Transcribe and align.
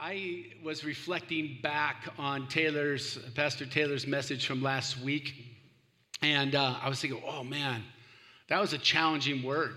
I 0.00 0.44
was 0.62 0.84
reflecting 0.84 1.58
back 1.60 2.04
on 2.18 2.46
Taylor's, 2.46 3.18
Pastor 3.34 3.66
Taylor's 3.66 4.06
message 4.06 4.46
from 4.46 4.62
last 4.62 4.96
week, 5.00 5.34
and 6.22 6.54
uh, 6.54 6.76
I 6.80 6.88
was 6.88 7.00
thinking, 7.00 7.20
oh 7.26 7.42
man, 7.42 7.82
that 8.48 8.60
was 8.60 8.72
a 8.72 8.78
challenging 8.78 9.42
word. 9.42 9.74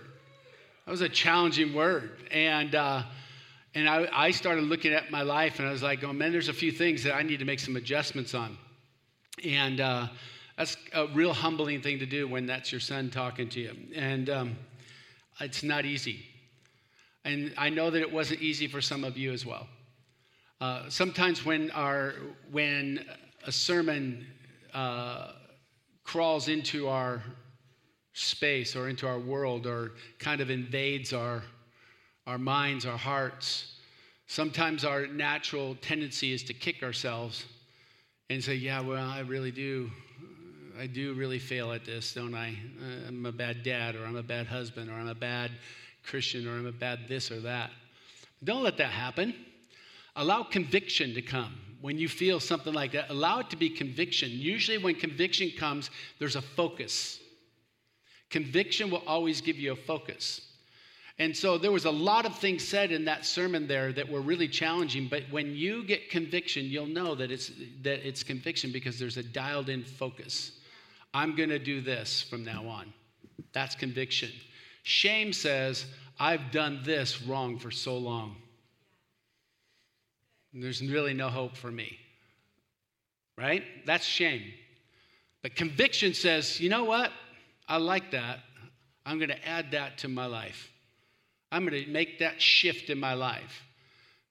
That 0.86 0.92
was 0.92 1.02
a 1.02 1.10
challenging 1.10 1.74
word. 1.74 2.12
And, 2.30 2.76
uh, 2.76 3.02
and 3.74 3.90
I, 3.90 4.08
I 4.14 4.30
started 4.30 4.66
looking 4.66 4.94
at 4.94 5.10
my 5.10 5.24
life, 5.24 5.58
and 5.58 5.68
I 5.68 5.72
was 5.72 5.82
like, 5.82 6.04
oh 6.04 6.14
man, 6.14 6.32
there's 6.32 6.50
a 6.50 6.54
few 6.54 6.72
things 6.72 7.04
that 7.04 7.16
I 7.16 7.24
need 7.24 7.40
to 7.40 7.46
make 7.46 7.60
some 7.60 7.76
adjustments 7.76 8.36
on. 8.36 8.60
And 9.44 9.82
uh, 9.82 10.08
that's 10.56 10.78
a 10.94 11.08
real 11.08 11.34
humbling 11.34 11.82
thing 11.82 11.98
to 11.98 12.06
do 12.06 12.28
when 12.28 12.46
that's 12.46 12.72
your 12.72 12.82
son 12.82 13.10
talking 13.10 13.50
to 13.50 13.60
you. 13.60 13.76
And 13.96 14.30
um, 14.30 14.56
it's 15.40 15.64
not 15.64 15.84
easy. 15.84 16.24
And 17.26 17.56
I 17.58 17.70
know 17.70 17.90
that 17.90 18.02
it 18.02 18.12
wasn't 18.12 18.44
easy 18.44 18.68
for 18.68 18.82
some 18.82 19.04
of 19.04 19.18
you 19.18 19.32
as 19.32 19.48
well. 19.48 19.68
Uh, 20.62 20.88
sometimes 20.90 21.44
when, 21.44 21.72
our, 21.72 22.14
when 22.52 23.04
a 23.48 23.52
sermon 23.52 24.28
uh, 24.76 25.32
crawls 26.04 26.50
into 26.50 26.88
our 26.88 27.24
space 28.14 28.76
or 28.76 28.88
into 28.88 29.08
our 29.08 29.18
world 29.18 29.66
or 29.66 29.94
kind 30.20 30.40
of 30.40 30.52
invades 30.52 31.14
our, 31.14 31.42
our 32.28 32.38
minds, 32.38 32.86
our 32.86 32.98
hearts, 32.98 33.80
sometimes 34.28 34.86
our 34.86 35.08
natural 35.08 35.74
tendency 35.82 36.32
is 36.32 36.44
to 36.44 36.54
kick 36.54 36.84
ourselves 36.84 37.46
and 38.30 38.44
say, 38.44 38.54
Yeah, 38.54 38.82
well, 38.82 39.10
I 39.10 39.22
really 39.22 39.52
do. 39.52 39.90
I 40.80 40.86
do 40.86 41.14
really 41.16 41.40
fail 41.40 41.72
at 41.72 41.86
this, 41.86 42.14
don't 42.14 42.36
I? 42.36 42.56
I'm 43.08 43.26
a 43.26 43.32
bad 43.32 43.64
dad, 43.64 43.96
or 43.96 44.06
I'm 44.06 44.16
a 44.16 44.24
bad 44.24 44.46
husband, 44.46 44.92
or 44.92 44.94
I'm 44.94 45.10
a 45.10 45.16
bad 45.16 45.52
Christian, 46.04 46.48
or 46.48 46.52
I'm 46.52 46.68
a 46.68 46.72
bad 46.72 47.08
this 47.10 47.32
or 47.32 47.40
that. 47.42 47.72
Don't 48.44 48.64
let 48.64 48.78
that 48.78 48.92
happen. 48.92 49.34
Allow 50.16 50.44
conviction 50.44 51.14
to 51.14 51.22
come. 51.22 51.58
When 51.82 51.98
you 51.98 52.08
feel 52.08 52.40
something 52.40 52.74
like 52.74 52.92
that, 52.92 53.10
allow 53.10 53.40
it 53.40 53.50
to 53.50 53.56
be 53.56 53.70
conviction. 53.70 54.30
Usually, 54.32 54.78
when 54.78 54.96
conviction 54.96 55.52
comes, 55.58 55.90
there's 56.20 56.36
a 56.36 56.42
focus. 56.42 57.20
Conviction 58.30 58.92
will 58.92 59.04
always 59.08 59.42
give 59.42 59.58
you 59.58 59.72
a 59.72 59.76
focus. 59.76 60.42
And 61.18 61.36
so 61.36 61.58
there 61.58 61.72
was 61.72 61.86
a 61.86 61.92
lot 61.92 62.26
of 62.26 62.38
things 62.38 62.68
said 62.68 62.92
in 62.92 63.06
that 63.06 63.26
sermon 63.26 63.68
there 63.68 63.94
that 63.94 64.10
were 64.10 64.22
really 64.22 64.48
challenging, 64.48 65.08
but 65.08 65.24
when 65.30 65.56
you 65.56 65.84
get 65.84 66.10
conviction, 66.10 66.66
you'll 66.66 66.88
know 66.88 67.14
that 67.16 67.30
it's 67.30 67.52
that 67.84 68.08
it's 68.08 68.24
conviction 68.24 68.72
because 68.72 68.98
there's 68.98 69.18
a 69.18 69.24
dialed 69.24 69.70
in 69.70 69.84
focus. 69.84 70.54
I'm 71.14 71.36
going 71.36 71.50
to 71.50 71.60
do 71.60 71.82
this 71.82 72.22
from 72.22 72.44
now 72.44 72.68
on. 72.68 72.94
That's 73.54 73.76
conviction. 73.76 74.32
Shame 74.84 75.34
says, 75.34 75.86
I've 76.20 76.52
done 76.52 76.82
this 76.84 77.22
wrong 77.22 77.60
for 77.60 77.70
so 77.70 77.98
long. 77.98 78.38
There's 80.54 80.82
really 80.82 81.14
no 81.14 81.30
hope 81.30 81.56
for 81.56 81.72
me. 81.72 81.98
Right? 83.38 83.64
That's 83.86 84.06
shame. 84.06 84.44
But 85.42 85.56
conviction 85.56 86.14
says, 86.14 86.60
you 86.60 86.70
know 86.70 86.84
what? 86.84 87.12
I 87.68 87.78
like 87.78 88.12
that. 88.12 88.40
I'm 89.06 89.18
going 89.18 89.30
to 89.30 89.48
add 89.48 89.72
that 89.72 89.98
to 90.00 90.08
my 90.08 90.26
life. 90.26 90.70
I'm 91.52 91.66
going 91.66 91.84
to 91.84 91.90
make 91.90 92.20
that 92.20 92.42
shift 92.42 92.90
in 92.90 93.00
my 93.00 93.14
life. 93.14 93.64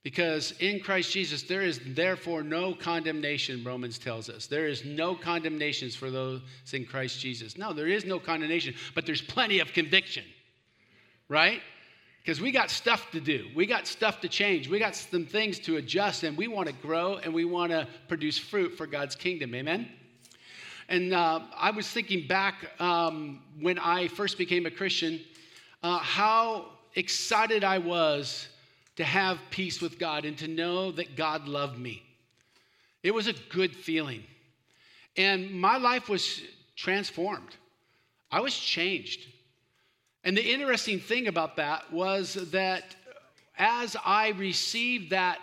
Because 0.02 0.52
in 0.60 0.80
Christ 0.80 1.12
Jesus, 1.12 1.42
there 1.42 1.60
is 1.60 1.78
therefore 1.84 2.42
no 2.42 2.72
condemnation, 2.72 3.62
Romans 3.64 3.98
tells 3.98 4.30
us. 4.30 4.46
There 4.46 4.66
is 4.66 4.84
no 4.84 5.14
condemnations 5.14 5.94
for 5.94 6.10
those 6.10 6.40
in 6.72 6.86
Christ 6.86 7.20
Jesus. 7.20 7.58
No, 7.58 7.74
there 7.74 7.88
is 7.88 8.06
no 8.06 8.18
condemnation, 8.18 8.74
but 8.94 9.04
there's 9.04 9.20
plenty 9.20 9.58
of 9.58 9.74
conviction, 9.74 10.24
right? 11.28 11.60
Because 12.22 12.40
we 12.40 12.52
got 12.52 12.70
stuff 12.70 13.10
to 13.12 13.20
do. 13.20 13.46
We 13.54 13.66
got 13.66 13.86
stuff 13.86 14.20
to 14.20 14.28
change. 14.28 14.68
We 14.68 14.78
got 14.78 14.94
some 14.94 15.24
things 15.24 15.58
to 15.60 15.76
adjust, 15.76 16.22
and 16.22 16.36
we 16.36 16.48
want 16.48 16.68
to 16.68 16.74
grow 16.74 17.16
and 17.16 17.32
we 17.32 17.44
want 17.44 17.72
to 17.72 17.88
produce 18.08 18.38
fruit 18.38 18.76
for 18.76 18.86
God's 18.86 19.14
kingdom. 19.14 19.54
Amen? 19.54 19.88
And 20.88 21.14
uh, 21.14 21.40
I 21.56 21.70
was 21.70 21.88
thinking 21.88 22.26
back 22.26 22.68
um, 22.80 23.40
when 23.60 23.78
I 23.78 24.08
first 24.08 24.36
became 24.36 24.66
a 24.66 24.70
Christian, 24.70 25.20
uh, 25.82 25.98
how 25.98 26.66
excited 26.94 27.64
I 27.64 27.78
was 27.78 28.48
to 28.96 29.04
have 29.04 29.38
peace 29.50 29.80
with 29.80 29.98
God 29.98 30.24
and 30.24 30.36
to 30.38 30.48
know 30.48 30.90
that 30.92 31.16
God 31.16 31.48
loved 31.48 31.78
me. 31.78 32.02
It 33.02 33.14
was 33.14 33.28
a 33.28 33.32
good 33.50 33.74
feeling. 33.74 34.24
And 35.16 35.52
my 35.52 35.78
life 35.78 36.08
was 36.08 36.42
transformed, 36.76 37.56
I 38.30 38.40
was 38.40 38.54
changed. 38.54 39.28
And 40.24 40.36
the 40.36 40.52
interesting 40.52 41.00
thing 41.00 41.28
about 41.28 41.56
that 41.56 41.92
was 41.92 42.34
that 42.50 42.94
as 43.56 43.96
I 44.04 44.28
received 44.30 45.10
that 45.10 45.38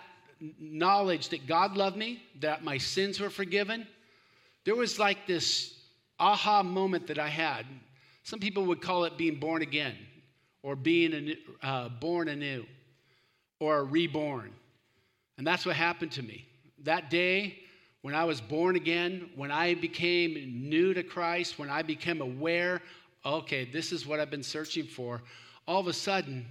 knowledge 0.60 1.30
that 1.30 1.46
God 1.46 1.76
loved 1.76 1.96
me, 1.96 2.22
that 2.40 2.62
my 2.62 2.78
sins 2.78 3.18
were 3.18 3.30
forgiven, 3.30 3.86
there 4.64 4.76
was 4.76 4.98
like 4.98 5.26
this 5.26 5.74
aha 6.20 6.62
moment 6.62 7.06
that 7.08 7.18
I 7.18 7.28
had. 7.28 7.66
Some 8.22 8.38
people 8.38 8.66
would 8.66 8.82
call 8.82 9.04
it 9.04 9.16
being 9.16 9.36
born 9.36 9.62
again, 9.62 9.94
or 10.62 10.76
being 10.76 11.34
uh, 11.62 11.88
born 11.88 12.28
anew, 12.28 12.66
or 13.60 13.84
reborn. 13.84 14.52
And 15.38 15.46
that's 15.46 15.64
what 15.64 15.76
happened 15.76 16.12
to 16.12 16.22
me. 16.22 16.46
That 16.84 17.10
day, 17.10 17.60
when 18.02 18.14
I 18.14 18.24
was 18.24 18.40
born 18.40 18.76
again, 18.76 19.30
when 19.34 19.50
I 19.50 19.74
became 19.74 20.68
new 20.68 20.94
to 20.94 21.02
Christ, 21.02 21.58
when 21.58 21.70
I 21.70 21.82
became 21.82 22.20
aware 22.20 22.82
okay, 23.24 23.64
this 23.64 23.92
is 23.92 24.06
what 24.06 24.20
I've 24.20 24.30
been 24.30 24.42
searching 24.42 24.84
for, 24.84 25.22
all 25.66 25.80
of 25.80 25.86
a 25.86 25.92
sudden, 25.92 26.46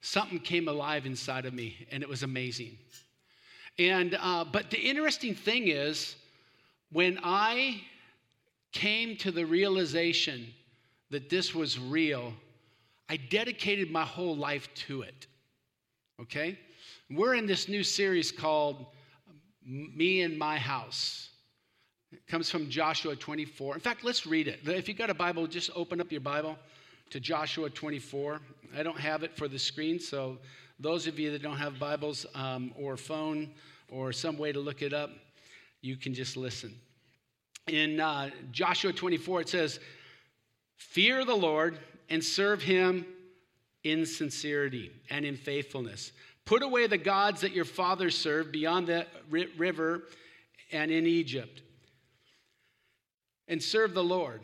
something 0.00 0.38
came 0.38 0.68
alive 0.68 1.06
inside 1.06 1.46
of 1.46 1.54
me, 1.54 1.86
and 1.90 2.02
it 2.02 2.08
was 2.08 2.22
amazing. 2.22 2.76
And, 3.78 4.18
uh, 4.20 4.44
but 4.44 4.70
the 4.70 4.78
interesting 4.78 5.34
thing 5.34 5.68
is, 5.68 6.16
when 6.90 7.18
I 7.22 7.80
came 8.72 9.16
to 9.18 9.30
the 9.30 9.44
realization 9.44 10.46
that 11.10 11.30
this 11.30 11.54
was 11.54 11.78
real, 11.78 12.32
I 13.08 13.16
dedicated 13.16 13.90
my 13.90 14.04
whole 14.04 14.36
life 14.36 14.68
to 14.86 15.02
it. 15.02 15.26
Okay? 16.20 16.58
We're 17.10 17.34
in 17.34 17.46
this 17.46 17.68
new 17.68 17.82
series 17.82 18.30
called 18.30 18.86
Me 19.64 20.22
and 20.22 20.38
My 20.38 20.58
House. 20.58 21.27
It 22.12 22.26
comes 22.26 22.50
from 22.50 22.70
Joshua 22.70 23.16
24. 23.16 23.74
In 23.74 23.80
fact, 23.80 24.02
let's 24.02 24.26
read 24.26 24.48
it. 24.48 24.60
If 24.64 24.88
you've 24.88 24.96
got 24.96 25.10
a 25.10 25.14
Bible, 25.14 25.46
just 25.46 25.70
open 25.74 26.00
up 26.00 26.10
your 26.10 26.22
Bible 26.22 26.56
to 27.10 27.20
Joshua 27.20 27.68
24. 27.68 28.40
I 28.76 28.82
don't 28.82 28.98
have 28.98 29.22
it 29.22 29.36
for 29.36 29.46
the 29.46 29.58
screen, 29.58 30.00
so 30.00 30.38
those 30.80 31.06
of 31.06 31.18
you 31.18 31.30
that 31.32 31.42
don't 31.42 31.58
have 31.58 31.78
Bibles 31.78 32.24
um, 32.34 32.72
or 32.76 32.96
phone 32.96 33.50
or 33.90 34.12
some 34.12 34.38
way 34.38 34.52
to 34.52 34.60
look 34.60 34.80
it 34.80 34.94
up, 34.94 35.10
you 35.82 35.96
can 35.96 36.14
just 36.14 36.36
listen. 36.36 36.74
In 37.66 38.00
uh, 38.00 38.30
Joshua 38.52 38.92
24, 38.92 39.42
it 39.42 39.48
says, 39.50 39.78
Fear 40.76 41.26
the 41.26 41.34
Lord 41.34 41.78
and 42.08 42.24
serve 42.24 42.62
him 42.62 43.04
in 43.84 44.06
sincerity 44.06 44.92
and 45.10 45.26
in 45.26 45.36
faithfulness. 45.36 46.12
Put 46.46 46.62
away 46.62 46.86
the 46.86 46.96
gods 46.96 47.42
that 47.42 47.52
your 47.52 47.66
fathers 47.66 48.16
served 48.16 48.50
beyond 48.52 48.86
the 48.86 49.06
river 49.28 50.04
and 50.72 50.90
in 50.90 51.06
Egypt 51.06 51.62
and 53.48 53.62
serve 53.62 53.94
the 53.94 54.04
Lord. 54.04 54.42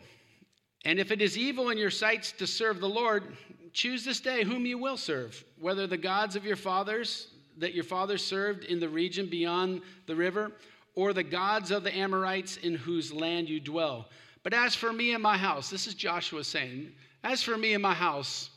And 0.83 0.99
if 0.99 1.11
it 1.11 1.21
is 1.21 1.37
evil 1.37 1.69
in 1.69 1.77
your 1.77 1.89
sights 1.89 2.31
to 2.33 2.45
serve 2.45 2.79
the 2.79 2.89
Lord, 2.89 3.35
choose 3.73 4.03
this 4.03 4.19
day 4.19 4.43
whom 4.43 4.65
you 4.65 4.77
will 4.77 4.97
serve, 4.97 5.43
whether 5.59 5.87
the 5.87 5.97
gods 5.97 6.35
of 6.35 6.45
your 6.45 6.55
fathers 6.55 7.27
that 7.57 7.73
your 7.73 7.83
fathers 7.83 8.23
served 8.23 8.65
in 8.65 8.79
the 8.79 8.89
region 8.89 9.27
beyond 9.27 9.81
the 10.07 10.15
river, 10.15 10.51
or 10.95 11.13
the 11.13 11.23
gods 11.23 11.71
of 11.71 11.83
the 11.83 11.95
Amorites 11.95 12.57
in 12.57 12.75
whose 12.75 13.13
land 13.13 13.49
you 13.49 13.59
dwell. 13.59 14.09
But 14.43 14.53
as 14.53 14.75
for 14.75 14.93
me 14.93 15.13
and 15.13 15.23
my 15.23 15.37
house, 15.37 15.69
this 15.69 15.87
is 15.87 15.93
Joshua 15.93 16.43
saying, 16.43 16.91
as 17.23 17.41
for 17.41 17.57
me 17.57 17.73
and 17.73 17.81
my 17.81 17.93
house, 17.93 18.49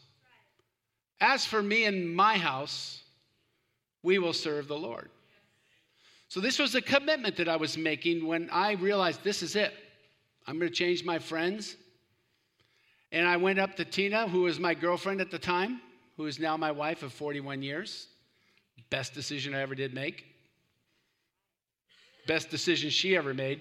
as 1.20 1.44
for 1.44 1.62
me 1.62 1.84
and 1.84 2.14
my 2.14 2.37
house, 2.37 3.03
we 4.03 4.19
will 4.19 4.32
serve 4.32 4.69
the 4.69 4.76
Lord. 4.76 5.10
So, 6.28 6.40
this 6.40 6.58
was 6.58 6.75
a 6.75 6.82
commitment 6.82 7.37
that 7.37 7.49
I 7.49 7.56
was 7.56 7.78
making 7.78 8.26
when 8.26 8.50
I 8.50 8.73
realized 8.73 9.25
this 9.25 9.43
is 9.43 9.56
it. 9.56 9.73
I'm 10.49 10.59
going 10.59 10.71
to 10.71 10.75
change 10.75 11.05
my 11.05 11.19
friends. 11.19 11.77
And 13.12 13.29
I 13.29 13.37
went 13.37 13.59
up 13.59 13.77
to 13.77 13.85
Tina, 13.85 14.27
who 14.27 14.43
was 14.43 14.59
my 14.59 14.73
girlfriend 14.73 15.21
at 15.21 15.31
the 15.31 15.39
time, 15.39 15.83
who 16.17 16.25
is 16.25 16.41
now 16.41 16.56
my 16.56 16.73
wife 16.73 17.03
of 17.03 17.12
41 17.12 17.62
years. 17.62 18.06
Best 18.89 19.12
decision 19.12 19.55
I 19.55 19.61
ever 19.61 19.75
did 19.75 19.93
make. 19.93 20.25
Best 22.27 22.49
decision 22.49 22.89
she 22.89 23.15
ever 23.15 23.35
made. 23.35 23.61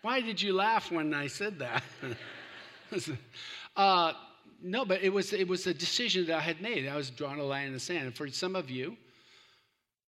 Why 0.00 0.22
did 0.22 0.40
you 0.40 0.54
laugh 0.54 0.90
when 0.90 1.12
I 1.12 1.26
said 1.26 1.58
that? 1.58 1.82
uh, 3.76 4.12
no, 4.62 4.86
but 4.86 5.02
it 5.02 5.12
was, 5.12 5.34
it 5.34 5.46
was 5.46 5.66
a 5.66 5.74
decision 5.74 6.26
that 6.26 6.36
I 6.36 6.40
had 6.40 6.62
made. 6.62 6.88
I 6.88 6.96
was 6.96 7.10
drawing 7.10 7.40
a 7.40 7.44
line 7.44 7.66
in 7.66 7.74
the 7.74 7.80
sand. 7.80 8.06
And 8.06 8.16
for 8.16 8.26
some 8.28 8.56
of 8.56 8.70
you, 8.70 8.96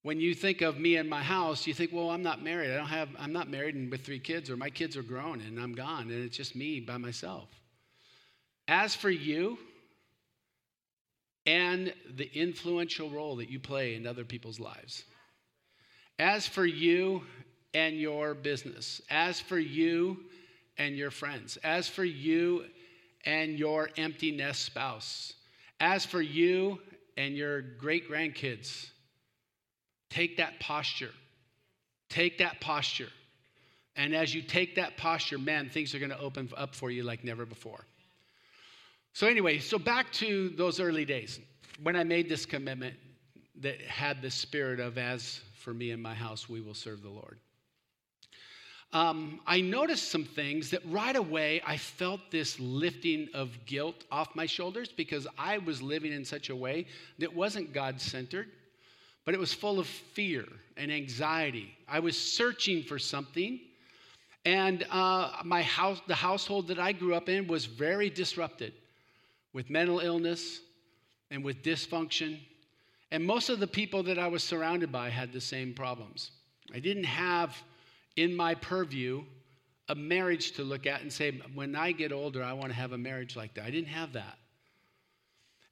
when 0.06 0.20
you 0.20 0.36
think 0.36 0.62
of 0.62 0.78
me 0.78 0.94
and 0.94 1.10
my 1.10 1.20
house, 1.20 1.66
you 1.66 1.74
think, 1.74 1.92
well, 1.92 2.10
I'm 2.10 2.22
not 2.22 2.40
married. 2.40 2.70
I 2.70 2.76
don't 2.76 2.86
have, 2.86 3.08
I'm 3.18 3.32
not 3.32 3.50
married 3.50 3.74
and 3.74 3.90
with 3.90 4.06
three 4.06 4.20
kids, 4.20 4.48
or 4.48 4.56
my 4.56 4.70
kids 4.70 4.96
are 4.96 5.02
grown 5.02 5.40
and 5.40 5.58
I'm 5.58 5.74
gone, 5.74 6.12
and 6.12 6.24
it's 6.24 6.36
just 6.36 6.54
me 6.54 6.78
by 6.78 6.96
myself. 6.96 7.48
As 8.68 8.94
for 8.94 9.10
you, 9.10 9.58
and 11.44 11.92
the 12.14 12.30
influential 12.38 13.10
role 13.10 13.34
that 13.36 13.50
you 13.50 13.58
play 13.58 13.96
in 13.96 14.06
other 14.06 14.24
people's 14.24 14.60
lives. 14.60 15.02
As 16.20 16.46
for 16.46 16.64
you 16.64 17.24
and 17.74 17.96
your 17.96 18.34
business, 18.34 19.00
as 19.10 19.40
for 19.40 19.58
you 19.58 20.18
and 20.78 20.96
your 20.96 21.10
friends, 21.10 21.56
as 21.64 21.88
for 21.88 22.04
you 22.04 22.64
and 23.24 23.58
your 23.58 23.90
empty 23.96 24.30
nest 24.30 24.66
spouse, 24.66 25.34
as 25.80 26.06
for 26.06 26.22
you 26.22 26.78
and 27.16 27.36
your 27.36 27.60
great 27.60 28.08
grandkids, 28.08 28.90
take 30.10 30.36
that 30.38 30.58
posture. 30.60 31.12
Take 32.08 32.38
that 32.38 32.60
posture. 32.60 33.08
And 33.96 34.14
as 34.14 34.34
you 34.34 34.42
take 34.42 34.76
that 34.76 34.96
posture, 34.96 35.38
man, 35.38 35.70
things 35.70 35.94
are 35.94 35.98
going 35.98 36.10
to 36.10 36.20
open 36.20 36.50
up 36.56 36.74
for 36.74 36.90
you 36.90 37.02
like 37.02 37.24
never 37.24 37.46
before. 37.46 37.84
So, 39.14 39.26
anyway, 39.26 39.58
so 39.58 39.78
back 39.78 40.12
to 40.14 40.50
those 40.50 40.78
early 40.78 41.06
days 41.06 41.40
when 41.82 41.96
I 41.96 42.04
made 42.04 42.28
this 42.28 42.46
commitment 42.46 42.94
that 43.60 43.80
had 43.80 44.20
the 44.22 44.30
spirit 44.30 44.80
of, 44.80 44.98
as 44.98 45.40
for 45.54 45.72
me 45.72 45.90
and 45.90 46.02
my 46.02 46.14
house, 46.14 46.48
we 46.48 46.60
will 46.60 46.74
serve 46.74 47.02
the 47.02 47.08
Lord. 47.08 47.38
Um, 48.92 49.40
I 49.46 49.60
noticed 49.60 50.10
some 50.10 50.24
things 50.24 50.70
that 50.70 50.80
right 50.86 51.16
away 51.16 51.60
I 51.66 51.76
felt 51.76 52.20
this 52.30 52.58
lifting 52.60 53.28
of 53.34 53.50
guilt 53.66 54.04
off 54.10 54.34
my 54.34 54.46
shoulders 54.46 54.90
because 54.94 55.26
I 55.36 55.58
was 55.58 55.82
living 55.82 56.12
in 56.12 56.24
such 56.24 56.50
a 56.50 56.56
way 56.56 56.86
that 57.18 57.34
wasn't 57.34 57.72
God 57.72 58.00
centered, 58.00 58.48
but 59.26 59.34
it 59.34 59.40
was 59.40 59.52
full 59.52 59.78
of 59.78 59.86
fear 59.86 60.46
and 60.78 60.90
anxiety. 60.90 61.76
I 61.86 61.98
was 61.98 62.16
searching 62.16 62.82
for 62.82 62.98
something, 62.98 63.60
and 64.46 64.86
uh, 64.90 65.32
my 65.44 65.62
house, 65.62 66.00
the 66.06 66.14
household 66.14 66.68
that 66.68 66.78
I 66.78 66.92
grew 66.92 67.14
up 67.14 67.28
in, 67.28 67.48
was 67.48 67.66
very 67.66 68.08
disrupted 68.08 68.72
with 69.52 69.68
mental 69.68 69.98
illness 69.98 70.60
and 71.32 71.44
with 71.44 71.62
dysfunction. 71.62 72.38
And 73.10 73.24
most 73.24 73.48
of 73.48 73.58
the 73.58 73.66
people 73.66 74.04
that 74.04 74.18
I 74.18 74.28
was 74.28 74.44
surrounded 74.44 74.92
by 74.92 75.10
had 75.10 75.32
the 75.32 75.40
same 75.40 75.74
problems. 75.74 76.30
I 76.72 76.78
didn't 76.78 77.04
have 77.04 77.56
in 78.14 78.34
my 78.34 78.54
purview 78.54 79.24
a 79.88 79.94
marriage 79.94 80.52
to 80.52 80.62
look 80.62 80.86
at 80.86 81.02
and 81.02 81.12
say, 81.12 81.40
when 81.54 81.74
I 81.74 81.92
get 81.92 82.12
older, 82.12 82.42
I 82.44 82.52
want 82.52 82.68
to 82.68 82.74
have 82.74 82.92
a 82.92 82.98
marriage 82.98 83.36
like 83.36 83.54
that. 83.54 83.64
I 83.64 83.70
didn't 83.70 83.88
have 83.88 84.12
that. 84.12 84.38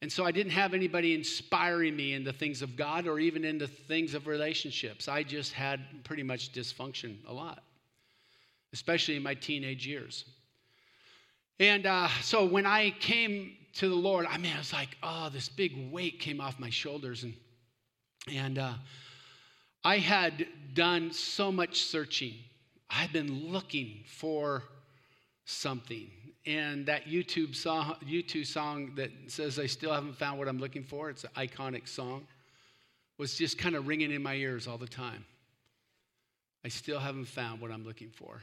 And 0.04 0.12
so 0.12 0.26
I 0.26 0.32
didn't 0.32 0.52
have 0.52 0.74
anybody 0.74 1.14
inspiring 1.14 1.96
me 1.96 2.12
in 2.12 2.24
the 2.24 2.32
things 2.34 2.60
of 2.60 2.76
God 2.76 3.06
or 3.06 3.18
even 3.18 3.42
in 3.42 3.56
the 3.56 3.66
things 3.66 4.12
of 4.12 4.26
relationships. 4.26 5.08
I 5.08 5.22
just 5.22 5.54
had 5.54 5.80
pretty 6.04 6.22
much 6.22 6.52
dysfunction 6.52 7.16
a 7.26 7.32
lot, 7.32 7.62
especially 8.74 9.16
in 9.16 9.22
my 9.22 9.32
teenage 9.32 9.86
years. 9.86 10.26
And 11.58 11.86
uh, 11.86 12.08
so 12.20 12.44
when 12.44 12.66
I 12.66 12.90
came 13.00 13.56
to 13.76 13.88
the 13.88 13.94
Lord, 13.94 14.26
I 14.28 14.36
mean, 14.36 14.52
I 14.54 14.58
was 14.58 14.74
like, 14.74 14.90
oh, 15.02 15.30
this 15.32 15.48
big 15.48 15.90
weight 15.90 16.20
came 16.20 16.38
off 16.38 16.60
my 16.60 16.68
shoulders. 16.68 17.22
And, 17.22 17.32
and 18.30 18.58
uh, 18.58 18.74
I 19.84 19.96
had 19.96 20.46
done 20.74 21.14
so 21.14 21.50
much 21.50 21.80
searching. 21.80 22.34
I 22.90 22.96
had 22.96 23.12
been 23.14 23.50
looking 23.50 24.04
for 24.06 24.64
something. 25.46 26.10
And 26.46 26.86
that 26.86 27.06
U2 27.06 27.54
song, 27.54 27.96
U2 28.06 28.46
song 28.46 28.92
that 28.96 29.10
says, 29.28 29.58
I 29.58 29.66
still 29.66 29.92
haven't 29.92 30.16
found 30.16 30.38
what 30.38 30.46
I'm 30.46 30.58
looking 30.58 30.84
for, 30.84 31.08
it's 31.08 31.24
an 31.24 31.30
iconic 31.36 31.88
song, 31.88 32.26
was 33.16 33.34
just 33.34 33.56
kind 33.56 33.74
of 33.74 33.86
ringing 33.86 34.10
in 34.10 34.22
my 34.22 34.34
ears 34.34 34.66
all 34.66 34.76
the 34.76 34.86
time. 34.86 35.24
I 36.64 36.68
still 36.68 36.98
haven't 36.98 37.26
found 37.26 37.60
what 37.60 37.70
I'm 37.70 37.84
looking 37.84 38.10
for. 38.10 38.42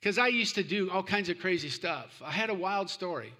Because 0.00 0.18
I 0.18 0.28
used 0.28 0.54
to 0.56 0.62
do 0.62 0.90
all 0.90 1.02
kinds 1.02 1.28
of 1.28 1.38
crazy 1.38 1.68
stuff. 1.68 2.22
I 2.24 2.30
had 2.30 2.50
a 2.50 2.54
wild 2.54 2.88
story. 2.88 3.32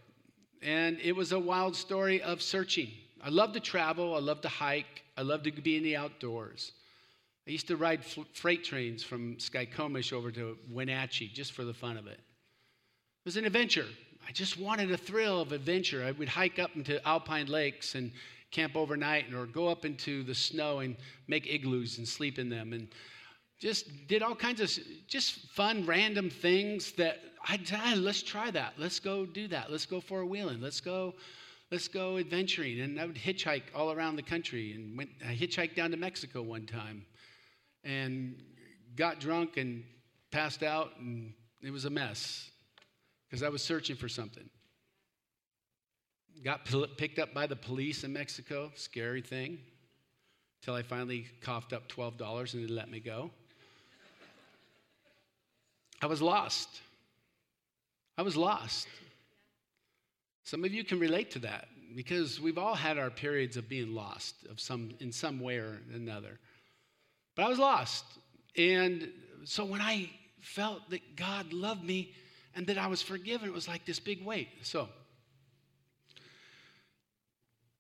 And 0.61 0.99
it 1.01 1.15
was 1.15 1.33
a 1.33 1.39
wild 1.39 1.77
story 1.77 2.21
of 2.21 2.43
searching. 2.43 2.91
I 3.23 3.31
love 3.31 3.53
to 3.53 3.61
travel, 3.61 4.15
I 4.15 4.21
love 4.21 4.41
to 4.43 4.49
hike, 4.49 5.05
I 5.17 5.23
love 5.23 5.43
to 5.45 5.53
be 5.53 5.77
in 5.77 5.83
the 5.83 5.97
outdoors. 5.97 6.73
I 7.47 7.51
used 7.51 7.69
to 7.69 7.77
ride 7.77 8.05
freight 8.35 8.65
trains 8.65 9.03
from 9.03 9.37
Skykomish 9.37 10.13
over 10.13 10.31
to 10.33 10.57
Wenatchee 10.71 11.31
just 11.33 11.53
for 11.53 11.65
the 11.65 11.75
fun 11.75 11.97
of 11.97 12.07
it. 12.07 12.21
It 13.29 13.37
was 13.37 13.37
an 13.37 13.45
adventure. 13.45 13.85
I 14.27 14.33
just 14.33 14.59
wanted 14.59 14.91
a 14.91 14.97
thrill 14.97 15.43
of 15.43 15.53
adventure. 15.53 16.03
I 16.03 16.13
would 16.13 16.31
hike 16.31 16.59
up 16.59 16.75
into 16.77 17.07
alpine 17.07 17.47
lakes 17.47 17.95
and 17.95 18.11
camp 18.51 18.75
overnight 18.75 19.35
or 19.35 19.45
go 19.45 19.69
up 19.69 19.85
into 19.85 20.23
the 20.23 20.35
snow 20.35 20.79
and 20.79 20.97
make 21.27 21.47
igloos 21.47 21.99
and 21.99 22.09
sleep 22.09 22.39
in 22.39 22.49
them 22.49 22.73
and 22.73 22.89
just 23.61 24.07
did 24.07 24.23
all 24.23 24.35
kinds 24.35 24.63
of 24.63 24.71
just 25.07 25.47
fun 25.51 25.85
random 25.85 26.31
things 26.31 26.93
that 26.93 27.19
I 27.47 27.61
ah, 27.75 27.97
let's 27.99 28.23
try 28.23 28.51
that. 28.51 28.73
Let's 28.79 28.99
go 28.99 29.27
do 29.27 29.47
that. 29.49 29.71
Let's 29.71 29.85
go 29.85 30.01
for 30.01 30.21
a 30.21 30.27
wheeling. 30.27 30.63
Let's 30.63 30.81
go, 30.81 31.13
let's 31.71 31.87
go 31.87 32.17
adventuring. 32.17 32.81
And 32.81 32.99
I 32.99 33.05
would 33.05 33.17
hitchhike 33.17 33.65
all 33.75 33.93
around 33.93 34.17
the 34.17 34.23
country 34.23 34.73
and 34.73 34.97
went 34.97 35.11
I 35.23 35.35
hitchhiked 35.35 35.75
down 35.77 35.91
to 35.91 35.99
Mexico 35.99 36.41
one 36.41 36.65
time 36.65 37.05
and 37.85 38.43
got 38.97 39.21
drunk 39.21 39.59
and 39.59 39.85
passed 40.31 40.63
out 40.63 40.93
and 40.99 41.35
it 41.63 41.71
was 41.71 41.85
a 41.85 41.91
mess 41.91 42.53
because 43.29 43.43
I 43.43 43.49
was 43.49 43.63
searching 43.63 43.97
for 43.97 44.09
something. 44.09 44.49
Got 46.43 46.67
picked 46.97 47.19
up 47.19 47.35
by 47.35 47.47
the 47.47 47.57
police 47.57 48.05
in 48.05 48.13
Mexico, 48.13 48.71
scary 48.75 49.21
thing, 49.21 49.59
until 50.61 50.75
I 50.75 50.83
finally 50.83 51.27
coughed 51.41 51.73
up 51.73 51.89
$12 51.89 52.55
and 52.55 52.69
they 52.69 52.73
let 52.73 52.91
me 52.91 53.01
go. 53.01 53.31
I 56.01 56.07
was 56.07 56.23
lost. 56.23 56.81
I 58.17 58.23
was 58.23 58.37
lost. 58.37 58.87
Some 60.45 60.65
of 60.65 60.73
you 60.73 60.85
can 60.85 60.99
relate 60.99 61.33
to 61.33 61.41
that 61.41 61.69
because 61.95 62.41
we've 62.41 62.59
all 62.59 62.75
had 62.75 62.99
our 62.99 63.11
periods 63.11 63.57
of 63.57 63.69
being 63.69 63.95
lost 63.95 64.35
of 64.49 64.61
some, 64.61 64.93
in 65.01 65.11
some 65.11 65.41
way 65.41 65.57
or 65.57 65.81
another. 65.93 66.39
But 67.35 67.47
I 67.47 67.49
was 67.49 67.59
lost. 67.59 68.05
And 68.57 69.11
so 69.45 69.65
when 69.65 69.81
I 69.81 70.09
felt 70.41 70.89
that 70.91 71.17
God 71.17 71.53
loved 71.53 71.85
me 71.85 72.13
and 72.59 72.67
that 72.67 72.77
I 72.77 72.89
was 72.89 73.01
forgiven, 73.01 73.49
it 73.49 73.53
was 73.53 73.69
like 73.69 73.85
this 73.87 74.01
big 74.01 74.27
weight. 74.27 74.49
So 74.63 74.89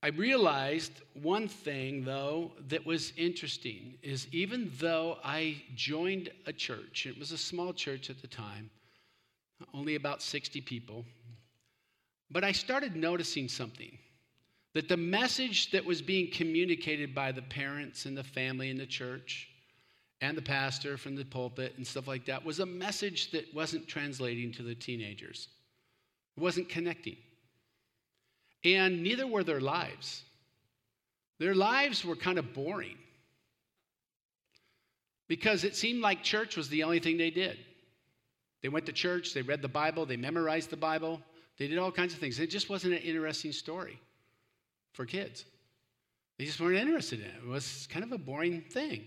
I 0.05 0.11
realized 0.11 0.93
one 1.21 1.49
thing, 1.49 2.05
though, 2.05 2.53
that 2.69 2.87
was 2.87 3.13
interesting 3.17 3.99
is 4.05 4.29
even 4.31 4.71
though 4.79 5.19
I 5.25 5.61
joined 5.75 6.31
a 6.47 6.53
church, 6.53 7.07
it 7.07 7.19
was 7.19 7.33
a 7.33 7.39
small 7.39 7.73
church 7.73 8.09
at 8.09 8.23
the 8.23 8.29
time, 8.29 8.71
only 9.75 9.97
about 9.97 10.23
60 10.23 10.61
people. 10.61 11.05
But 12.31 12.45
I 12.45 12.53
started 12.53 12.95
noticing 12.95 13.49
something 13.49 13.99
that 14.75 14.89
the 14.89 14.97
message 14.97 15.73
that 15.73 15.85
was 15.85 16.01
being 16.01 16.31
communicated 16.31 17.17
by 17.17 17.33
the 17.33 17.43
parents 17.43 18.07
and 18.07 18.17
the 18.17 18.23
family 18.23 18.71
in 18.71 18.79
the 18.79 18.87
church 18.87 19.49
and 20.21 20.37
the 20.37 20.43
pastor 20.43 20.97
from 20.97 21.15
the 21.15 21.25
pulpit 21.25 21.75
and 21.77 21.87
stuff 21.87 22.09
like 22.09 22.25
that 22.27 22.45
was 22.45 22.61
a 22.61 22.67
message 22.67 23.31
that 23.31 23.53
wasn't 23.55 23.87
translating 23.87 24.53
to 24.53 24.63
the 24.63 24.75
teenagers. 24.75 25.49
It 26.37 26.41
wasn't 26.43 26.69
connecting. 26.69 27.17
And 28.65 29.03
neither 29.03 29.27
were 29.27 29.45
their 29.45 29.61
lives. 29.61 30.23
Their 31.39 31.55
lives 31.55 32.05
were 32.05 32.17
kind 32.17 32.39
of 32.39 32.53
boring 32.53 32.99
because 35.29 35.63
it 35.63 35.77
seemed 35.77 36.01
like 36.01 36.23
church 36.23 36.57
was 36.57 36.69
the 36.69 36.83
only 36.83 36.99
thing 36.99 37.17
they 37.17 37.31
did. 37.31 37.59
They 38.61 38.69
went 38.69 38.87
to 38.87 38.93
church, 38.93 39.35
they 39.35 39.43
read 39.43 39.63
the 39.63 39.69
Bible, 39.69 40.05
they 40.05 40.17
memorized 40.17 40.71
the 40.71 40.77
Bible, 40.77 41.21
they 41.59 41.69
did 41.69 41.79
all 41.79 41.93
kinds 41.93 42.13
of 42.13 42.19
things. 42.19 42.41
It 42.41 42.51
just 42.51 42.69
wasn't 42.69 42.95
an 42.95 43.01
interesting 43.01 43.53
story 43.53 44.01
for 44.93 45.07
kids. 45.07 45.45
They 46.39 46.45
just 46.45 46.61
weren't 46.61 46.77
interested 46.77 47.21
in 47.21 47.27
it. 47.27 47.35
It 47.45 47.49
was 47.49 47.87
kind 47.91 48.05
of 48.05 48.11
a 48.11 48.19
boring 48.19 48.63
thing. 48.63 49.07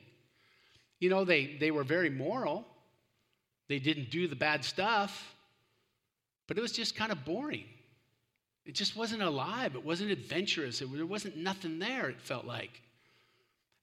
You 1.02 1.10
know, 1.10 1.26
they, 1.26 1.58
they 1.60 1.72
were 1.72 1.84
very 1.84 2.12
moral, 2.12 2.64
they 3.68 3.80
didn't 3.80 4.12
do 4.12 4.28
the 4.28 4.36
bad 4.36 4.64
stuff, 4.64 5.36
but 6.48 6.60
it 6.60 6.62
was 6.62 6.72
just 6.72 6.96
kind 6.96 7.12
of 7.12 7.26
boring. 7.26 7.66
It 8.66 8.76
just 8.76 8.96
wasn't 8.96 9.24
alive, 9.24 9.74
it 9.74 9.84
wasn't 9.84 10.12
adventurous, 10.12 10.80
it, 10.80 10.94
there 10.94 11.08
wasn't 11.08 11.38
nothing 11.38 11.80
there, 11.80 12.08
it 12.08 12.22
felt 12.22 12.46
like. 12.46 12.84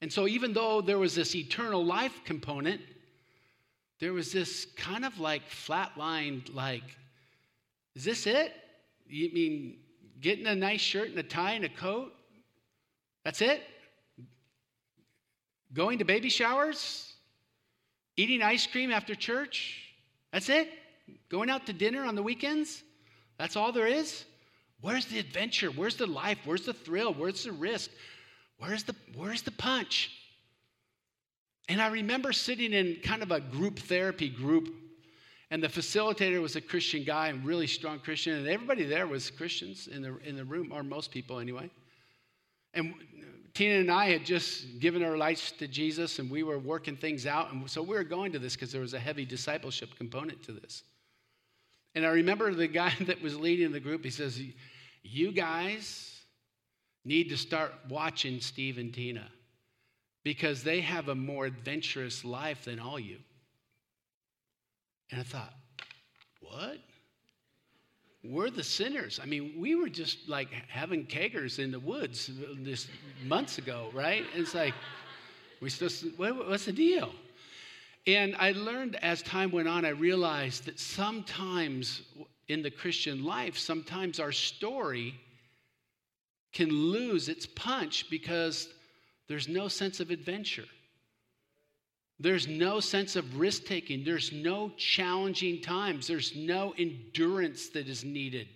And 0.00 0.12
so, 0.12 0.28
even 0.28 0.52
though 0.52 0.80
there 0.80 0.98
was 0.98 1.16
this 1.16 1.34
eternal 1.34 1.84
life 1.84 2.20
component, 2.24 2.80
there 3.98 4.12
was 4.12 4.30
this 4.30 4.66
kind 4.76 5.04
of 5.04 5.18
like 5.18 5.42
flatlined, 5.50 6.54
like, 6.54 6.84
is 7.96 8.04
this 8.04 8.28
it? 8.28 8.54
You 9.08 9.32
mean 9.32 9.78
getting 10.20 10.46
a 10.46 10.54
nice 10.54 10.80
shirt 10.80 11.08
and 11.08 11.18
a 11.18 11.24
tie 11.24 11.54
and 11.54 11.64
a 11.64 11.68
coat? 11.68 12.12
That's 13.24 13.40
it? 13.40 13.60
Going 15.74 15.98
to 15.98 16.04
baby 16.04 16.28
showers? 16.28 17.07
Eating 18.18 18.42
ice 18.42 18.66
cream 18.66 18.90
after 18.90 19.14
church? 19.14 19.80
That's 20.32 20.48
it? 20.48 20.68
Going 21.30 21.48
out 21.48 21.66
to 21.66 21.72
dinner 21.72 22.04
on 22.04 22.16
the 22.16 22.22
weekends? 22.22 22.82
That's 23.38 23.54
all 23.54 23.70
there 23.70 23.86
is? 23.86 24.24
Where's 24.80 25.06
the 25.06 25.20
adventure? 25.20 25.68
Where's 25.68 25.94
the 25.94 26.08
life? 26.08 26.38
Where's 26.44 26.66
the 26.66 26.72
thrill? 26.72 27.14
Where's 27.14 27.44
the 27.44 27.52
risk? 27.52 27.90
Where's 28.58 28.82
the, 28.82 28.96
where's 29.14 29.42
the 29.42 29.52
punch? 29.52 30.10
And 31.68 31.80
I 31.80 31.86
remember 31.86 32.32
sitting 32.32 32.72
in 32.72 32.96
kind 33.04 33.22
of 33.22 33.30
a 33.30 33.38
group 33.38 33.78
therapy 33.78 34.28
group, 34.28 34.74
And 35.50 35.62
the 35.62 35.68
facilitator 35.68 36.42
was 36.42 36.56
a 36.56 36.60
Christian 36.60 37.04
guy, 37.04 37.28
a 37.28 37.34
really 37.34 37.66
strong 37.66 38.00
Christian, 38.00 38.34
and 38.34 38.46
everybody 38.46 38.84
there 38.84 39.06
was 39.06 39.30
Christians 39.30 39.86
in 39.86 40.02
the, 40.02 40.16
in 40.18 40.36
the 40.36 40.44
room, 40.44 40.72
or 40.72 40.82
most 40.82 41.10
people 41.10 41.38
anyway. 41.38 41.70
And 42.74 42.94
Tina 43.58 43.80
and 43.80 43.90
I 43.90 44.10
had 44.10 44.24
just 44.24 44.78
given 44.78 45.02
our 45.02 45.16
lives 45.16 45.50
to 45.58 45.66
Jesus, 45.66 46.20
and 46.20 46.30
we 46.30 46.44
were 46.44 46.60
working 46.60 46.96
things 46.96 47.26
out. 47.26 47.52
And 47.52 47.68
so 47.68 47.82
we 47.82 47.96
were 47.96 48.04
going 48.04 48.30
to 48.30 48.38
this 48.38 48.54
because 48.54 48.70
there 48.70 48.80
was 48.80 48.94
a 48.94 49.00
heavy 49.00 49.24
discipleship 49.24 49.96
component 49.96 50.44
to 50.44 50.52
this. 50.52 50.84
And 51.96 52.06
I 52.06 52.10
remember 52.10 52.54
the 52.54 52.68
guy 52.68 52.92
that 53.00 53.20
was 53.20 53.36
leading 53.36 53.72
the 53.72 53.80
group, 53.80 54.04
he 54.04 54.10
says, 54.10 54.40
You 55.02 55.32
guys 55.32 56.20
need 57.04 57.30
to 57.30 57.36
start 57.36 57.72
watching 57.88 58.40
Steve 58.40 58.78
and 58.78 58.94
Tina 58.94 59.28
because 60.22 60.62
they 60.62 60.80
have 60.80 61.08
a 61.08 61.16
more 61.16 61.44
adventurous 61.44 62.24
life 62.24 62.66
than 62.66 62.78
all 62.78 63.00
you. 63.00 63.18
And 65.10 65.20
I 65.20 65.24
thought, 65.24 65.52
what? 66.40 66.78
We're 68.28 68.50
the 68.50 68.62
sinners. 68.62 69.18
I 69.22 69.26
mean, 69.26 69.54
we 69.56 69.74
were 69.74 69.88
just 69.88 70.28
like 70.28 70.50
having 70.68 71.06
keggers 71.06 71.58
in 71.58 71.70
the 71.70 71.80
woods 71.80 72.30
this 72.58 72.86
months 73.24 73.56
ago, 73.56 73.88
right? 73.94 74.24
And 74.34 74.42
it's 74.42 74.54
like, 74.54 74.74
we 75.62 75.70
still, 75.70 75.88
what's 76.16 76.66
the 76.66 76.72
deal? 76.72 77.10
And 78.06 78.36
I 78.38 78.52
learned 78.52 78.96
as 78.96 79.22
time 79.22 79.50
went 79.50 79.66
on, 79.66 79.84
I 79.86 79.90
realized 79.90 80.66
that 80.66 80.78
sometimes 80.78 82.02
in 82.48 82.62
the 82.62 82.70
Christian 82.70 83.24
life, 83.24 83.56
sometimes 83.56 84.20
our 84.20 84.32
story 84.32 85.14
can 86.52 86.68
lose 86.70 87.28
its 87.28 87.46
punch 87.46 88.10
because 88.10 88.68
there's 89.26 89.48
no 89.48 89.68
sense 89.68 90.00
of 90.00 90.10
adventure. 90.10 90.64
There's 92.20 92.48
no 92.48 92.80
sense 92.80 93.14
of 93.14 93.38
risk 93.38 93.64
taking. 93.64 94.02
There's 94.02 94.32
no 94.32 94.72
challenging 94.76 95.60
times. 95.60 96.06
There's 96.06 96.34
no 96.34 96.74
endurance 96.76 97.68
that 97.70 97.88
is 97.88 98.04
needed. 98.04 98.48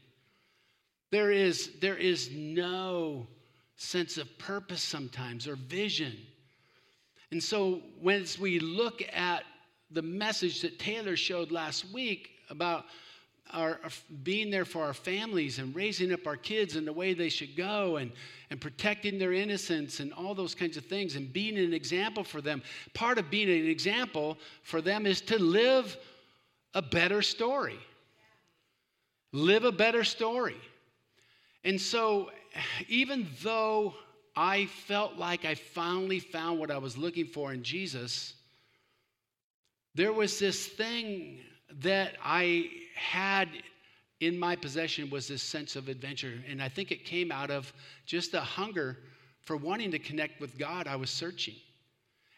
There 1.13 1.31
is, 1.31 1.71
there 1.81 1.97
is 1.97 2.31
no 2.33 3.27
sense 3.77 4.17
of 4.19 4.39
purpose 4.39 4.83
sometimes 4.83 5.47
or 5.47 5.57
vision. 5.57 6.17
And 7.31 7.43
so, 7.43 7.83
when 8.01 8.27
we 8.41 8.59
look 8.59 9.03
at 9.13 9.45
the 9.91 10.03
message 10.03 10.63
that 10.63 10.79
Taylor 10.79 11.17
showed 11.17 11.53
last 11.53 11.91
week 11.93 12.31
about 12.51 12.87
our, 13.51 13.79
being 14.23 14.51
there 14.51 14.65
for 14.65 14.85
our 14.85 14.95
families 14.95 15.59
and 15.59 15.75
raising 15.75 16.13
up 16.13 16.27
our 16.27 16.37
kids 16.37 16.77
in 16.77 16.85
the 16.85 16.93
way 16.93 17.13
they 17.13 17.29
should 17.29 17.57
go 17.57 17.97
and, 17.97 18.13
and 18.51 18.61
protecting 18.61 19.19
their 19.19 19.33
innocence 19.33 20.01
and 20.01 20.13
all 20.13 20.35
those 20.35 20.55
kinds 20.55 20.77
of 20.77 20.87
things 20.87 21.17
and 21.17 21.33
being 21.33 21.59
an 21.59 21.75
example 21.75 22.25
for 22.25 22.41
them. 22.41 22.63
Part 22.95 23.19
of 23.19 23.31
being 23.31 23.51
an 23.51 23.69
example 23.69 24.39
for 24.63 24.81
them 24.81 25.07
is 25.07 25.21
to 25.23 25.39
live 25.39 25.97
a 26.75 26.83
better 26.83 27.21
story. 27.21 27.79
Live 29.33 29.65
a 29.65 29.73
better 29.73 30.05
story. 30.05 30.57
And 31.65 31.81
so, 31.81 32.31
even 32.89 33.29
though 33.43 33.95
I 34.35 34.67
felt 34.67 35.17
like 35.17 35.45
I 35.45 35.55
finally 35.55 36.19
found 36.19 36.59
what 36.59 36.71
I 36.71 36.79
was 36.79 36.97
looking 36.97 37.27
for 37.27 37.53
in 37.53 37.63
Jesus, 37.63 38.35
there 39.95 40.13
was 40.13 40.39
this 40.39 40.67
thing 40.67 41.39
that 41.81 42.15
I 42.23 42.71
had 42.95 43.49
in 44.21 44.39
my 44.39 44.55
possession 44.55 45.11
was 45.11 45.29
this 45.29 45.43
sense 45.43 45.75
of 45.75 45.89
adventure. 45.89 46.35
And 46.49 46.63
I 46.63 46.69
think 46.69 46.93
it 46.93 47.05
came 47.05 47.33
out 47.33 47.51
of 47.51 47.73
just 48.07 48.35
a 48.35 48.41
hunger 48.41 48.99
for 49.43 49.57
wanting 49.57 49.91
to 49.91 49.99
connect 49.99 50.41
with 50.41 50.57
God. 50.59 50.87
I 50.87 50.97
was 50.97 51.11
searching. 51.11 51.55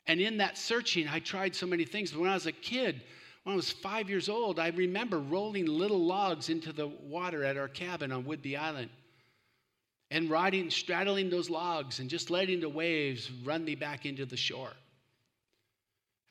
And 0.07 0.21
in 0.21 0.39
that 0.39 0.57
searching, 0.57 1.09
I 1.09 1.19
tried 1.19 1.55
so 1.55 1.67
many 1.67 1.85
things. 1.85 2.17
When 2.17 2.31
I 2.31 2.35
was 2.35 2.47
a 2.47 2.53
kid, 2.53 3.03
when 3.45 3.53
I 3.53 3.57
was 3.57 3.71
five 3.71 4.09
years 4.09 4.29
old, 4.29 4.59
I 4.59 4.69
remember 4.69 5.19
rolling 5.19 5.67
little 5.67 6.03
logs 6.05 6.49
into 6.49 6.73
the 6.73 6.89
water 6.89 7.45
at 7.45 7.59
our 7.59 7.69
cabin 7.69 8.13
on 8.13 8.25
Whidbey 8.25 8.59
Island 8.59 8.89
and 10.11 10.31
riding, 10.31 10.71
straddling 10.71 11.29
those 11.29 11.51
logs 11.51 12.01
and 12.01 12.09
just 12.09 12.31
letting 12.31 12.61
the 12.61 12.69
waves 12.69 13.31
run 13.45 13.65
me 13.65 13.75
back 13.75 14.07
into 14.07 14.25
the 14.25 14.37
shore. 14.37 14.73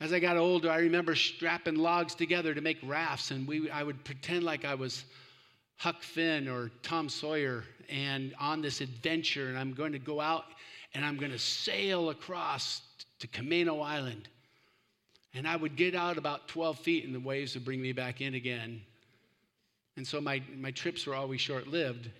As 0.00 0.12
I 0.12 0.18
got 0.18 0.36
older, 0.36 0.70
I 0.70 0.78
remember 0.78 1.14
strapping 1.14 1.76
logs 1.76 2.14
together 2.14 2.54
to 2.54 2.60
make 2.60 2.78
rafts, 2.82 3.30
and 3.30 3.46
we, 3.46 3.70
I 3.70 3.82
would 3.82 4.04
pretend 4.04 4.42
like 4.42 4.64
I 4.64 4.74
was 4.74 5.04
Huck 5.76 6.02
Finn 6.02 6.48
or 6.48 6.70
Tom 6.82 7.08
Sawyer 7.08 7.64
and 7.88 8.34
on 8.40 8.60
this 8.60 8.80
adventure, 8.80 9.48
and 9.48 9.58
I'm 9.58 9.72
going 9.72 9.92
to 9.92 9.98
go 9.98 10.20
out 10.20 10.44
and 10.94 11.04
I'm 11.04 11.16
going 11.16 11.32
to 11.32 11.38
sail 11.38 12.10
across 12.10 12.82
to 13.18 13.26
Camano 13.26 13.84
Island. 13.84 14.28
And 15.34 15.48
I 15.48 15.56
would 15.56 15.74
get 15.74 15.94
out 15.96 16.16
about 16.16 16.46
12 16.46 16.78
feet, 16.78 17.04
and 17.04 17.14
the 17.14 17.20
waves 17.20 17.54
would 17.54 17.64
bring 17.64 17.82
me 17.82 17.92
back 17.92 18.20
in 18.20 18.34
again. 18.34 18.80
And 19.96 20.06
so 20.06 20.20
my, 20.20 20.40
my 20.56 20.70
trips 20.70 21.06
were 21.06 21.14
always 21.14 21.40
short 21.40 21.66
lived. 21.66 22.10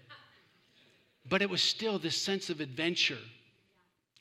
But 1.29 1.41
it 1.41 1.49
was 1.49 1.63
still 1.63 1.99
this 1.99 2.17
sense 2.17 2.51
of 2.51 2.61
adventure. 2.61 3.19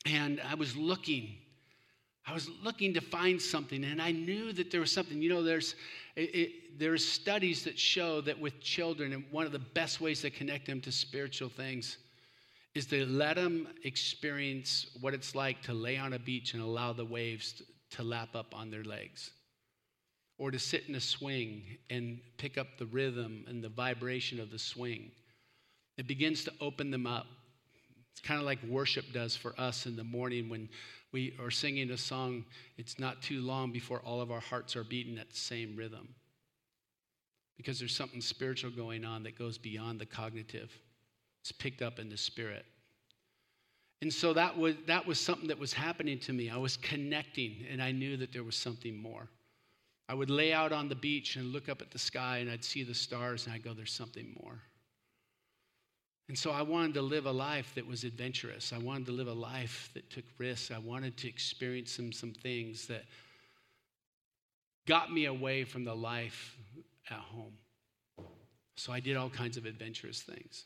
And 0.05 0.39
I 0.47 0.53
was 0.53 0.75
looking 0.75 1.35
I 2.25 2.33
was 2.33 2.49
looking 2.63 2.93
to 2.93 3.01
find 3.01 3.41
something, 3.41 3.83
and 3.83 4.01
I 4.01 4.11
knew 4.11 4.53
that 4.53 4.71
there 4.71 4.79
was 4.79 4.91
something. 4.91 5.21
You 5.21 5.29
know, 5.29 5.43
there's 5.43 5.75
it, 6.15 6.53
it, 6.79 7.01
studies 7.01 7.63
that 7.65 7.77
show 7.77 8.21
that 8.21 8.39
with 8.39 8.61
children, 8.61 9.11
and 9.13 9.25
one 9.31 9.45
of 9.45 9.51
the 9.51 9.59
best 9.59 9.99
ways 9.99 10.21
to 10.21 10.29
connect 10.29 10.65
them 10.65 10.79
to 10.81 10.91
spiritual 10.91 11.49
things 11.49 11.97
is 12.75 12.85
to 12.87 13.05
let 13.05 13.35
them 13.35 13.67
experience 13.83 14.87
what 15.01 15.13
it's 15.13 15.35
like 15.35 15.61
to 15.63 15.73
lay 15.73 15.97
on 15.97 16.13
a 16.13 16.19
beach 16.19 16.53
and 16.53 16.63
allow 16.63 16.91
the 16.93 17.05
waves 17.05 17.53
to, 17.53 17.63
to 17.97 18.03
lap 18.03 18.35
up 18.35 18.55
on 18.55 18.71
their 18.71 18.83
legs, 18.83 19.31
or 20.37 20.49
to 20.49 20.57
sit 20.57 20.87
in 20.87 20.95
a 20.95 21.01
swing 21.01 21.63
and 21.89 22.19
pick 22.37 22.57
up 22.57 22.67
the 22.77 22.85
rhythm 22.85 23.43
and 23.47 23.61
the 23.63 23.69
vibration 23.69 24.39
of 24.39 24.49
the 24.49 24.59
swing. 24.59 25.11
It 25.97 26.07
begins 26.07 26.45
to 26.45 26.53
open 26.61 26.89
them 26.89 27.05
up. 27.05 27.27
It's 28.11 28.21
kind 28.21 28.39
of 28.39 28.45
like 28.45 28.59
worship 28.63 29.05
does 29.11 29.35
for 29.35 29.53
us 29.59 29.85
in 29.85 29.95
the 29.95 30.03
morning 30.03 30.49
when 30.49 30.69
we 31.13 31.33
are 31.39 31.51
singing 31.51 31.91
a 31.91 31.97
song, 31.97 32.43
it's 32.77 32.99
not 32.99 33.21
too 33.21 33.41
long 33.41 33.71
before 33.71 33.99
all 33.99 34.19
of 34.19 34.31
our 34.31 34.39
hearts 34.39 34.75
are 34.75 34.83
beating 34.83 35.17
at 35.19 35.29
the 35.29 35.37
same 35.37 35.75
rhythm. 35.75 36.09
Because 37.55 37.79
there's 37.79 37.95
something 37.95 38.19
spiritual 38.19 38.71
going 38.71 39.05
on 39.05 39.23
that 39.23 39.37
goes 39.37 39.57
beyond 39.57 40.01
the 40.01 40.05
cognitive, 40.05 40.71
it's 41.41 41.51
picked 41.51 41.81
up 41.81 41.99
in 41.99 42.09
the 42.09 42.17
spirit. 42.17 42.65
And 44.01 44.11
so 44.11 44.33
that 44.33 44.57
was, 44.57 44.75
that 44.87 45.05
was 45.05 45.17
something 45.17 45.47
that 45.47 45.59
was 45.59 45.71
happening 45.71 46.19
to 46.19 46.33
me. 46.33 46.49
I 46.49 46.57
was 46.57 46.75
connecting, 46.75 47.65
and 47.71 47.81
I 47.81 47.93
knew 47.93 48.17
that 48.17 48.33
there 48.33 48.43
was 48.43 48.55
something 48.55 48.97
more. 48.97 49.29
I 50.09 50.13
would 50.13 50.29
lay 50.29 50.51
out 50.51 50.73
on 50.73 50.89
the 50.89 50.95
beach 50.95 51.37
and 51.37 51.53
look 51.53 51.69
up 51.69 51.81
at 51.81 51.91
the 51.91 51.99
sky, 51.99 52.39
and 52.39 52.51
I'd 52.51 52.65
see 52.65 52.83
the 52.83 52.93
stars, 52.93 53.45
and 53.45 53.55
I'd 53.55 53.63
go, 53.63 53.73
There's 53.73 53.93
something 53.93 54.35
more. 54.43 54.59
And 56.33 56.37
so 56.39 56.49
I 56.49 56.63
wanted 56.63 56.95
to 56.95 57.03
live 57.03 57.27
a 57.27 57.31
life 57.31 57.75
that 57.75 57.85
was 57.85 58.03
adventurous. 58.03 58.73
I 58.73 58.79
wanted 58.79 59.05
to 59.05 59.11
live 59.11 59.27
a 59.27 59.33
life 59.33 59.91
that 59.93 60.09
took 60.09 60.23
risks. 60.39 60.71
I 60.71 60.79
wanted 60.79 61.15
to 61.17 61.27
experience 61.29 61.91
some, 61.91 62.11
some 62.11 62.33
things 62.33 62.87
that 62.87 63.03
got 64.87 65.13
me 65.13 65.25
away 65.25 65.63
from 65.63 65.85
the 65.85 65.93
life 65.93 66.57
at 67.11 67.19
home. 67.19 67.53
So 68.77 68.91
I 68.91 68.99
did 68.99 69.15
all 69.15 69.29
kinds 69.29 69.57
of 69.57 69.67
adventurous 69.67 70.23
things. 70.23 70.65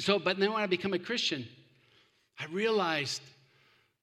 So, 0.00 0.18
but 0.18 0.38
then 0.38 0.52
when 0.52 0.62
I 0.62 0.66
became 0.66 0.92
a 0.92 0.98
Christian, 0.98 1.48
I 2.38 2.44
realized 2.44 3.22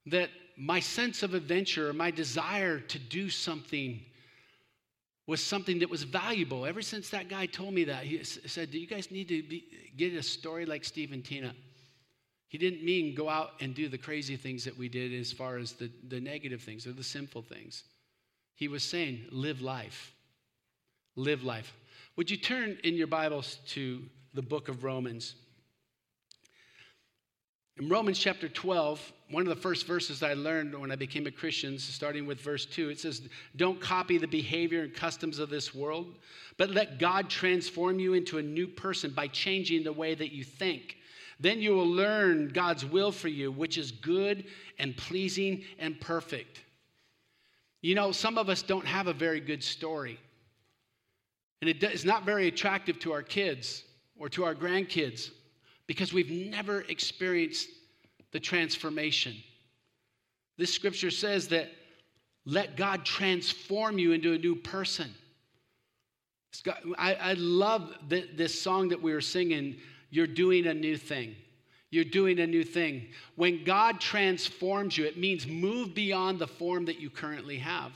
that 0.07 0.31
my 0.57 0.79
sense 0.79 1.21
of 1.21 1.35
adventure, 1.35 1.93
my 1.93 2.09
desire 2.09 2.79
to 2.79 2.97
do 2.97 3.29
something 3.29 4.01
was 5.29 5.45
something 5.45 5.79
that 5.79 5.89
was 5.89 6.03
valuable. 6.03 6.65
Ever 6.65 6.81
since 6.81 7.09
that 7.11 7.29
guy 7.29 7.45
told 7.45 7.73
me 7.73 7.83
that, 7.83 8.03
he 8.03 8.23
said, 8.23 8.71
Do 8.71 8.79
you 8.79 8.87
guys 8.87 9.11
need 9.11 9.27
to 9.27 9.43
be, 9.43 9.63
get 9.95 10.13
a 10.15 10.23
story 10.23 10.65
like 10.65 10.83
Steve 10.83 11.11
and 11.11 11.23
Tina? 11.23 11.53
He 12.47 12.57
didn't 12.57 12.83
mean 12.83 13.13
go 13.13 13.29
out 13.29 13.51
and 13.59 13.75
do 13.75 13.87
the 13.87 13.97
crazy 13.97 14.35
things 14.35 14.65
that 14.65 14.75
we 14.75 14.89
did 14.89 15.13
as 15.13 15.31
far 15.31 15.57
as 15.57 15.73
the, 15.73 15.91
the 16.07 16.19
negative 16.19 16.63
things 16.63 16.87
or 16.87 16.93
the 16.93 17.03
sinful 17.03 17.43
things. 17.43 17.83
He 18.55 18.67
was 18.67 18.83
saying, 18.83 19.27
Live 19.29 19.61
life. 19.61 20.15
Live 21.15 21.43
life. 21.43 21.75
Would 22.15 22.31
you 22.31 22.37
turn 22.37 22.79
in 22.83 22.95
your 22.95 23.07
Bibles 23.07 23.59
to 23.67 24.01
the 24.33 24.41
book 24.41 24.67
of 24.67 24.83
Romans? 24.83 25.35
In 27.79 27.87
Romans 27.87 28.19
chapter 28.19 28.49
12, 28.49 29.13
one 29.31 29.43
of 29.43 29.47
the 29.47 29.61
first 29.61 29.87
verses 29.87 30.21
I 30.21 30.33
learned 30.33 30.77
when 30.77 30.91
I 30.91 30.97
became 30.97 31.27
a 31.27 31.31
Christian, 31.31 31.79
starting 31.79 32.25
with 32.25 32.41
verse 32.41 32.65
2, 32.65 32.89
it 32.89 32.99
says, 32.99 33.21
Don't 33.55 33.79
copy 33.79 34.17
the 34.17 34.27
behavior 34.27 34.83
and 34.83 34.93
customs 34.93 35.39
of 35.39 35.49
this 35.49 35.73
world, 35.73 36.17
but 36.57 36.71
let 36.71 36.99
God 36.99 37.29
transform 37.29 37.97
you 37.97 38.15
into 38.15 38.37
a 38.37 38.43
new 38.43 38.67
person 38.67 39.11
by 39.11 39.27
changing 39.27 39.83
the 39.83 39.93
way 39.93 40.13
that 40.13 40.33
you 40.33 40.43
think. 40.43 40.97
Then 41.39 41.61
you 41.61 41.73
will 41.73 41.87
learn 41.87 42.49
God's 42.49 42.85
will 42.85 43.13
for 43.13 43.29
you, 43.29 43.49
which 43.49 43.77
is 43.77 43.93
good 43.93 44.43
and 44.77 44.97
pleasing 44.97 45.63
and 45.79 46.01
perfect. 46.01 46.59
You 47.81 47.95
know, 47.95 48.11
some 48.11 48.37
of 48.37 48.49
us 48.49 48.61
don't 48.61 48.85
have 48.85 49.07
a 49.07 49.13
very 49.13 49.39
good 49.39 49.63
story, 49.63 50.19
and 51.61 51.69
it 51.69 51.81
is 51.81 52.03
not 52.03 52.25
very 52.25 52.49
attractive 52.49 52.99
to 52.99 53.13
our 53.13 53.23
kids 53.23 53.85
or 54.17 54.27
to 54.29 54.43
our 54.43 54.53
grandkids 54.53 55.31
because 55.89 56.13
we've 56.13 56.29
never 56.29 56.81
experienced 56.81 57.67
the 58.31 58.39
transformation. 58.39 59.35
This 60.55 60.71
scripture 60.71 61.09
says 61.09 61.47
that 61.47 61.71
let 62.45 62.77
God 62.77 63.03
transform 63.03 63.97
you 63.97 64.11
into 64.11 64.33
a 64.33 64.37
new 64.37 64.55
person. 64.55 65.09
Got, 66.63 66.83
I, 66.95 67.15
I, 67.15 67.33
love 67.33 67.91
the, 68.07 68.29
this 68.35 68.61
song 68.61 68.89
that 68.89 69.01
we 69.01 69.11
were 69.11 69.19
singing, 69.19 69.77
You're 70.11 70.27
Doing 70.27 70.67
a 70.67 70.75
New 70.75 70.95
Thing. 70.95 71.35
You're 71.89 72.03
doing 72.03 72.39
a 72.39 72.45
new 72.45 72.63
thing. 72.63 73.07
When 73.35 73.63
God 73.63 73.99
transforms 73.99 74.95
you, 74.95 75.05
it 75.05 75.17
means 75.17 75.47
move 75.47 75.95
beyond 75.95 76.37
the 76.37 76.45
form 76.45 76.85
that 76.85 76.99
you 76.99 77.09
currently 77.09 77.57
have. 77.57 77.93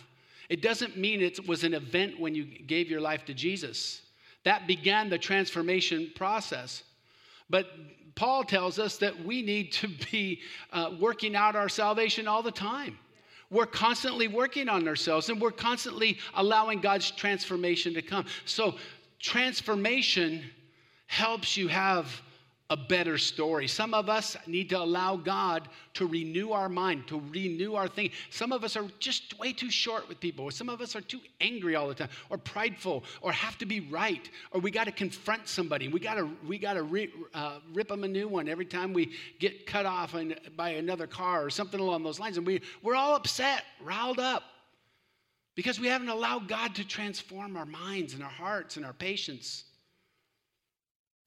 It 0.50 0.64
doesn't 0.64 0.98
mean 0.98 1.22
it 1.22 1.48
was 1.48 1.64
an 1.64 1.76
event 1.76 2.20
when 2.20 2.34
you 2.34 2.44
gave 2.44 2.90
your 2.90 3.02
life 3.02 3.24
to 3.26 3.36
Jesus. 3.36 4.02
That 4.46 4.66
began 4.66 5.12
the 5.12 5.20
transformation 5.20 6.12
process. 6.16 6.82
But 7.50 7.68
Paul 8.16 8.44
tells 8.44 8.80
us 8.80 8.98
that 8.98 9.26
we 9.26 9.42
need 9.42 9.72
to 9.74 9.88
be 10.12 10.42
uh, 10.72 10.92
working 11.00 11.36
out 11.36 11.56
our 11.56 11.70
salvation 11.70 12.28
all 12.28 12.44
the 12.44 12.52
time. 12.52 12.98
We're 13.50 13.66
constantly 13.66 14.28
working 14.28 14.70
on 14.70 14.88
ourselves 14.88 15.30
and 15.30 15.40
we're 15.40 15.52
constantly 15.52 16.18
allowing 16.36 16.80
God's 16.80 17.12
transformation 17.12 17.94
to 17.94 18.02
come. 18.02 18.26
So, 18.46 18.76
transformation 19.20 20.44
helps 21.08 21.56
you 21.56 21.68
have 21.68 22.22
a 22.70 22.78
better 22.78 23.18
story. 23.18 23.68
Some 23.68 23.94
of 23.94 24.10
us 24.10 24.38
need 24.48 24.70
to 24.70 24.80
allow 24.80 25.18
God 25.18 25.68
to 25.96 26.08
renew 26.08 26.52
our 26.52 26.70
mind, 26.70 27.08
to 27.08 27.22
renew 27.30 27.76
our 27.76 27.88
thing. 27.88 28.10
Some 28.30 28.52
of 28.52 28.64
us 28.64 28.78
are 28.78 28.86
just 29.00 29.38
way 29.38 29.52
too 29.52 29.70
short 29.70 30.08
with 30.08 30.20
people, 30.20 30.50
some 30.50 30.70
of 30.70 30.82
us 30.82 30.96
are 30.96 31.02
too 31.02 31.20
angry 31.42 31.76
all 31.76 31.88
the 31.88 31.94
time, 31.94 32.10
or 32.30 32.38
prideful, 32.38 33.04
or 33.22 33.32
have 33.32 33.58
to 33.60 33.66
be 33.66 33.82
right, 33.82 34.30
or 34.52 34.62
we 34.62 34.72
got 34.72 34.86
to 34.86 34.92
confront 34.92 35.48
somebody. 35.48 35.88
We 35.90 36.00
got 36.00 36.16
to 36.16 36.30
we 36.48 36.58
got 36.58 36.74
to 36.74 37.10
uh, 37.34 37.60
rip 37.74 37.90
them 37.90 38.06
a 38.06 38.08
new 38.08 38.28
one 38.28 38.48
every 38.48 38.66
time 38.66 38.94
we 38.94 39.12
get 39.40 39.68
cut 39.68 39.86
off 39.86 40.16
by 40.56 40.70
another 40.70 41.06
car 41.06 41.46
or 41.46 41.50
something 41.50 41.80
along 41.80 42.04
those 42.04 42.20
lines, 42.20 42.38
and 42.38 42.48
we 42.48 42.62
we're 42.82 42.96
all 42.96 43.16
upset, 43.16 43.64
riled 43.82 44.20
up. 44.20 44.44
Because 45.56 45.80
we 45.80 45.88
haven't 45.88 46.10
allowed 46.10 46.48
God 46.48 46.74
to 46.76 46.88
transform 46.88 47.56
our 47.56 47.68
minds 47.68 48.16
and 48.16 48.24
our 48.24 48.30
hearts 48.30 48.78
and 48.78 48.86
our 48.86 48.94
patience. 48.94 49.66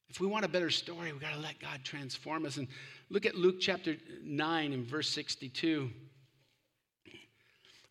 If 0.09 0.21
we 0.21 0.27
want 0.27 0.45
a 0.45 0.49
better 0.49 0.71
story, 0.71 1.13
we 1.13 1.19
got 1.19 1.35
to 1.35 1.41
let 1.41 1.59
God 1.61 1.81
transform 1.85 2.47
us. 2.47 2.57
And 2.57 2.69
look 3.11 3.27
at 3.27 3.35
Luke 3.35 3.57
chapter 3.61 3.97
9 4.23 4.73
and 4.73 4.87
verse 4.87 5.09
62. 5.11 5.91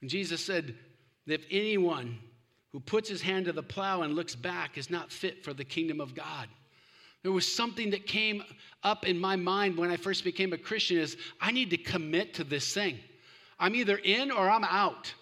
And 0.01 0.09
Jesus 0.09 0.43
said, 0.43 0.75
If 1.27 1.45
anyone 1.51 2.19
who 2.75 2.81
puts 2.81 3.07
his 3.07 3.21
hand 3.21 3.45
to 3.45 3.53
the 3.53 3.63
plow 3.63 4.01
and 4.01 4.15
looks 4.15 4.35
back 4.35 4.77
is 4.77 4.89
not 4.89 5.09
fit 5.09 5.45
for 5.45 5.53
the 5.53 5.63
kingdom 5.63 6.01
of 6.01 6.13
God. 6.13 6.49
There 7.23 7.31
was 7.31 7.49
something 7.49 7.89
that 7.91 8.05
came 8.05 8.43
up 8.83 9.07
in 9.07 9.17
my 9.17 9.37
mind 9.37 9.77
when 9.77 9.89
I 9.89 9.95
first 9.95 10.25
became 10.25 10.51
a 10.51 10.57
Christian 10.57 10.97
is 10.97 11.15
I 11.39 11.51
need 11.51 11.69
to 11.69 11.77
commit 11.77 12.33
to 12.33 12.43
this 12.43 12.73
thing. 12.73 12.99
I'm 13.57 13.75
either 13.75 13.95
in 13.95 14.29
or 14.29 14.49
I'm 14.49 14.65
out. 14.65 15.13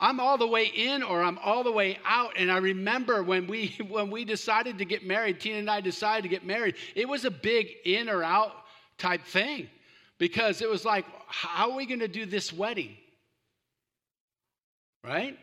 I'm 0.00 0.18
all 0.18 0.38
the 0.38 0.46
way 0.46 0.64
in 0.66 1.02
or 1.02 1.22
I'm 1.22 1.38
all 1.38 1.62
the 1.62 1.70
way 1.70 1.98
out. 2.06 2.32
And 2.36 2.50
I 2.50 2.56
remember 2.56 3.22
when 3.22 3.46
we 3.46 3.76
when 3.88 4.10
we 4.10 4.24
decided 4.24 4.78
to 4.78 4.84
get 4.84 5.04
married, 5.04 5.40
Tina 5.40 5.58
and 5.58 5.70
I 5.70 5.80
decided 5.80 6.22
to 6.22 6.28
get 6.28 6.44
married, 6.44 6.76
it 6.94 7.08
was 7.08 7.24
a 7.24 7.30
big 7.30 7.68
in 7.84 8.08
or 8.08 8.22
out 8.22 8.52
type 8.98 9.24
thing. 9.24 9.68
Because 10.18 10.60
it 10.60 10.68
was 10.68 10.84
like, 10.84 11.06
how 11.28 11.70
are 11.70 11.76
we 11.76 11.86
going 11.86 12.00
to 12.00 12.08
do 12.08 12.26
this 12.26 12.52
wedding? 12.52 12.96
Right? 15.02 15.38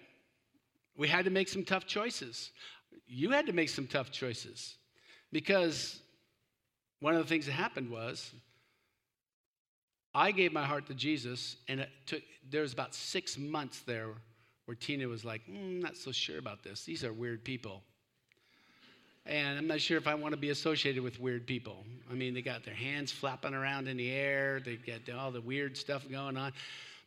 We 0.95 1.07
had 1.07 1.25
to 1.25 1.31
make 1.31 1.47
some 1.47 1.63
tough 1.63 1.87
choices. 1.87 2.51
You 3.07 3.31
had 3.31 3.47
to 3.47 3.53
make 3.53 3.69
some 3.69 3.87
tough 3.87 4.11
choices. 4.11 4.75
Because 5.31 5.99
one 6.99 7.15
of 7.15 7.23
the 7.23 7.27
things 7.27 7.47
that 7.47 7.53
happened 7.53 7.89
was 7.89 8.31
I 10.13 10.31
gave 10.31 10.53
my 10.53 10.63
heart 10.63 10.87
to 10.87 10.93
Jesus, 10.93 11.57
and 11.67 11.79
it 11.79 11.89
took 12.05 12.21
there 12.49 12.61
was 12.61 12.73
about 12.73 12.95
six 12.95 13.37
months 13.37 13.81
there 13.81 14.09
where 14.67 14.75
Tina 14.75 15.07
was 15.07 15.23
like, 15.23 15.41
mm, 15.49 15.81
not 15.81 15.95
so 15.95 16.11
sure 16.11 16.39
about 16.39 16.61
this. 16.61 16.83
These 16.83 17.05
are 17.05 17.13
weird 17.13 17.41
people. 17.41 17.81
And 19.25 19.57
I'm 19.57 19.65
not 19.65 19.79
sure 19.79 19.97
if 19.97 20.07
I 20.07 20.13
want 20.13 20.33
to 20.33 20.37
be 20.37 20.49
associated 20.49 21.01
with 21.01 21.21
weird 21.21 21.47
people. 21.47 21.85
I 22.11 22.15
mean, 22.15 22.33
they 22.33 22.41
got 22.41 22.65
their 22.65 22.73
hands 22.73 23.09
flapping 23.09 23.53
around 23.53 23.87
in 23.87 23.95
the 23.95 24.11
air, 24.11 24.59
they 24.59 24.75
got 24.75 25.09
all 25.17 25.31
the 25.31 25.39
weird 25.39 25.77
stuff 25.77 26.03
going 26.09 26.35
on. 26.35 26.51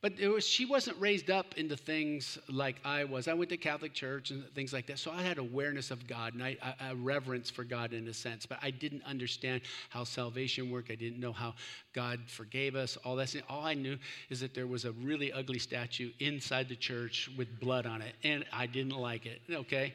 But 0.02 0.18
was, 0.18 0.48
she 0.48 0.64
wasn't 0.64 0.98
raised 0.98 1.30
up 1.30 1.58
into 1.58 1.76
things 1.76 2.38
like 2.48 2.76
I 2.86 3.04
was. 3.04 3.28
I 3.28 3.34
went 3.34 3.50
to 3.50 3.58
Catholic 3.58 3.92
church 3.92 4.30
and 4.30 4.48
things 4.54 4.72
like 4.72 4.86
that. 4.86 4.98
So 4.98 5.10
I 5.10 5.20
had 5.20 5.36
awareness 5.36 5.90
of 5.90 6.06
God 6.06 6.32
and 6.32 6.42
I, 6.42 6.56
a 6.88 6.96
reverence 6.96 7.50
for 7.50 7.64
God 7.64 7.92
in 7.92 8.08
a 8.08 8.14
sense. 8.14 8.46
But 8.46 8.58
I 8.62 8.70
didn't 8.70 9.02
understand 9.04 9.60
how 9.90 10.04
salvation 10.04 10.70
worked. 10.70 10.90
I 10.90 10.94
didn't 10.94 11.20
know 11.20 11.32
how 11.32 11.52
God 11.92 12.20
forgave 12.28 12.76
us, 12.76 12.96
all 13.04 13.14
that. 13.16 13.34
All 13.50 13.62
I 13.62 13.74
knew 13.74 13.98
is 14.30 14.40
that 14.40 14.54
there 14.54 14.66
was 14.66 14.86
a 14.86 14.92
really 14.92 15.34
ugly 15.34 15.58
statue 15.58 16.12
inside 16.18 16.70
the 16.70 16.76
church 16.76 17.28
with 17.36 17.60
blood 17.60 17.84
on 17.84 18.00
it. 18.00 18.14
And 18.24 18.46
I 18.54 18.64
didn't 18.64 18.96
like 18.96 19.26
it, 19.26 19.42
okay? 19.52 19.92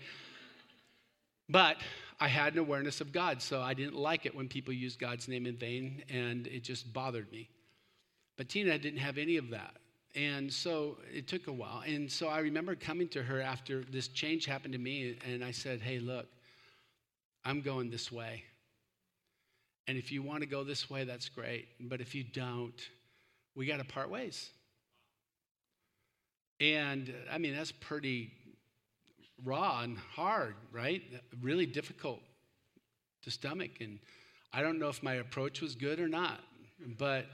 But 1.50 1.78
I 2.20 2.28
had 2.28 2.54
an 2.54 2.60
awareness 2.60 3.02
of 3.02 3.12
God. 3.12 3.42
So 3.42 3.60
I 3.60 3.74
didn't 3.74 3.96
like 3.96 4.28
it 4.28 4.36
when 4.36 4.48
people 4.50 4.72
used 4.72 5.00
God's 5.00 5.28
name 5.28 5.48
in 5.48 5.58
vain. 5.58 6.04
And 6.10 6.46
it 6.46 6.64
just 6.64 6.94
bothered 6.94 7.32
me. 7.32 7.50
But 8.38 8.50
Tina 8.50 8.78
didn't 8.78 9.00
have 9.00 9.18
any 9.18 9.38
of 9.38 9.50
that. 9.50 9.74
And 10.16 10.52
so 10.52 10.98
it 11.14 11.28
took 11.28 11.48
a 11.48 11.52
while. 11.52 11.84
And 11.86 12.10
so 12.10 12.28
I 12.28 12.40
remember 12.40 12.74
coming 12.76 13.10
to 13.10 13.22
her 13.22 13.42
after 13.42 13.84
this 13.84 14.08
change 14.08 14.46
happened 14.46 14.74
to 14.74 14.80
me, 14.80 15.18
and 15.30 15.44
I 15.44 15.52
said, 15.52 15.82
Hey, 15.82 16.00
look, 16.00 16.28
I'm 17.44 17.62
going 17.62 17.90
this 17.90 18.12
way. 18.12 18.44
And 19.88 19.98
if 19.98 20.12
you 20.12 20.24
want 20.24 20.42
to 20.42 20.48
go 20.48 20.64
this 20.64 20.90
way, 20.90 21.04
that's 21.04 21.30
great. 21.30 21.68
But 21.80 22.02
if 22.02 22.16
you 22.16 22.24
don't, 22.24 22.74
we 23.56 23.66
got 23.66 23.78
to 23.78 23.84
part 23.84 24.10
ways. 24.10 24.50
And 26.60 27.14
I 27.32 27.38
mean, 27.38 27.56
that's 27.56 27.72
pretty 27.72 28.32
raw 29.44 29.82
and 29.82 29.98
hard, 29.98 30.56
right? 30.72 31.04
Really 31.42 31.66
difficult 31.66 32.22
to 33.24 33.32
stomach. 33.32 33.72
And 33.82 34.00
I 34.54 34.62
don't 34.62 34.80
know 34.80 34.88
if 34.88 35.04
my 35.04 35.16
approach 35.16 35.62
was 35.62 35.76
good 35.76 36.00
or 36.00 36.08
not, 36.08 36.40
but 36.98 37.26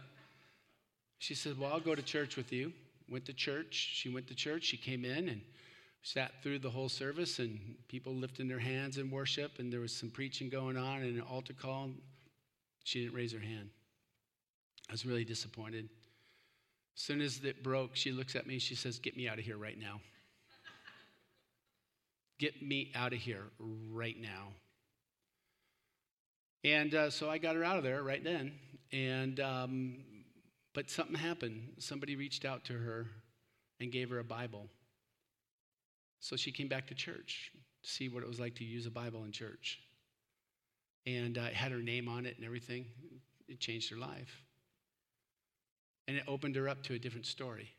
she 1.21 1.35
said, 1.35 1.59
Well, 1.59 1.71
I'll 1.71 1.79
go 1.79 1.93
to 1.93 2.01
church 2.01 2.35
with 2.35 2.51
you. 2.51 2.73
Went 3.07 3.25
to 3.25 3.33
church. 3.33 3.91
She 3.93 4.09
went 4.09 4.27
to 4.29 4.35
church. 4.35 4.63
She 4.63 4.75
came 4.75 5.05
in 5.05 5.29
and 5.29 5.41
sat 6.01 6.31
through 6.41 6.57
the 6.57 6.69
whole 6.71 6.89
service, 6.89 7.37
and 7.37 7.59
people 7.87 8.11
lifting 8.11 8.47
their 8.47 8.57
hands 8.57 8.97
in 8.97 9.11
worship, 9.11 9.59
and 9.59 9.71
there 9.71 9.81
was 9.81 9.95
some 9.95 10.09
preaching 10.09 10.49
going 10.49 10.77
on 10.77 11.03
and 11.03 11.17
an 11.17 11.21
altar 11.21 11.53
call. 11.53 11.91
She 12.85 13.03
didn't 13.03 13.13
raise 13.13 13.31
her 13.33 13.39
hand. 13.39 13.69
I 14.89 14.93
was 14.93 15.05
really 15.05 15.23
disappointed. 15.23 15.89
As 16.95 17.03
soon 17.03 17.21
as 17.21 17.39
it 17.43 17.61
broke, 17.61 17.95
she 17.95 18.11
looks 18.11 18.35
at 18.35 18.47
me 18.47 18.57
she 18.57 18.73
says, 18.73 18.97
Get 18.97 19.15
me 19.15 19.27
out 19.27 19.37
of 19.37 19.45
here 19.45 19.57
right 19.57 19.79
now. 19.79 20.01
Get 22.39 22.63
me 22.63 22.91
out 22.95 23.13
of 23.13 23.19
here 23.19 23.43
right 23.59 24.19
now. 24.19 24.47
And 26.63 26.95
uh, 26.95 27.11
so 27.11 27.29
I 27.29 27.37
got 27.37 27.55
her 27.55 27.63
out 27.63 27.77
of 27.77 27.83
there 27.83 28.01
right 28.01 28.23
then. 28.23 28.53
And 28.91 29.39
um, 29.39 29.97
but 30.73 30.89
something 30.89 31.15
happened. 31.15 31.73
Somebody 31.79 32.15
reached 32.15 32.45
out 32.45 32.65
to 32.65 32.73
her 32.73 33.07
and 33.79 33.91
gave 33.91 34.09
her 34.09 34.19
a 34.19 34.23
Bible. 34.23 34.67
So 36.19 36.35
she 36.35 36.51
came 36.51 36.67
back 36.67 36.87
to 36.87 36.95
church 36.95 37.51
to 37.83 37.89
see 37.89 38.07
what 38.07 38.23
it 38.23 38.29
was 38.29 38.39
like 38.39 38.55
to 38.55 38.63
use 38.63 38.85
a 38.85 38.91
Bible 38.91 39.23
in 39.23 39.31
church. 39.31 39.79
And 41.05 41.37
uh, 41.37 41.41
it 41.41 41.53
had 41.53 41.71
her 41.71 41.79
name 41.79 42.07
on 42.07 42.25
it 42.25 42.35
and 42.37 42.45
everything. 42.45 42.85
It 43.47 43.59
changed 43.59 43.89
her 43.89 43.97
life. 43.97 44.43
And 46.07 46.17
it 46.17 46.23
opened 46.27 46.55
her 46.55 46.69
up 46.69 46.83
to 46.83 46.93
a 46.93 46.99
different 46.99 47.25
story. 47.25 47.69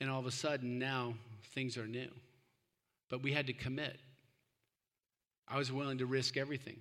And 0.00 0.08
all 0.10 0.20
of 0.20 0.26
a 0.26 0.30
sudden, 0.30 0.78
now 0.78 1.14
things 1.54 1.76
are 1.76 1.86
new. 1.86 2.08
But 3.10 3.22
we 3.22 3.32
had 3.32 3.46
to 3.48 3.52
commit. 3.52 3.98
I 5.46 5.58
was 5.58 5.72
willing 5.72 5.98
to 5.98 6.06
risk 6.06 6.36
everything 6.36 6.76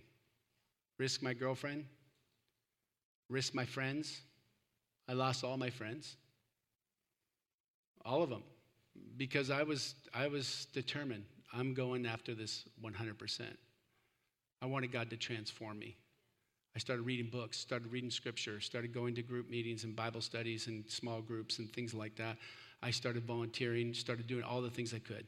risk 0.98 1.22
my 1.22 1.34
girlfriend, 1.34 1.86
risk 3.30 3.54
my 3.54 3.66
friends, 3.66 4.22
I 5.08 5.14
lost 5.14 5.44
all 5.44 5.58
my 5.58 5.70
friends. 5.70 6.16
All 8.06 8.24
of 8.24 8.30
them. 8.30 8.44
Because 9.18 9.50
I 9.50 9.64
was, 9.64 9.96
I 10.14 10.28
was 10.28 10.68
determined. 10.74 11.26
I'm 11.54 11.74
going 11.74 12.06
after 12.06 12.34
this 12.34 12.66
100%. 12.84 13.42
I 14.62 14.66
wanted 14.66 14.92
God 14.92 15.10
to 15.12 15.18
transform 15.18 15.80
me. 15.80 15.96
I 16.76 16.80
started 16.80 17.04
reading 17.04 17.30
books, 17.32 17.58
started 17.58 17.92
reading 17.92 18.12
scripture, 18.12 18.60
started 18.60 18.94
going 18.94 19.16
to 19.16 19.24
group 19.24 19.50
meetings 19.50 19.84
and 19.84 19.96
Bible 19.96 20.22
studies 20.22 20.68
and 20.68 20.88
small 20.90 21.22
groups 21.22 21.58
and 21.60 21.72
things 21.72 21.94
like 21.94 22.16
that. 22.18 22.38
I 22.84 22.92
started 22.92 23.24
volunteering, 23.24 23.94
started 23.94 24.28
doing 24.28 24.44
all 24.44 24.62
the 24.62 24.70
things 24.70 24.94
I 24.94 25.00
could 25.00 25.26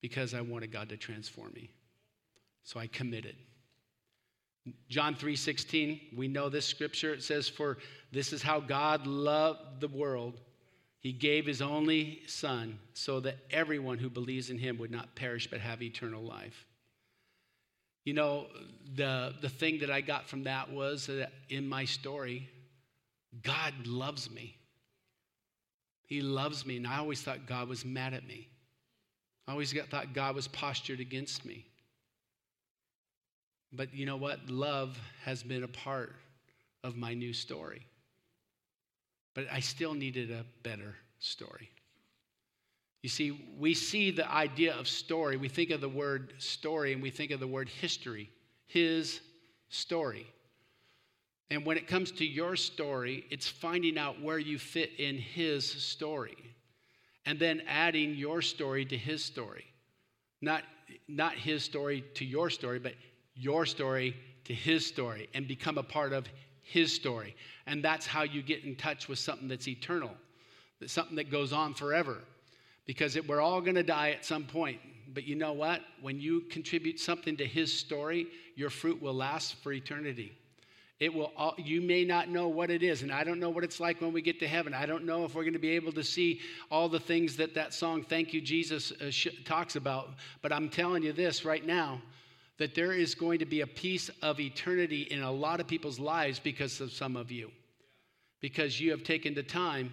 because 0.00 0.32
I 0.32 0.40
wanted 0.40 0.72
God 0.72 0.88
to 0.88 0.96
transform 0.96 1.52
me. 1.52 1.70
So 2.64 2.80
I 2.80 2.86
committed. 2.86 3.36
John 4.88 5.14
3:16, 5.14 6.16
we 6.16 6.28
know 6.28 6.48
this 6.48 6.66
scripture. 6.66 7.12
It 7.12 7.22
says, 7.22 7.48
For 7.48 7.78
this 8.12 8.32
is 8.32 8.42
how 8.42 8.60
God 8.60 9.06
loved 9.06 9.80
the 9.80 9.88
world. 9.88 10.40
He 11.00 11.12
gave 11.12 11.46
his 11.46 11.62
only 11.62 12.22
son 12.26 12.78
so 12.92 13.20
that 13.20 13.36
everyone 13.50 13.98
who 13.98 14.10
believes 14.10 14.50
in 14.50 14.58
him 14.58 14.78
would 14.78 14.90
not 14.90 15.14
perish 15.14 15.48
but 15.48 15.60
have 15.60 15.80
eternal 15.80 16.22
life. 16.22 16.66
You 18.04 18.14
know, 18.14 18.46
the, 18.94 19.34
the 19.40 19.48
thing 19.48 19.80
that 19.80 19.90
I 19.90 20.00
got 20.00 20.28
from 20.28 20.44
that 20.44 20.72
was 20.72 21.06
that 21.06 21.32
in 21.50 21.68
my 21.68 21.84
story, 21.84 22.48
God 23.42 23.74
loves 23.86 24.30
me. 24.30 24.56
He 26.06 26.22
loves 26.22 26.64
me. 26.64 26.78
And 26.78 26.86
I 26.86 26.98
always 26.98 27.22
thought 27.22 27.46
God 27.46 27.68
was 27.68 27.84
mad 27.84 28.14
at 28.14 28.26
me. 28.26 28.48
I 29.46 29.52
always 29.52 29.72
got, 29.72 29.88
thought 29.88 30.14
God 30.14 30.34
was 30.34 30.48
postured 30.48 31.00
against 31.00 31.44
me. 31.44 31.66
But 33.72 33.94
you 33.94 34.06
know 34.06 34.16
what? 34.16 34.48
Love 34.48 34.98
has 35.24 35.42
been 35.42 35.62
a 35.62 35.68
part 35.68 36.14
of 36.82 36.96
my 36.96 37.14
new 37.14 37.32
story. 37.32 37.86
But 39.34 39.46
I 39.52 39.60
still 39.60 39.94
needed 39.94 40.30
a 40.30 40.44
better 40.62 40.96
story. 41.18 41.70
You 43.02 43.08
see, 43.08 43.54
we 43.58 43.74
see 43.74 44.10
the 44.10 44.30
idea 44.30 44.74
of 44.74 44.88
story. 44.88 45.36
We 45.36 45.48
think 45.48 45.70
of 45.70 45.80
the 45.80 45.88
word 45.88 46.34
story 46.38 46.92
and 46.92 47.02
we 47.02 47.10
think 47.10 47.30
of 47.30 47.40
the 47.40 47.46
word 47.46 47.68
history, 47.68 48.30
his 48.66 49.20
story. 49.68 50.26
And 51.50 51.64
when 51.64 51.76
it 51.76 51.86
comes 51.86 52.10
to 52.12 52.26
your 52.26 52.56
story, 52.56 53.24
it's 53.30 53.48
finding 53.48 53.96
out 53.96 54.20
where 54.20 54.38
you 54.38 54.58
fit 54.58 54.90
in 54.98 55.16
his 55.16 55.64
story 55.64 56.36
and 57.24 57.38
then 57.38 57.62
adding 57.68 58.14
your 58.14 58.42
story 58.42 58.84
to 58.86 58.96
his 58.96 59.24
story. 59.24 59.64
Not, 60.40 60.64
not 61.06 61.34
his 61.34 61.62
story 61.62 62.04
to 62.14 62.24
your 62.24 62.50
story, 62.50 62.78
but 62.78 62.94
your 63.38 63.66
story 63.66 64.16
to 64.44 64.54
his 64.54 64.86
story 64.86 65.28
and 65.34 65.46
become 65.46 65.78
a 65.78 65.82
part 65.82 66.12
of 66.12 66.26
his 66.62 66.92
story. 66.92 67.34
And 67.66 67.82
that's 67.82 68.06
how 68.06 68.22
you 68.22 68.42
get 68.42 68.64
in 68.64 68.76
touch 68.76 69.08
with 69.08 69.18
something 69.18 69.48
that's 69.48 69.68
eternal, 69.68 70.10
that's 70.80 70.92
something 70.92 71.16
that 71.16 71.30
goes 71.30 71.52
on 71.52 71.74
forever. 71.74 72.18
Because 72.86 73.16
it, 73.16 73.28
we're 73.28 73.42
all 73.42 73.60
going 73.60 73.74
to 73.74 73.82
die 73.82 74.10
at 74.10 74.24
some 74.24 74.44
point. 74.44 74.80
But 75.12 75.24
you 75.24 75.34
know 75.34 75.52
what? 75.52 75.82
When 76.00 76.20
you 76.20 76.42
contribute 76.50 76.98
something 76.98 77.36
to 77.36 77.44
his 77.44 77.72
story, 77.72 78.26
your 78.56 78.70
fruit 78.70 79.00
will 79.00 79.14
last 79.14 79.56
for 79.62 79.72
eternity. 79.72 80.32
It 81.00 81.14
will 81.14 81.32
all, 81.36 81.54
you 81.58 81.80
may 81.80 82.04
not 82.04 82.28
know 82.28 82.48
what 82.48 82.70
it 82.70 82.82
is 82.82 83.02
and 83.02 83.12
I 83.12 83.22
don't 83.22 83.38
know 83.38 83.50
what 83.50 83.62
it's 83.62 83.78
like 83.78 84.00
when 84.00 84.12
we 84.12 84.20
get 84.20 84.40
to 84.40 84.48
heaven. 84.48 84.74
I 84.74 84.84
don't 84.84 85.04
know 85.04 85.24
if 85.24 85.34
we're 85.34 85.44
going 85.44 85.52
to 85.52 85.58
be 85.58 85.70
able 85.70 85.92
to 85.92 86.02
see 86.02 86.40
all 86.70 86.88
the 86.88 86.98
things 86.98 87.36
that 87.36 87.54
that 87.54 87.72
song 87.72 88.02
Thank 88.02 88.32
You 88.32 88.40
Jesus 88.40 88.90
uh, 88.92 89.10
sh- 89.10 89.28
talks 89.44 89.76
about, 89.76 90.14
but 90.42 90.52
I'm 90.52 90.68
telling 90.68 91.04
you 91.04 91.12
this 91.12 91.44
right 91.44 91.64
now 91.64 92.02
that 92.58 92.74
there 92.74 92.92
is 92.92 93.14
going 93.14 93.38
to 93.38 93.46
be 93.46 93.60
a 93.60 93.66
piece 93.66 94.10
of 94.20 94.40
eternity 94.40 95.02
in 95.10 95.22
a 95.22 95.30
lot 95.30 95.60
of 95.60 95.66
people's 95.66 95.98
lives 95.98 96.38
because 96.38 96.80
of 96.80 96.92
some 96.92 97.16
of 97.16 97.30
you. 97.30 97.50
Because 98.40 98.80
you 98.80 98.90
have 98.90 99.02
taken 99.02 99.34
the 99.34 99.42
time 99.42 99.92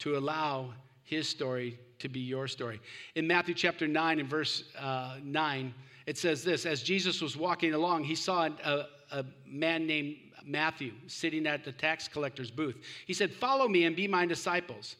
to 0.00 0.16
allow 0.16 0.72
his 1.02 1.28
story 1.28 1.78
to 1.98 2.08
be 2.08 2.20
your 2.20 2.46
story. 2.46 2.80
In 3.14 3.26
Matthew 3.26 3.54
chapter 3.54 3.86
9 3.86 4.20
and 4.20 4.28
verse 4.28 4.64
uh, 4.78 5.16
9, 5.22 5.74
it 6.06 6.18
says 6.18 6.44
this 6.44 6.66
As 6.66 6.82
Jesus 6.82 7.20
was 7.20 7.36
walking 7.36 7.74
along, 7.74 8.04
he 8.04 8.14
saw 8.14 8.48
a, 8.64 8.86
a 9.10 9.24
man 9.46 9.86
named 9.86 10.16
Matthew 10.44 10.92
sitting 11.06 11.46
at 11.46 11.64
the 11.64 11.72
tax 11.72 12.08
collector's 12.08 12.50
booth. 12.50 12.76
He 13.06 13.14
said, 13.14 13.32
Follow 13.32 13.68
me 13.68 13.84
and 13.84 13.96
be 13.96 14.06
my 14.06 14.26
disciples. 14.26 14.96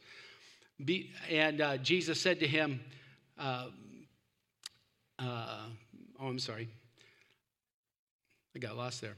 Be, 0.85 1.11
and 1.31 1.61
uh, 1.61 1.77
Jesus 1.79 2.21
said 2.21 2.41
to 2.41 2.47
him, 2.47 2.81
uh, 3.39 3.67
uh, 5.19 5.61
Oh, 6.21 6.29
I'm 6.29 6.39
sorry. 6.39 6.69
I 8.55 8.59
got 8.59 8.77
lost 8.77 9.01
there. 9.01 9.17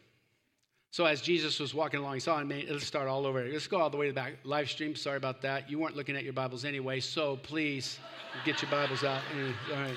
So 0.90 1.04
as 1.04 1.20
Jesus 1.20 1.60
was 1.60 1.74
walking 1.74 2.00
along, 2.00 2.14
he 2.14 2.20
saw 2.20 2.38
him. 2.38 2.48
Let's 2.48 2.86
start 2.86 3.06
all 3.06 3.26
over. 3.26 3.44
Let's 3.44 3.66
go 3.66 3.78
all 3.78 3.90
the 3.90 3.98
way 3.98 4.06
to 4.06 4.12
the 4.12 4.14
back. 4.14 4.34
Live 4.44 4.70
stream. 4.70 4.94
Sorry 4.94 5.18
about 5.18 5.42
that. 5.42 5.70
You 5.70 5.78
weren't 5.78 5.94
looking 5.94 6.16
at 6.16 6.24
your 6.24 6.32
Bibles 6.32 6.64
anyway, 6.64 7.00
so 7.00 7.36
please 7.36 7.98
get 8.46 8.62
your 8.62 8.70
Bibles 8.70 9.04
out. 9.04 9.20
All 9.74 9.80
right. 9.80 9.96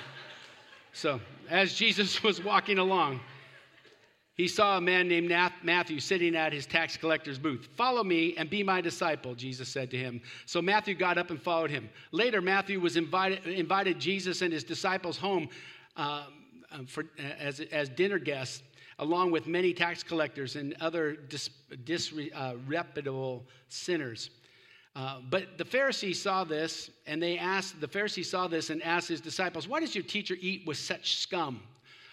So 0.92 1.22
as 1.50 1.74
Jesus 1.74 2.22
was 2.24 2.44
walking 2.44 2.80
along, 2.80 3.22
he 4.34 4.48
saw 4.48 4.78
a 4.78 4.82
man 4.82 5.08
named 5.08 5.30
Matthew 5.64 6.00
sitting 6.00 6.36
at 6.36 6.54
his 6.54 6.66
tax 6.66 6.96
collector's 6.98 7.38
booth. 7.38 7.68
Follow 7.76 8.04
me 8.04 8.36
and 8.38 8.50
be 8.50 8.64
my 8.64 8.80
disciple, 8.80 9.36
Jesus 9.36 9.68
said 9.68 9.92
to 9.92 9.98
him. 9.98 10.22
So 10.46 10.62
Matthew 10.62 10.96
got 10.96 11.18
up 11.18 11.30
and 11.30 11.42
followed 11.42 11.70
him. 11.70 11.90
Later, 12.12 12.42
Matthew 12.42 12.80
was 12.80 12.96
invited, 12.96 13.46
invited 13.46 14.00
Jesus 14.00 14.42
and 14.42 14.52
his 14.52 14.64
disciples 14.64 15.18
home 15.18 15.50
uh, 15.98 16.24
for, 16.88 17.06
as, 17.40 17.60
as 17.60 17.90
dinner 17.90 18.20
guests, 18.20 18.64
along 19.00 19.32
with 19.32 19.48
many 19.48 19.74
tax 19.74 20.04
collectors 20.04 20.56
and 20.56 20.76
other 20.80 21.18
disreputable 21.86 23.44
uh, 23.48 23.52
sinners. 23.70 24.30
Uh, 24.96 25.20
but 25.30 25.58
the 25.58 25.66
Pharisees 25.66 26.22
saw 26.22 26.44
this, 26.44 26.92
and 27.08 27.24
they 27.24 27.38
asked, 27.38 27.80
the 27.80 27.88
Pharisees 27.88 28.30
saw 28.30 28.48
this 28.48 28.70
and 28.70 28.84
asked 28.84 29.08
his 29.08 29.22
disciples, 29.22 29.68
Why 29.68 29.80
does 29.80 29.96
your 29.96 30.04
teacher 30.04 30.36
eat 30.40 30.68
with 30.68 30.78
such 30.78 31.18
scum? 31.20 31.62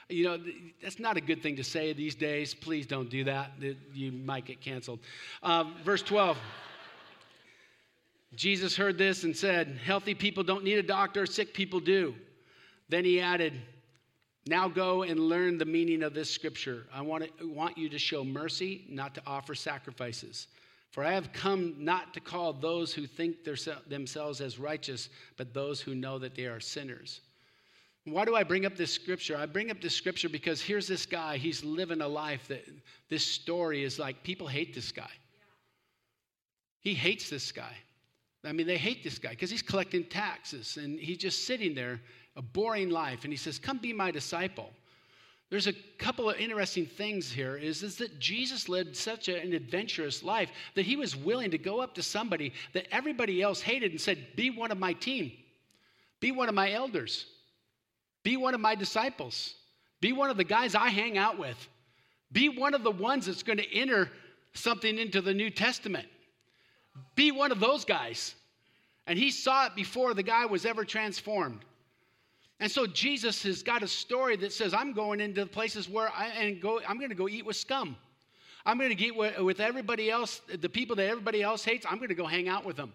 You 0.08 0.24
know, 0.24 0.38
that's 0.80 1.00
not 1.00 1.16
a 1.16 1.20
good 1.20 1.42
thing 1.42 1.56
to 1.56 1.64
say 1.64 1.92
these 1.92 2.14
days. 2.14 2.54
Please 2.54 2.86
don't 2.86 3.10
do 3.10 3.24
that. 3.24 3.50
You 3.92 4.12
might 4.12 4.44
get 4.44 4.60
canceled. 4.60 5.00
Um, 5.42 5.74
verse 5.84 6.02
12. 6.02 6.38
Jesus 8.36 8.76
heard 8.76 8.98
this 8.98 9.24
and 9.24 9.36
said, 9.36 9.80
Healthy 9.84 10.14
people 10.14 10.44
don't 10.44 10.62
need 10.62 10.78
a 10.78 10.82
doctor, 10.82 11.26
sick 11.26 11.54
people 11.54 11.80
do. 11.80 12.14
Then 12.88 13.04
he 13.04 13.20
added, 13.20 13.54
Now 14.46 14.68
go 14.68 15.02
and 15.02 15.18
learn 15.18 15.58
the 15.58 15.64
meaning 15.64 16.02
of 16.02 16.14
this 16.14 16.30
scripture. 16.30 16.86
I 16.92 17.02
want, 17.02 17.24
to, 17.38 17.48
want 17.48 17.76
you 17.76 17.88
to 17.88 17.98
show 17.98 18.24
mercy, 18.24 18.84
not 18.88 19.14
to 19.16 19.22
offer 19.26 19.54
sacrifices. 19.54 20.46
For 20.92 21.04
I 21.04 21.12
have 21.12 21.32
come 21.32 21.74
not 21.78 22.14
to 22.14 22.20
call 22.20 22.52
those 22.52 22.94
who 22.94 23.06
think 23.06 23.44
themselves 23.44 24.40
as 24.40 24.58
righteous, 24.58 25.10
but 25.36 25.52
those 25.52 25.80
who 25.80 25.94
know 25.94 26.18
that 26.18 26.34
they 26.34 26.44
are 26.44 26.60
sinners. 26.60 27.20
Why 28.04 28.24
do 28.24 28.36
I 28.36 28.44
bring 28.44 28.64
up 28.64 28.76
this 28.76 28.92
scripture? 28.92 29.36
I 29.36 29.46
bring 29.46 29.70
up 29.70 29.80
this 29.80 29.94
scripture 29.94 30.28
because 30.28 30.62
here's 30.62 30.86
this 30.86 31.06
guy. 31.06 31.38
He's 31.38 31.64
living 31.64 32.00
a 32.00 32.08
life 32.08 32.46
that 32.48 32.64
this 33.08 33.26
story 33.26 33.82
is 33.82 33.98
like 33.98 34.22
people 34.22 34.46
hate 34.46 34.74
this 34.74 34.92
guy. 34.92 35.10
He 36.80 36.94
hates 36.94 37.28
this 37.28 37.50
guy. 37.50 37.74
I 38.44 38.52
mean, 38.52 38.68
they 38.68 38.78
hate 38.78 39.02
this 39.02 39.18
guy 39.18 39.30
because 39.30 39.50
he's 39.50 39.60
collecting 39.62 40.04
taxes 40.04 40.76
and 40.76 41.00
he's 41.00 41.18
just 41.18 41.46
sitting 41.46 41.74
there, 41.74 42.00
a 42.36 42.42
boring 42.42 42.90
life. 42.90 43.24
And 43.24 43.32
he 43.32 43.36
says, 43.36 43.58
Come 43.58 43.78
be 43.78 43.92
my 43.92 44.10
disciple. 44.10 44.70
There's 45.48 45.68
a 45.68 45.72
couple 45.98 46.28
of 46.28 46.38
interesting 46.38 46.86
things 46.86 47.30
here 47.30 47.56
is, 47.56 47.84
is 47.84 47.96
that 47.98 48.18
Jesus 48.18 48.68
led 48.68 48.96
such 48.96 49.28
an 49.28 49.52
adventurous 49.52 50.24
life 50.24 50.50
that 50.74 50.84
he 50.84 50.96
was 50.96 51.14
willing 51.14 51.52
to 51.52 51.58
go 51.58 51.80
up 51.80 51.94
to 51.94 52.02
somebody 52.02 52.52
that 52.72 52.88
everybody 52.90 53.40
else 53.42 53.60
hated 53.60 53.92
and 53.92 54.00
said, 54.00 54.18
Be 54.34 54.50
one 54.50 54.72
of 54.72 54.78
my 54.78 54.92
team, 54.92 55.32
be 56.20 56.32
one 56.32 56.48
of 56.48 56.54
my 56.54 56.72
elders. 56.72 57.26
Be 58.26 58.36
one 58.36 58.54
of 58.56 58.60
my 58.60 58.74
disciples. 58.74 59.54
Be 60.00 60.12
one 60.12 60.30
of 60.30 60.36
the 60.36 60.42
guys 60.42 60.74
I 60.74 60.88
hang 60.88 61.16
out 61.16 61.38
with. 61.38 61.68
Be 62.32 62.48
one 62.48 62.74
of 62.74 62.82
the 62.82 62.90
ones 62.90 63.26
that's 63.26 63.44
going 63.44 63.58
to 63.58 63.72
enter 63.72 64.10
something 64.52 64.98
into 64.98 65.20
the 65.20 65.32
New 65.32 65.48
Testament. 65.48 66.08
Be 67.14 67.30
one 67.30 67.52
of 67.52 67.60
those 67.60 67.84
guys. 67.84 68.34
And 69.06 69.16
he 69.16 69.30
saw 69.30 69.66
it 69.66 69.76
before 69.76 70.12
the 70.12 70.24
guy 70.24 70.44
was 70.46 70.66
ever 70.66 70.84
transformed. 70.84 71.60
And 72.58 72.70
so 72.70 72.86
Jesus 72.86 73.42
has 73.42 73.62
got 73.62 73.82
a 73.82 73.88
story 73.88 74.36
that 74.36 74.52
says, 74.52 74.72
I'm 74.72 74.92
going 74.92 75.20
into 75.20 75.44
places 75.46 75.88
where 75.88 76.10
I 76.10 76.28
and 76.28 76.60
go, 76.60 76.80
I'm 76.88 76.96
going 76.96 77.10
to 77.10 77.16
go 77.16 77.28
eat 77.28 77.44
with 77.44 77.56
scum. 77.56 77.96
I'm 78.64 78.78
going 78.78 78.96
to 78.96 79.10
with, 79.10 79.38
with 79.38 79.60
everybody 79.60 80.10
else, 80.10 80.40
the 80.60 80.68
people 80.68 80.96
that 80.96 81.08
everybody 81.08 81.42
else 81.42 81.64
hates, 81.64 81.86
I'm 81.88 81.98
going 81.98 82.08
to 82.08 82.14
go 82.14 82.26
hang 82.26 82.48
out 82.48 82.64
with 82.64 82.76
them. 82.76 82.92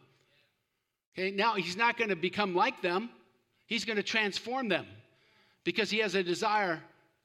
Okay, 1.18 1.32
now 1.32 1.56
he's 1.56 1.78
not 1.78 1.98
going 1.98 2.10
to 2.10 2.16
become 2.16 2.56
like 2.56 2.82
them, 2.82 3.10
he's 3.68 3.86
going 3.86 3.98
to 3.98 4.04
transform 4.04 4.68
them 4.68 4.86
because 5.64 5.90
he 5.90 6.00
has 6.00 6.16
a 6.16 6.24
desire 6.24 6.82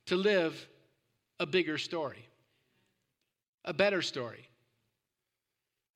to 0.07 0.17
live 0.17 0.69
a 1.41 1.47
bigger 1.47 1.79
story, 1.79 2.25
a 3.65 3.73
better 3.73 4.03
story. 4.03 4.47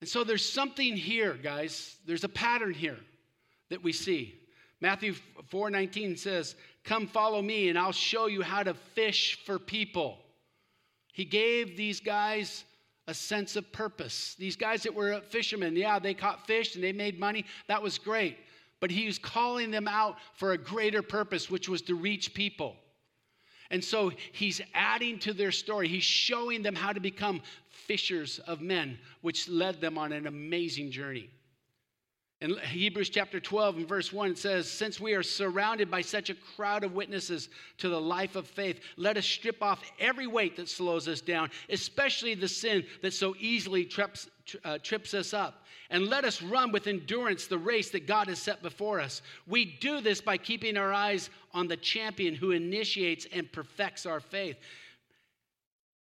And 0.01 0.09
so 0.09 0.23
there's 0.23 0.47
something 0.47 0.97
here, 0.97 1.35
guys. 1.35 1.95
There's 2.05 2.23
a 2.23 2.29
pattern 2.29 2.73
here 2.73 2.97
that 3.69 3.83
we 3.83 3.93
see. 3.93 4.35
Matthew 4.81 5.13
4:19 5.49 6.17
says, 6.17 6.55
"Come 6.83 7.07
follow 7.07 7.41
me 7.41 7.69
and 7.69 7.79
I'll 7.79 7.91
show 7.91 8.25
you 8.25 8.41
how 8.41 8.63
to 8.63 8.73
fish 8.73 9.37
for 9.45 9.57
people." 9.57 10.25
He 11.13 11.25
gave 11.25 11.77
these 11.77 11.99
guys 11.99 12.65
a 13.07 13.13
sense 13.13 13.55
of 13.55 13.71
purpose. 13.71 14.35
These 14.35 14.55
guys 14.55 14.83
that 14.83 14.93
were 14.93 15.21
fishermen, 15.21 15.75
yeah, 15.75 15.99
they 15.99 16.13
caught 16.13 16.47
fish 16.47 16.75
and 16.75 16.83
they 16.83 16.93
made 16.93 17.19
money. 17.19 17.45
That 17.67 17.81
was 17.81 17.97
great 17.97 18.37
but 18.81 18.91
he 18.91 19.05
was 19.05 19.17
calling 19.17 19.71
them 19.71 19.87
out 19.87 20.17
for 20.33 20.51
a 20.51 20.57
greater 20.57 21.01
purpose, 21.01 21.49
which 21.49 21.69
was 21.69 21.83
to 21.83 21.95
reach 21.95 22.33
people. 22.33 22.75
And 23.69 23.81
so 23.81 24.11
he's 24.33 24.59
adding 24.73 25.19
to 25.19 25.33
their 25.33 25.51
story. 25.53 25.87
He's 25.87 26.03
showing 26.03 26.61
them 26.61 26.75
how 26.75 26.91
to 26.91 26.99
become 26.99 27.41
fishers 27.69 28.39
of 28.39 28.59
men, 28.59 28.99
which 29.21 29.47
led 29.47 29.79
them 29.79 29.97
on 29.97 30.11
an 30.11 30.27
amazing 30.27 30.91
journey. 30.91 31.29
In 32.41 32.57
Hebrews 32.57 33.09
chapter 33.09 33.39
12 33.39 33.77
and 33.77 33.87
verse 33.87 34.11
1, 34.11 34.31
it 34.31 34.37
says, 34.39 34.69
Since 34.69 34.99
we 34.99 35.13
are 35.13 35.21
surrounded 35.21 35.91
by 35.91 36.01
such 36.01 36.31
a 36.31 36.35
crowd 36.55 36.83
of 36.83 36.93
witnesses 36.93 37.49
to 37.77 37.87
the 37.87 38.01
life 38.01 38.35
of 38.35 38.47
faith, 38.47 38.79
let 38.97 39.15
us 39.15 39.27
strip 39.27 39.61
off 39.61 39.83
every 39.99 40.25
weight 40.25 40.55
that 40.55 40.67
slows 40.67 41.07
us 41.07 41.21
down, 41.21 41.51
especially 41.69 42.33
the 42.33 42.47
sin 42.47 42.83
that 43.03 43.13
so 43.13 43.35
easily 43.39 43.85
trips, 43.85 44.27
uh, 44.65 44.79
trips 44.81 45.13
us 45.13 45.35
up. 45.35 45.65
And 45.91 46.07
let 46.07 46.25
us 46.25 46.41
run 46.41 46.71
with 46.71 46.87
endurance 46.87 47.45
the 47.45 47.59
race 47.59 47.91
that 47.91 48.07
God 48.07 48.27
has 48.27 48.39
set 48.39 48.63
before 48.63 48.99
us. 48.99 49.21
We 49.45 49.77
do 49.79 50.01
this 50.01 50.19
by 50.19 50.37
keeping 50.37 50.77
our 50.77 50.91
eyes 50.91 51.29
on 51.53 51.67
the 51.67 51.77
champion 51.77 52.33
who 52.33 52.51
initiates 52.51 53.27
and 53.31 53.51
perfects 53.51 54.07
our 54.07 54.19
faith. 54.19 54.57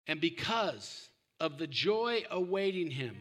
And 0.06 0.21
because 0.21 1.10
of 1.39 1.58
the 1.58 1.67
joy 1.67 2.26
awaiting 2.30 2.91
him, 2.91 3.17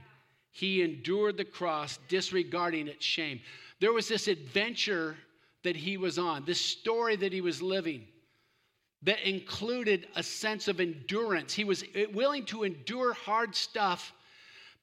he 0.57 0.81
endured 0.81 1.37
the 1.37 1.45
cross, 1.45 1.99
disregarding 2.09 2.88
its 2.88 3.05
shame. 3.05 3.40
There 3.79 3.92
was 3.92 4.09
this 4.09 4.27
adventure 4.27 5.14
that 5.64 5.77
he 5.77 5.99
was 5.99 6.19
on, 6.19 6.47
this 6.47 6.59
story 6.59 7.14
that 7.16 7.31
he 7.31 7.42
was 7.42 7.61
living 7.61 8.09
that 9.03 9.21
included 9.29 10.09
a 10.16 10.23
sense 10.23 10.66
of 10.66 10.81
endurance. 10.81 11.53
He 11.53 11.64
was 11.64 11.85
eh, 11.95 12.07
willing 12.11 12.47
to 12.47 12.64
endure 12.64 13.12
hard 13.12 13.55
stuff 13.55 14.14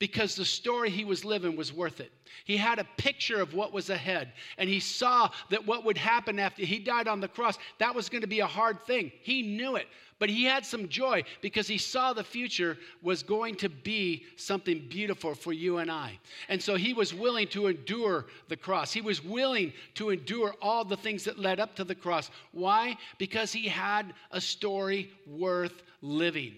because 0.03 0.35
the 0.35 0.43
story 0.43 0.89
he 0.89 1.05
was 1.05 1.23
living 1.23 1.55
was 1.55 1.71
worth 1.71 2.01
it. 2.01 2.11
He 2.43 2.57
had 2.57 2.77
a 2.77 2.85
picture 2.97 3.41
of 3.41 3.53
what 3.53 3.71
was 3.71 3.89
ahead, 3.89 4.33
and 4.57 4.67
he 4.67 4.81
saw 4.81 5.29
that 5.49 5.65
what 5.65 5.85
would 5.85 5.97
happen 5.97 6.39
after 6.39 6.65
he 6.65 6.77
died 6.77 7.07
on 7.07 7.21
the 7.21 7.29
cross, 7.29 7.57
that 7.79 7.95
was 7.95 8.09
going 8.09 8.19
to 8.19 8.27
be 8.27 8.41
a 8.41 8.45
hard 8.45 8.85
thing. 8.85 9.13
He 9.21 9.41
knew 9.41 9.77
it, 9.77 9.87
but 10.19 10.27
he 10.27 10.43
had 10.43 10.65
some 10.65 10.89
joy 10.89 11.23
because 11.39 11.69
he 11.69 11.77
saw 11.77 12.11
the 12.11 12.21
future 12.21 12.77
was 13.01 13.23
going 13.23 13.55
to 13.55 13.69
be 13.69 14.25
something 14.35 14.85
beautiful 14.89 15.35
for 15.35 15.53
you 15.53 15.77
and 15.77 15.89
I. 15.89 16.19
And 16.49 16.61
so 16.61 16.75
he 16.75 16.93
was 16.93 17.13
willing 17.13 17.47
to 17.51 17.67
endure 17.67 18.25
the 18.49 18.57
cross. 18.57 18.91
He 18.91 18.99
was 18.99 19.23
willing 19.23 19.71
to 19.93 20.09
endure 20.09 20.53
all 20.61 20.83
the 20.83 20.97
things 20.97 21.23
that 21.23 21.39
led 21.39 21.61
up 21.61 21.77
to 21.77 21.85
the 21.85 21.95
cross. 21.95 22.29
Why? 22.51 22.97
Because 23.19 23.53
he 23.53 23.69
had 23.69 24.13
a 24.31 24.41
story 24.41 25.11
worth 25.25 25.81
living. 26.01 26.55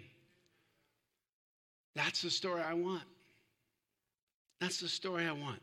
That's 1.93 2.23
the 2.23 2.31
story 2.31 2.63
I 2.63 2.73
want. 2.73 3.03
That's 4.65 4.79
the 4.79 4.89
story 4.89 5.27
I 5.27 5.31
want. 5.31 5.61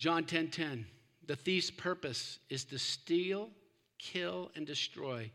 John 0.00 0.24
10:10 0.24 0.26
10, 0.26 0.48
10, 0.50 0.86
The 1.26 1.36
thief's 1.36 1.70
purpose 1.70 2.40
is 2.48 2.64
to 2.64 2.78
steal, 2.80 3.50
kill 3.96 4.50
and 4.56 4.66
destroy, 4.66 5.30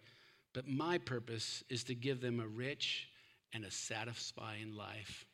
but 0.51 0.67
my 0.67 0.97
purpose 0.97 1.63
is 1.69 1.85
to 1.85 1.95
give 1.95 2.19
them 2.19 2.41
a 2.41 2.47
rich 2.47 3.07
and 3.53 3.63
a 3.63 3.71
satisfying 3.71 4.75
life. 4.75 5.25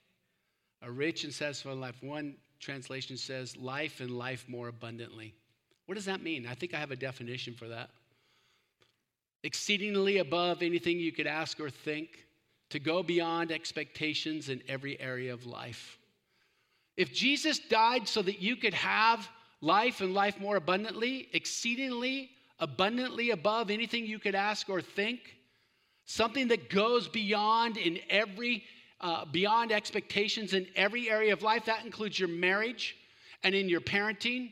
A 0.84 0.92
rich 0.92 1.24
and 1.24 1.34
satisfying 1.34 1.80
life. 1.80 2.04
One 2.04 2.36
translation 2.60 3.18
says 3.18 3.58
life 3.58 4.02
and 4.02 4.12
life 4.12 4.46
more 4.48 4.68
abundantly. 4.68 5.34
What 5.88 5.96
does 5.96 6.06
that 6.06 6.22
mean? 6.22 6.46
I 6.46 6.54
think 6.54 6.76
I 6.76 6.78
have 6.78 6.92
a 6.92 6.96
definition 6.96 7.56
for 7.56 7.70
that. 7.70 7.90
Exceedingly 9.42 10.20
above 10.20 10.62
anything 10.62 11.00
you 11.00 11.12
could 11.12 11.26
ask 11.26 11.60
or 11.60 11.72
think 11.72 12.28
to 12.72 12.80
go 12.80 13.04
beyond 13.04 13.52
expectations 13.52 14.50
in 14.50 14.62
every 14.68 15.00
area 15.00 15.34
of 15.34 15.46
life. 15.46 15.98
If 16.98 17.14
Jesus 17.14 17.60
died 17.60 18.08
so 18.08 18.22
that 18.22 18.42
you 18.42 18.56
could 18.56 18.74
have 18.74 19.28
life 19.62 20.02
and 20.02 20.14
life 20.14 20.40
more 20.40 20.56
abundantly, 20.56 21.30
exceedingly 21.34 22.32
abundantly 22.60 23.32
above 23.32 23.72
anything 23.72 24.06
you 24.06 24.20
could 24.20 24.36
ask 24.36 24.70
or 24.70 24.82
think, 24.82 25.20
something 26.06 26.50
that 26.50 26.70
goes 26.70 27.08
beyond 27.08 27.78
in 27.78 28.00
every 28.10 28.64
uh, 29.00 29.26
beyond 29.26 29.72
expectations 29.72 30.54
in 30.54 30.68
every 30.76 31.10
area 31.10 31.34
of 31.34 31.42
life. 31.42 31.66
That 31.66 31.84
includes 31.84 32.20
your 32.20 32.30
marriage 32.30 32.96
and 33.44 33.56
in 33.56 33.68
your 33.68 33.82
parenting 33.82 34.52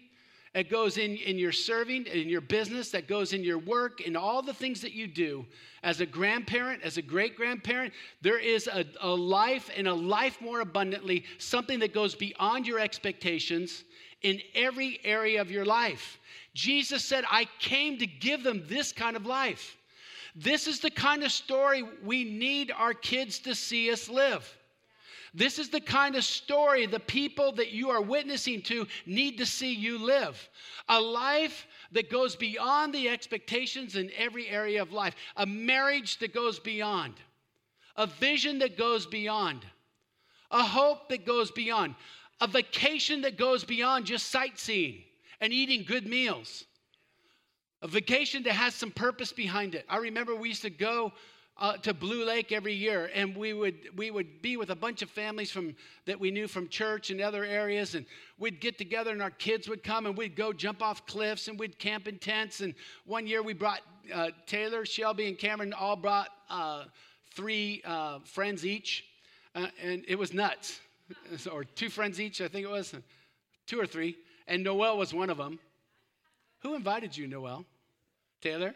it 0.56 0.70
goes 0.70 0.98
in, 0.98 1.16
in 1.18 1.38
your 1.38 1.52
serving, 1.52 2.08
in 2.08 2.28
your 2.28 2.42
business, 2.42 2.90
that 2.92 3.08
goes 3.08 3.34
in 3.34 3.44
your 3.44 3.60
work, 3.60 4.02
in 4.02 4.16
all 4.16 4.42
the 4.42 4.54
things 4.54 4.82
that 4.82 4.94
you 4.94 5.08
do. 5.08 5.46
As 5.84 6.02
a 6.02 6.06
grandparent, 6.06 6.82
as 6.84 6.98
a 6.98 7.02
great 7.02 7.36
grandparent, 7.36 7.94
there 8.22 8.40
is 8.40 8.68
a, 8.68 8.84
a 9.02 9.10
life 9.10 9.70
and 9.76 9.88
a 9.88 9.94
life 9.94 10.42
more 10.42 10.62
abundantly, 10.62 11.24
something 11.38 11.80
that 11.80 11.94
goes 11.94 12.16
beyond 12.16 12.66
your 12.66 12.80
expectations 12.80 13.84
in 14.24 14.42
every 14.56 15.00
area 15.04 15.40
of 15.40 15.52
your 15.52 15.66
life. 15.66 16.20
Jesus 16.54 17.06
said, 17.06 17.24
I 17.30 17.48
came 17.60 17.98
to 18.00 18.08
give 18.08 18.44
them 18.44 18.64
this 18.68 18.92
kind 18.92 19.16
of 19.16 19.26
life. 19.26 19.78
This 20.36 20.68
is 20.68 20.80
the 20.80 20.92
kind 20.92 21.24
of 21.24 21.32
story 21.32 21.84
we 22.04 22.24
need 22.24 22.72
our 22.72 22.94
kids 22.94 23.40
to 23.40 23.56
see 23.56 23.92
us 23.92 24.10
live. 24.10 24.58
This 25.34 25.60
is 25.60 25.70
the 25.70 25.82
kind 25.82 26.15
of 26.15 26.24
story 26.24 26.86
the 26.86 27.00
people 27.00 27.52
that 27.54 27.72
you 27.72 27.89
are 27.89 28.02
witnessing 28.02 28.62
to 28.63 28.88
need 29.06 29.38
to 29.38 29.46
see 29.46 29.74
you 29.74 29.98
live. 29.98 30.50
A 30.88 31.00
life 31.00 31.68
that 31.92 32.10
goes 32.10 32.36
beyond 32.36 32.94
the 32.94 33.10
expectations 33.10 33.96
in 33.96 34.12
every 34.18 34.48
area 34.48 34.82
of 34.82 34.92
life, 34.92 35.15
a 35.36 35.46
marriage 35.46 36.18
that 36.20 36.34
goes 36.34 36.60
beyond, 36.60 37.13
a 37.96 38.08
vision 38.08 38.60
that 38.60 38.78
goes 38.78 39.06
beyond, 39.06 39.65
a 40.52 40.63
hope 40.63 41.10
that 41.10 41.26
goes 41.26 41.52
beyond, 41.52 41.96
a 42.42 42.48
vacation 42.48 43.22
that 43.22 43.38
goes 43.38 43.63
beyond 43.63 44.06
just 44.06 44.28
sightseeing 44.28 45.04
and 45.42 45.54
eating 45.54 45.84
good 45.84 46.08
meals. 46.08 46.65
A 47.82 47.88
vacation 47.88 48.44
that 48.44 48.54
has 48.54 48.76
some 48.76 48.92
purpose 48.92 49.32
behind 49.32 49.74
it. 49.74 49.86
I 49.88 49.98
remember 49.98 50.36
we 50.36 50.50
used 50.50 50.63
to 50.63 50.70
go 50.70 51.13
uh, 51.60 51.76
to 51.78 51.93
Blue 51.93 52.26
Lake 52.26 52.54
every 52.54 52.74
year, 52.74 53.12
and 53.13 53.36
we 53.36 53.54
would 53.54 53.76
we 53.98 54.12
would 54.12 54.41
be 54.41 54.56
with 54.56 54.69
a 54.69 54.76
bunch 54.76 55.02
of 55.02 55.10
families 55.10 55.52
from 55.52 55.76
that 56.06 56.17
we 56.17 56.32
knew 56.32 56.48
from 56.48 56.69
church 56.69 57.10
and 57.10 57.19
other 57.19 57.43
areas, 57.43 57.95
and 57.95 58.06
we'd 58.38 58.62
get 58.62 58.78
together, 58.78 59.12
and 59.12 59.22
our 59.22 59.30
kids 59.30 59.67
would 59.67 59.84
come, 59.84 60.06
and 60.06 60.17
we'd 60.17 60.38
go 60.38 60.54
jump 60.54 60.82
off 60.82 61.06
cliffs, 61.06 61.50
and 61.50 61.60
we'd 61.60 61.78
camp 61.78 62.08
in 62.08 62.17
tents. 62.17 62.62
And 62.62 62.74
one 63.06 63.28
year 63.28 63.43
we 63.43 63.54
brought 63.54 63.82
uh, 64.13 64.30
Taylor, 64.45 64.86
Shelby, 64.86 65.28
and 65.28 65.38
Cameron 65.38 65.74
all 65.74 65.98
brought 65.98 66.30
uh, 66.50 66.86
three 67.36 67.82
uh, 67.84 68.19
friends 68.19 68.65
each, 68.65 69.04
uh, 69.54 69.67
and 69.84 70.06
it 70.08 70.17
was 70.17 70.34
nuts, 70.34 70.80
or 71.52 71.65
two 71.65 71.89
friends 71.89 72.22
each, 72.22 72.39
I 72.39 72.48
think 72.48 72.65
it 72.65 72.72
was, 72.72 72.95
two 73.67 73.80
or 73.80 73.86
three, 73.86 74.15
and 74.48 74.63
Noel 74.63 74.98
was 74.98 75.13
one 75.13 75.30
of 75.30 75.38
them. 75.38 75.60
Who 76.62 76.76
invited 76.76 77.15
you, 77.17 77.28
Noel? 77.28 77.65
Taylor? 78.41 78.74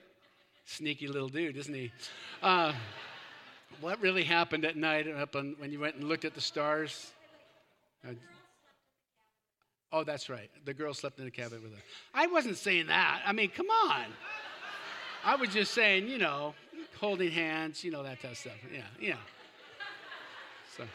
Sneaky 0.65 1.07
little 1.07 1.29
dude, 1.29 1.57
isn't 1.57 1.73
he? 1.73 1.91
Uh, 2.41 2.73
what 3.81 4.01
really 4.01 4.23
happened 4.23 4.65
at 4.65 4.77
night 4.77 5.07
up 5.07 5.35
on, 5.35 5.55
when 5.57 5.71
you 5.71 5.79
went 5.79 5.95
and 5.95 6.05
looked 6.05 6.25
at 6.25 6.33
the 6.33 6.41
stars? 6.41 7.11
Uh, 8.07 8.13
oh, 9.91 10.03
that's 10.03 10.29
right. 10.29 10.49
The 10.65 10.73
girl 10.73 10.93
slept 10.93 11.19
in 11.19 11.25
the 11.25 11.31
cabin 11.31 11.61
with 11.61 11.73
us. 11.73 11.79
I 12.13 12.27
wasn't 12.27 12.57
saying 12.57 12.87
that. 12.87 13.21
I 13.25 13.33
mean, 13.33 13.49
come 13.49 13.69
on. 13.69 14.05
I 15.25 15.35
was 15.35 15.49
just 15.49 15.73
saying, 15.73 16.07
you 16.07 16.17
know, 16.17 16.53
holding 16.99 17.31
hands, 17.31 17.83
you 17.83 17.91
know, 17.91 18.03
that 18.03 18.21
type 18.21 18.31
of 18.31 18.37
stuff. 18.37 18.53
Yeah, 18.73 18.81
yeah. 18.99 19.15
So, 20.77 20.85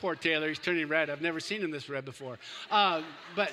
poor 0.00 0.14
Taylor, 0.14 0.48
he's 0.48 0.58
turning 0.58 0.88
red. 0.88 1.10
I've 1.10 1.20
never 1.20 1.40
seen 1.40 1.60
him 1.60 1.70
this 1.70 1.88
red 1.88 2.04
before. 2.04 2.38
Uh, 2.70 3.02
but, 3.36 3.52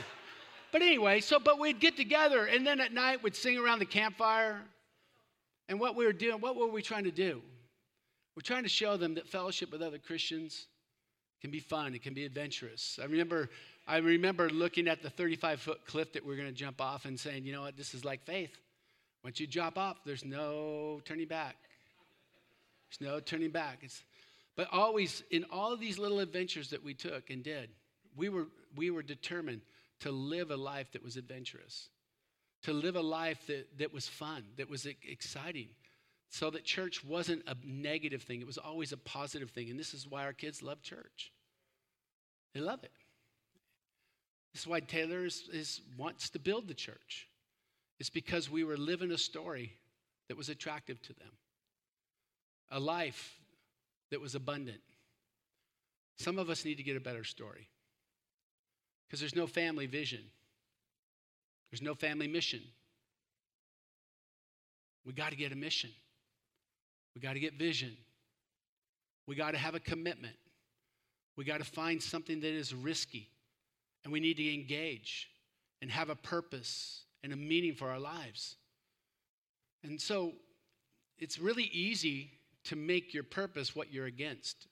but 0.72 0.82
anyway, 0.82 1.20
so, 1.20 1.40
but 1.40 1.60
we'd 1.60 1.80
get 1.80 1.98
together, 1.98 2.46
and 2.46 2.66
then 2.66 2.80
at 2.80 2.94
night 2.94 3.24
we'd 3.24 3.36
sing 3.36 3.58
around 3.58 3.80
the 3.80 3.86
campfire 3.86 4.62
and 5.70 5.80
what 5.80 5.96
we 5.96 6.06
were 6.06 6.12
doing, 6.12 6.42
what 6.42 6.58
were 6.58 6.68
we 6.68 6.82
trying 6.82 7.06
to 7.06 7.12
do? 7.12 7.42
We're 8.36 8.42
trying 8.42 8.64
to 8.64 8.70
show 8.70 8.98
them 8.98 9.16
that 9.16 9.28
fellowship 9.28 9.72
with 9.72 9.82
other 9.82 10.00
Christians 10.00 10.66
can 11.42 11.52
be 11.52 11.60
fun, 11.60 11.96
it 11.96 12.04
can 12.04 12.14
be 12.14 12.26
adventurous. 12.26 13.00
I 13.02 13.06
remember 13.06 13.50
I 13.88 13.98
remember 13.98 14.50
looking 14.50 14.88
at 14.88 15.02
the 15.02 15.10
35 15.10 15.62
foot 15.62 15.86
cliff 15.86 16.14
that 16.14 16.26
we're 16.26 16.36
going 16.36 16.48
to 16.48 16.54
jump 16.54 16.80
off 16.80 17.06
and 17.06 17.20
saying, 17.20 17.46
you 17.46 17.54
know 17.54 17.62
what, 17.62 17.76
this 17.76 17.94
is 17.96 18.06
like 18.06 18.24
faith. 18.24 18.56
Once 19.24 19.40
you 19.40 19.48
drop 19.48 19.78
off, 19.78 19.98
there's 20.06 20.24
no 20.24 21.02
turning 21.06 21.28
back. 21.28 21.56
There's 22.90 23.10
no 23.10 23.20
turning 23.20 23.50
back. 23.50 23.80
It's, 23.82 24.04
but 24.56 24.68
always, 24.72 25.24
in 25.32 25.44
all 25.52 25.74
of 25.74 25.80
these 25.80 25.98
little 25.98 26.20
adventures 26.20 26.70
that 26.70 26.84
we 26.84 26.94
took 26.94 27.32
and 27.32 27.44
did, 27.44 27.70
we 28.16 28.30
were, 28.30 28.46
we 28.76 28.92
were 28.92 29.02
determined 29.02 29.62
to 30.02 30.12
live 30.12 30.52
a 30.52 30.56
life 30.56 30.92
that 30.92 31.04
was 31.04 31.18
adventurous 31.18 31.90
to 32.64 32.74
live 32.74 32.96
a 32.96 33.02
life 33.02 33.48
that, 33.48 33.78
that 33.78 33.94
was 33.94 34.08
fun, 34.08 34.44
that 34.58 34.70
was 34.70 34.86
exciting. 34.86 35.70
So 36.30 36.50
that 36.52 36.64
church 36.64 37.04
wasn't 37.04 37.44
a 37.48 37.56
negative 37.66 38.22
thing, 38.24 38.42
it 38.42 38.48
was 38.48 38.58
always 38.58 38.92
a 38.92 38.98
positive 38.98 39.50
thing. 39.50 39.70
And 39.70 39.80
this 39.80 39.94
is 39.94 40.08
why 40.08 40.24
our 40.24 40.34
kids 40.34 40.62
love 40.62 40.82
church. 40.82 41.32
They 42.54 42.60
love 42.60 42.84
it. 42.84 42.92
This 44.54 44.62
is 44.62 44.68
why 44.68 44.80
Taylor 44.80 45.26
is, 45.26 45.48
is, 45.54 45.82
wants 45.98 46.30
to 46.32 46.40
build 46.40 46.68
the 46.68 46.74
church. 46.74 47.28
It's 48.00 48.10
because 48.10 48.50
we 48.50 48.64
were 48.64 48.78
living 48.78 49.12
a 49.12 49.18
story 49.18 49.74
that 50.28 50.38
was 50.38 50.50
attractive 50.50 51.02
to 51.04 51.14
them, 51.14 51.32
a 52.72 52.80
life 52.80 53.40
that 54.12 54.22
was 54.22 54.36
abundant. 54.36 54.82
Some 56.18 56.38
of 56.38 56.50
us 56.50 56.66
need 56.66 56.76
to 56.76 56.84
get 56.84 56.98
a 56.98 57.02
better 57.02 57.24
story 57.24 57.68
because 59.08 59.20
there's 59.20 59.36
no 59.36 59.48
family 59.48 59.86
vision. 59.86 60.22
There's 61.72 61.82
no 61.82 61.94
family 61.94 62.28
mission. 62.28 62.62
We 65.06 65.14
got 65.14 65.30
to 65.32 65.36
get 65.36 65.52
a 65.52 65.56
mission. 65.56 65.92
We 67.16 67.22
got 67.22 67.34
to 67.34 67.40
get 67.40 67.54
vision. 67.54 67.96
We 69.28 69.36
got 69.36 69.52
to 69.52 69.58
have 69.58 69.76
a 69.76 69.80
commitment. 69.80 70.36
We 71.36 71.46
got 71.46 71.60
to 71.60 71.66
find 71.66 72.02
something 72.02 72.40
that 72.42 72.54
is 72.54 72.74
risky. 72.74 73.30
And 74.04 74.14
we 74.14 74.20
need 74.20 74.38
to 74.38 74.54
engage 74.54 75.30
and 75.82 75.92
have 75.92 76.10
a 76.10 76.16
purpose 76.16 77.04
and 77.24 77.34
a 77.34 77.36
meaning 77.36 77.76
for 77.76 77.90
our 77.90 78.00
lives. 78.00 78.56
And 79.84 80.00
so 80.00 80.34
it's 81.18 81.40
really 81.40 81.70
easy 81.72 82.32
to 82.66 82.76
make 82.76 83.14
your 83.14 83.24
purpose 83.24 83.76
what 83.76 83.94
you're 83.94 84.06
against. 84.06 84.68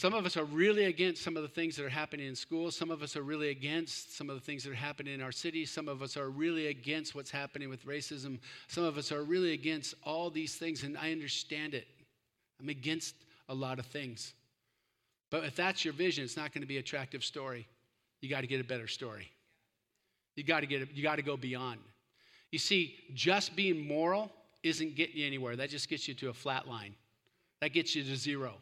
Some 0.00 0.14
of 0.14 0.24
us 0.24 0.38
are 0.38 0.44
really 0.44 0.86
against 0.86 1.22
some 1.22 1.36
of 1.36 1.42
the 1.42 1.48
things 1.50 1.76
that 1.76 1.84
are 1.84 1.90
happening 1.90 2.26
in 2.26 2.34
schools. 2.34 2.74
Some 2.74 2.90
of 2.90 3.02
us 3.02 3.16
are 3.16 3.22
really 3.22 3.50
against 3.50 4.16
some 4.16 4.30
of 4.30 4.34
the 4.34 4.40
things 4.40 4.64
that 4.64 4.70
are 4.70 4.74
happening 4.74 5.12
in 5.12 5.20
our 5.20 5.30
city. 5.30 5.66
Some 5.66 5.88
of 5.88 6.00
us 6.00 6.16
are 6.16 6.30
really 6.30 6.68
against 6.68 7.14
what's 7.14 7.30
happening 7.30 7.68
with 7.68 7.84
racism. 7.84 8.38
Some 8.66 8.82
of 8.82 8.96
us 8.96 9.12
are 9.12 9.22
really 9.22 9.52
against 9.52 9.94
all 10.02 10.30
these 10.30 10.56
things, 10.56 10.84
and 10.84 10.96
I 10.96 11.12
understand 11.12 11.74
it. 11.74 11.86
I'm 12.62 12.70
against 12.70 13.14
a 13.50 13.54
lot 13.54 13.78
of 13.78 13.84
things. 13.84 14.32
But 15.30 15.44
if 15.44 15.54
that's 15.54 15.84
your 15.84 15.92
vision, 15.92 16.24
it's 16.24 16.34
not 16.34 16.54
going 16.54 16.62
to 16.62 16.66
be 16.66 16.78
an 16.78 16.80
attractive 16.80 17.22
story. 17.22 17.68
you 18.22 18.30
got 18.30 18.40
to 18.40 18.46
get 18.46 18.58
a 18.58 18.64
better 18.64 18.86
story. 18.86 19.30
You 20.34 20.44
got 20.44 20.60
to 20.60 20.66
get 20.66 20.96
you 20.96 21.02
got 21.02 21.16
to 21.16 21.22
go 21.22 21.36
beyond. 21.36 21.78
You 22.52 22.58
see, 22.58 22.96
just 23.12 23.54
being 23.54 23.86
moral 23.86 24.32
isn't 24.62 24.96
getting 24.96 25.18
you 25.18 25.26
anywhere. 25.26 25.56
That 25.56 25.68
just 25.68 25.90
gets 25.90 26.08
you 26.08 26.14
to 26.14 26.30
a 26.30 26.32
flat 26.32 26.66
line. 26.66 26.94
That 27.60 27.74
gets 27.74 27.94
you 27.94 28.02
to 28.02 28.16
zero. 28.16 28.54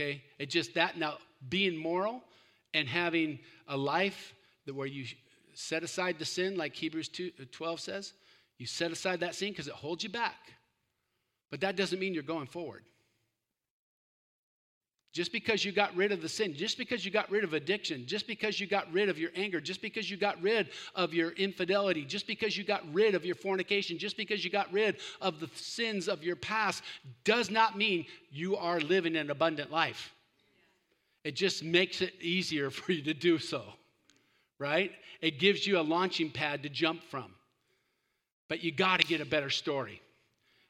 Okay? 0.00 0.22
It 0.38 0.48
just 0.48 0.74
that 0.74 0.96
now 0.96 1.18
being 1.48 1.76
moral 1.76 2.22
and 2.72 2.88
having 2.88 3.38
a 3.68 3.76
life 3.76 4.34
that 4.64 4.74
where 4.74 4.86
you 4.86 5.04
set 5.52 5.82
aside 5.82 6.18
the 6.18 6.24
sin, 6.24 6.56
like 6.56 6.74
Hebrews 6.74 7.08
2, 7.08 7.32
uh, 7.38 7.44
12 7.50 7.80
says, 7.80 8.12
you 8.56 8.66
set 8.66 8.92
aside 8.92 9.20
that 9.20 9.34
sin 9.34 9.50
because 9.50 9.68
it 9.68 9.74
holds 9.74 10.02
you 10.02 10.10
back. 10.10 10.54
But 11.50 11.60
that 11.60 11.76
doesn't 11.76 11.98
mean 11.98 12.14
you're 12.14 12.22
going 12.22 12.46
forward. 12.46 12.84
Just 15.12 15.32
because 15.32 15.64
you 15.64 15.72
got 15.72 15.94
rid 15.96 16.12
of 16.12 16.22
the 16.22 16.28
sin, 16.28 16.54
just 16.54 16.78
because 16.78 17.04
you 17.04 17.10
got 17.10 17.28
rid 17.32 17.42
of 17.42 17.52
addiction, 17.52 18.06
just 18.06 18.28
because 18.28 18.60
you 18.60 18.68
got 18.68 18.90
rid 18.92 19.08
of 19.08 19.18
your 19.18 19.30
anger, 19.34 19.60
just 19.60 19.82
because 19.82 20.08
you 20.08 20.16
got 20.16 20.40
rid 20.40 20.68
of 20.94 21.12
your 21.12 21.32
infidelity, 21.32 22.04
just 22.04 22.28
because 22.28 22.56
you 22.56 22.62
got 22.62 22.82
rid 22.92 23.16
of 23.16 23.24
your 23.24 23.34
fornication, 23.34 23.98
just 23.98 24.16
because 24.16 24.44
you 24.44 24.50
got 24.50 24.72
rid 24.72 24.98
of 25.20 25.40
the 25.40 25.50
sins 25.56 26.06
of 26.06 26.22
your 26.22 26.36
past, 26.36 26.84
does 27.24 27.50
not 27.50 27.76
mean 27.76 28.06
you 28.30 28.56
are 28.56 28.78
living 28.78 29.16
an 29.16 29.30
abundant 29.30 29.72
life. 29.72 30.14
It 31.24 31.34
just 31.34 31.64
makes 31.64 32.02
it 32.02 32.14
easier 32.20 32.70
for 32.70 32.92
you 32.92 33.02
to 33.02 33.14
do 33.14 33.38
so, 33.38 33.64
right? 34.60 34.92
It 35.20 35.40
gives 35.40 35.66
you 35.66 35.80
a 35.80 35.82
launching 35.82 36.30
pad 36.30 36.62
to 36.62 36.68
jump 36.68 37.02
from. 37.02 37.34
But 38.48 38.62
you 38.62 38.70
got 38.70 39.00
to 39.00 39.06
get 39.06 39.20
a 39.20 39.24
better 39.24 39.50
story. 39.50 40.00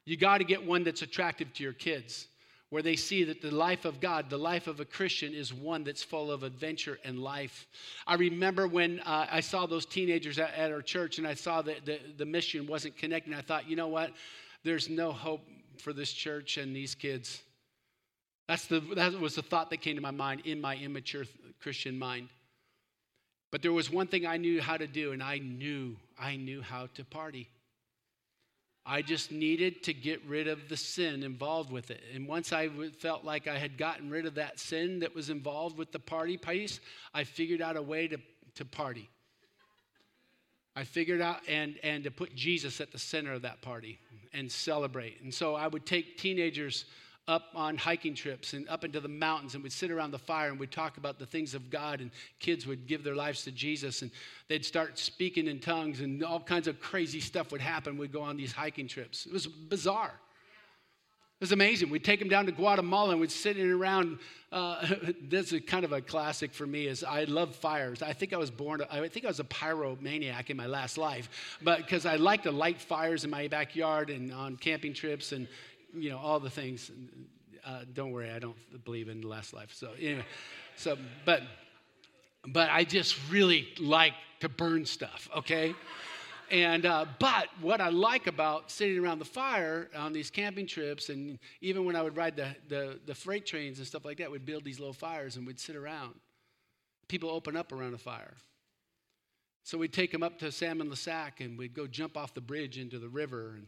You 0.07 0.17
got 0.17 0.39
to 0.39 0.45
get 0.45 0.67
one 0.67 0.83
that's 0.83 1.03
attractive 1.03 1.53
to 1.55 1.63
your 1.63 1.75
kids 1.75 2.27
where 2.71 2.83
they 2.83 2.97
see 2.97 3.25
that 3.25 3.43
the 3.43 3.51
life 3.51 3.85
of 3.85 4.01
God, 4.01 4.31
the 4.31 4.39
life 4.39 4.69
of 4.69 4.79
a 4.79 4.85
Christian, 4.85 5.35
is 5.35 5.53
one 5.53 5.83
that's 5.83 6.05
full 6.05 6.31
of 6.31 6.45
adventure 6.45 6.99
and 7.05 7.19
life. 7.19 7.67
I 8.07 8.15
remember 8.15 8.69
when 8.69 9.01
uh, 9.01 9.27
I 9.31 9.41
saw 9.41 9.67
those 9.67 9.85
teenagers 9.85 10.39
at, 10.39 10.55
at, 10.55 10.71
our 10.71 10.81
church 10.81 11.19
and 11.19 11.27
I 11.27 11.35
saw 11.35 11.63
that 11.63 11.85
the, 11.85 11.99
the 12.17 12.25
mission 12.25 12.67
wasn't 12.69 12.97
connecting. 12.97 13.35
I 13.35 13.43
thought, 13.43 13.69
you 13.69 13.75
know 13.75 13.89
what? 13.89 14.13
There's 14.63 14.89
no 14.89 15.11
hope 15.11 15.43
for 15.79 15.93
this 15.93 16.13
church 16.13 16.59
and 16.59 16.75
these 16.75 16.95
kids. 16.95 17.43
That's 18.47 18.67
the, 18.67 18.81
that 18.95 19.13
was 19.15 19.35
the 19.35 19.43
thought 19.43 19.71
that 19.71 19.79
came 19.79 19.97
to 19.97 20.03
my 20.03 20.11
mind 20.13 20.43
in 20.45 20.61
my 20.61 20.77
immature 20.77 21.25
Christian 21.61 21.99
mind. 21.99 22.29
But 23.51 23.63
there 23.63 23.73
was 23.73 23.91
one 23.91 24.07
thing 24.07 24.27
I 24.27 24.37
knew 24.37 24.61
how 24.61 24.77
to 24.77 24.87
do, 24.87 25.13
and 25.13 25.23
I 25.23 25.39
knew, 25.39 25.97
I 26.19 26.37
knew 26.37 26.63
how 26.63 26.87
to 26.95 27.05
party. 27.05 27.49
I 28.87 29.03
just 29.03 29.31
needed 29.31 29.83
to 29.85 29.93
get 29.93 30.25
rid 30.27 30.49
of 30.49 30.69
the 30.69 30.77
sin 30.77 31.23
involved 31.23 31.71
with 31.71 31.91
it. 31.91 32.03
And 32.15 32.27
once 32.27 32.53
I 32.53 32.69
felt 32.99 33.25
like 33.25 33.47
I 33.47 33.59
had 33.59 33.77
gotten 33.77 34.11
rid 34.11 34.27
of 34.27 34.35
that 34.37 34.59
sin 34.59 35.01
that 35.01 35.15
was 35.15 35.31
involved 35.31 35.77
with 35.77 35.93
the 35.93 35.99
party 35.99 36.37
piece, 36.37 36.81
I 37.13 37.25
figured 37.25 37.61
out 37.61 37.77
a 37.77 37.83
way 37.83 38.09
to, 38.09 38.19
to 38.55 38.65
party. 38.65 39.09
I 40.75 40.85
figured 40.85 41.21
out 41.21 41.41
and, 41.47 41.79
and 41.83 42.05
to 42.05 42.11
put 42.11 42.35
Jesus 42.35 42.81
at 42.81 42.91
the 42.91 42.99
center 42.99 43.33
of 43.33 43.43
that 43.43 43.61
party 43.61 43.99
and 44.33 44.51
celebrate. 44.51 45.21
And 45.21 45.33
so 45.33 45.55
I 45.55 45.67
would 45.67 45.85
take 45.85 46.17
teenagers 46.17 46.87
up 47.31 47.47
on 47.55 47.77
hiking 47.77 48.13
trips 48.13 48.55
and 48.55 48.69
up 48.69 48.85
into 48.85 48.99
the 48.99 49.09
mountains 49.09 49.55
and 49.55 49.63
we'd 49.63 49.71
sit 49.71 49.93
around 49.93 50.11
the 50.11 50.19
fire 50.19 50.49
and 50.49 50.59
we'd 50.59 50.73
talk 50.73 50.97
about 50.97 51.17
the 51.17 51.25
things 51.25 51.55
of 51.55 51.71
God 51.71 52.01
and 52.01 52.11
kids 52.41 52.67
would 52.67 52.89
give 52.89 53.05
their 53.05 53.15
lives 53.15 53.45
to 53.45 53.53
Jesus 53.53 54.03
and 54.03 54.11
they'd 54.49 54.65
start 54.65 54.99
speaking 54.99 55.47
in 55.47 55.61
tongues 55.61 56.01
and 56.01 56.25
all 56.25 56.41
kinds 56.41 56.67
of 56.67 56.81
crazy 56.81 57.21
stuff 57.21 57.53
would 57.53 57.61
happen. 57.61 57.97
We'd 57.97 58.13
go 58.13 58.21
on 58.21 58.37
these 58.37 58.51
hiking 58.51 58.89
trips. 58.89 59.27
It 59.27 59.33
was 59.33 59.47
bizarre. 59.47 60.13
It 60.13 61.45
was 61.45 61.53
amazing. 61.53 61.89
We'd 61.89 62.05
take 62.05 62.19
them 62.19 62.29
down 62.29 62.47
to 62.47 62.53
Guatemala 62.53 63.13
and 63.13 63.21
we'd 63.21 63.31
sit 63.31 63.57
in 63.57 63.71
around. 63.71 64.19
Uh, 64.51 64.85
this 65.23 65.53
is 65.53 65.63
kind 65.67 65.85
of 65.85 65.93
a 65.93 66.01
classic 66.01 66.53
for 66.53 66.67
me. 66.67 66.87
Is 66.87 67.05
I 67.05 67.25
love 67.25 67.55
fires. 67.55 68.03
I 68.03 68.13
think 68.13 68.33
I 68.33 68.37
was 68.39 68.51
born. 68.51 68.83
I 68.91 69.07
think 69.09 69.25
I 69.25 69.29
was 69.29 69.41
a 69.41 69.45
pyromaniac 69.45 70.51
in 70.51 70.57
my 70.57 70.67
last 70.67 70.99
life, 70.99 71.31
but 71.63 71.79
because 71.79 72.05
I 72.05 72.17
like 72.17 72.43
to 72.43 72.51
light 72.51 72.81
fires 72.81 73.25
in 73.25 73.31
my 73.31 73.47
backyard 73.47 74.11
and 74.11 74.33
on 74.35 74.57
camping 74.57 74.93
trips 74.93 75.33
and 75.33 75.47
you 75.95 76.11
know, 76.11 76.19
all 76.19 76.41
the 76.41 76.51
things. 76.51 76.91
Uh, 77.65 77.81
don't 77.93 78.13
worry, 78.13 78.31
I 78.31 78.39
don't 78.39 78.57
believe 78.85 79.09
in 79.09 79.21
the 79.21 79.29
last 79.29 79.53
life. 79.53 79.73
So 79.75 79.91
anyway, 79.99 80.25
so 80.77 80.97
but 81.25 81.43
but 82.47 82.71
I 82.71 82.85
just 82.85 83.17
really 83.31 83.69
like 83.79 84.15
to 84.41 84.49
burn 84.49 84.87
stuff. 84.87 85.29
Okay. 85.37 85.75
And 86.51 86.85
uh, 86.85 87.07
but 87.21 87.47
what 87.61 87.81
I 87.81 87.91
like 87.91 88.27
about 88.27 88.73
sitting 88.73 88.99
around 88.99 89.21
the 89.21 89.25
fire 89.25 89.89
on 89.95 90.13
these 90.13 90.31
camping 90.31 90.67
trips, 90.67 91.09
and 91.09 91.39
even 91.61 91.85
when 91.85 91.95
I 91.95 92.03
would 92.03 92.17
ride 92.17 92.35
the, 92.35 92.57
the, 92.69 92.99
the 93.07 93.15
freight 93.15 93.47
trains 93.47 93.79
and 93.79 93.87
stuff 93.87 94.05
like 94.05 94.19
that, 94.19 94.31
we'd 94.31 94.45
build 94.45 94.65
these 94.65 94.81
little 94.81 94.93
fires 94.93 95.37
and 95.37 95.47
we'd 95.47 95.61
sit 95.61 95.77
around. 95.77 96.15
People 97.07 97.31
open 97.31 97.57
up 97.57 97.71
around 97.71 97.95
a 97.95 97.99
fire. 97.99 98.35
So 99.63 99.79
we'd 99.79 99.93
take 99.93 100.11
them 100.11 100.25
up 100.25 100.41
to 100.41 100.51
Salmon 100.51 100.89
La 100.89 100.97
Sac 100.97 101.41
and 101.41 101.57
we'd 101.57 101.75
go 101.75 101.87
jump 101.87 102.17
off 102.17 102.35
the 102.35 102.41
bridge 102.41 102.79
into 102.79 102.99
the 102.99 103.09
river 103.09 103.55
and 103.57 103.67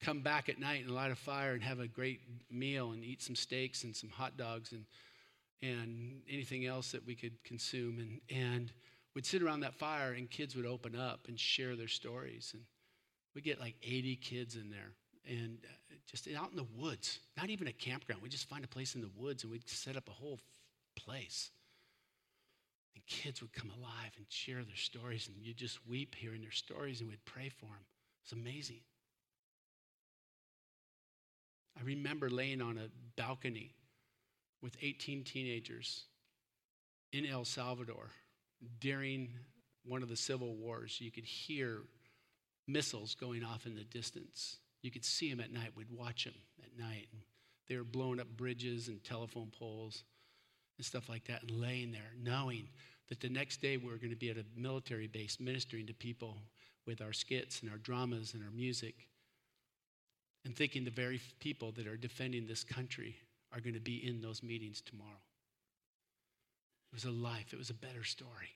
come 0.00 0.20
back 0.20 0.48
at 0.48 0.58
night 0.58 0.84
and 0.84 0.94
light 0.94 1.10
a 1.10 1.16
fire 1.16 1.52
and 1.52 1.62
have 1.62 1.80
a 1.80 1.88
great 1.88 2.20
meal 2.50 2.92
and 2.92 3.04
eat 3.04 3.22
some 3.22 3.36
steaks 3.36 3.84
and 3.84 3.94
some 3.94 4.10
hot 4.10 4.36
dogs 4.36 4.72
and, 4.72 4.84
and 5.62 6.20
anything 6.30 6.66
else 6.66 6.92
that 6.92 7.06
we 7.06 7.14
could 7.14 7.42
consume. 7.44 7.98
And, 7.98 8.20
and 8.30 8.72
we'd 9.14 9.26
sit 9.26 9.42
around 9.42 9.60
that 9.60 9.74
fire 9.74 10.12
and 10.12 10.30
kids 10.30 10.54
would 10.54 10.66
open 10.66 10.94
up 10.94 11.20
and 11.28 11.38
share 11.38 11.76
their 11.76 11.88
stories. 11.88 12.50
And 12.54 12.62
we'd 13.34 13.44
get 13.44 13.60
like 13.60 13.76
80 13.82 14.16
kids 14.16 14.56
in 14.56 14.70
there 14.70 14.92
and 15.28 15.58
uh, 15.64 15.94
just 16.10 16.28
out 16.36 16.50
in 16.50 16.56
the 16.56 16.66
woods, 16.76 17.18
not 17.36 17.50
even 17.50 17.66
a 17.66 17.72
campground. 17.72 18.22
We 18.22 18.28
just 18.28 18.48
find 18.48 18.64
a 18.64 18.68
place 18.68 18.94
in 18.94 19.00
the 19.00 19.10
woods 19.16 19.42
and 19.42 19.52
we'd 19.52 19.68
set 19.68 19.96
up 19.96 20.08
a 20.08 20.12
whole 20.12 20.38
place. 20.94 21.50
And 22.94 23.04
kids 23.06 23.40
would 23.42 23.52
come 23.52 23.70
alive 23.70 24.12
and 24.16 24.26
share 24.28 24.64
their 24.64 24.76
stories, 24.76 25.28
and 25.28 25.36
you'd 25.44 25.58
just 25.58 25.86
weep 25.86 26.14
hearing 26.14 26.40
their 26.40 26.50
stories, 26.50 27.00
and 27.00 27.10
we'd 27.10 27.24
pray 27.26 27.50
for 27.50 27.66
them. 27.66 27.84
It's 28.22 28.32
amazing. 28.32 28.80
I 31.78 31.82
remember 31.84 32.30
laying 32.30 32.62
on 32.62 32.78
a 32.78 32.88
balcony 33.16 33.74
with 34.62 34.76
18 34.80 35.24
teenagers 35.24 36.04
in 37.12 37.26
El 37.26 37.44
Salvador 37.44 38.10
during 38.80 39.30
one 39.84 40.02
of 40.02 40.08
the 40.08 40.16
civil 40.16 40.54
wars. 40.54 40.98
You 41.00 41.10
could 41.10 41.24
hear 41.24 41.82
missiles 42.66 43.14
going 43.14 43.44
off 43.44 43.66
in 43.66 43.74
the 43.74 43.84
distance. 43.84 44.58
You 44.82 44.90
could 44.90 45.04
see 45.04 45.30
them 45.30 45.40
at 45.40 45.52
night. 45.52 45.72
We'd 45.76 45.90
watch 45.90 46.24
them 46.24 46.34
at 46.62 46.78
night. 46.78 47.08
They 47.68 47.76
were 47.76 47.84
blowing 47.84 48.20
up 48.20 48.28
bridges 48.36 48.88
and 48.88 49.02
telephone 49.04 49.52
poles 49.56 50.04
and 50.78 50.84
stuff 50.84 51.08
like 51.08 51.24
that, 51.24 51.42
and 51.42 51.50
laying 51.50 51.90
there, 51.90 52.12
knowing 52.22 52.68
that 53.08 53.20
the 53.20 53.28
next 53.28 53.62
day 53.62 53.76
we 53.76 53.88
were 53.88 53.96
going 53.96 54.10
to 54.10 54.16
be 54.16 54.30
at 54.30 54.36
a 54.36 54.44
military 54.56 55.06
base 55.06 55.38
ministering 55.40 55.86
to 55.86 55.94
people 55.94 56.36
with 56.86 57.00
our 57.00 57.12
skits 57.12 57.62
and 57.62 57.70
our 57.70 57.78
dramas 57.78 58.34
and 58.34 58.42
our 58.42 58.50
music 58.50 59.08
and 60.46 60.54
thinking 60.56 60.84
the 60.84 60.90
very 60.90 61.20
people 61.40 61.72
that 61.72 61.88
are 61.88 61.96
defending 61.96 62.46
this 62.46 62.62
country 62.62 63.16
are 63.52 63.60
going 63.60 63.74
to 63.74 63.80
be 63.80 64.06
in 64.06 64.22
those 64.22 64.44
meetings 64.44 64.80
tomorrow. 64.80 65.10
It 66.92 66.94
was 66.94 67.04
a 67.04 67.10
life, 67.10 67.52
it 67.52 67.58
was 67.58 67.70
a 67.70 67.74
better 67.74 68.04
story. 68.04 68.50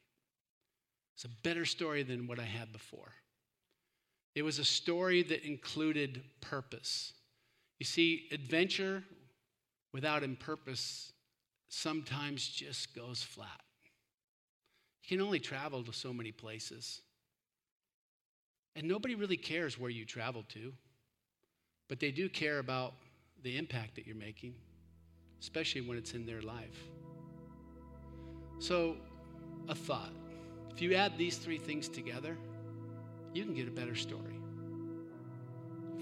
It's 1.16 1.24
a 1.24 1.28
better 1.42 1.64
story 1.64 2.04
than 2.04 2.28
what 2.28 2.38
I 2.38 2.44
had 2.44 2.72
before. 2.72 3.12
It 4.36 4.42
was 4.42 4.60
a 4.60 4.64
story 4.64 5.24
that 5.24 5.44
included 5.44 6.22
purpose. 6.40 7.12
You 7.80 7.86
see, 7.86 8.28
adventure 8.30 9.02
without 9.92 10.22
a 10.22 10.28
purpose 10.28 11.12
sometimes 11.68 12.46
just 12.46 12.94
goes 12.94 13.20
flat. 13.20 13.60
You 15.02 15.16
can 15.16 15.26
only 15.26 15.40
travel 15.40 15.82
to 15.82 15.92
so 15.92 16.12
many 16.12 16.30
places. 16.30 17.00
And 18.76 18.86
nobody 18.86 19.16
really 19.16 19.36
cares 19.36 19.76
where 19.76 19.90
you 19.90 20.04
travel 20.04 20.44
to 20.50 20.72
but 21.90 21.98
they 21.98 22.12
do 22.12 22.28
care 22.28 22.60
about 22.60 22.94
the 23.42 23.58
impact 23.58 23.96
that 23.96 24.06
you're 24.06 24.14
making, 24.14 24.54
especially 25.40 25.80
when 25.80 25.98
it's 25.98 26.14
in 26.14 26.24
their 26.24 26.40
life. 26.40 26.84
So, 28.60 28.96
a 29.68 29.74
thought 29.74 30.12
if 30.72 30.80
you 30.80 30.94
add 30.94 31.18
these 31.18 31.36
three 31.36 31.58
things 31.58 31.88
together, 31.88 32.38
you 33.34 33.44
can 33.44 33.54
get 33.54 33.66
a 33.66 33.72
better 33.72 33.96
story. 33.96 34.38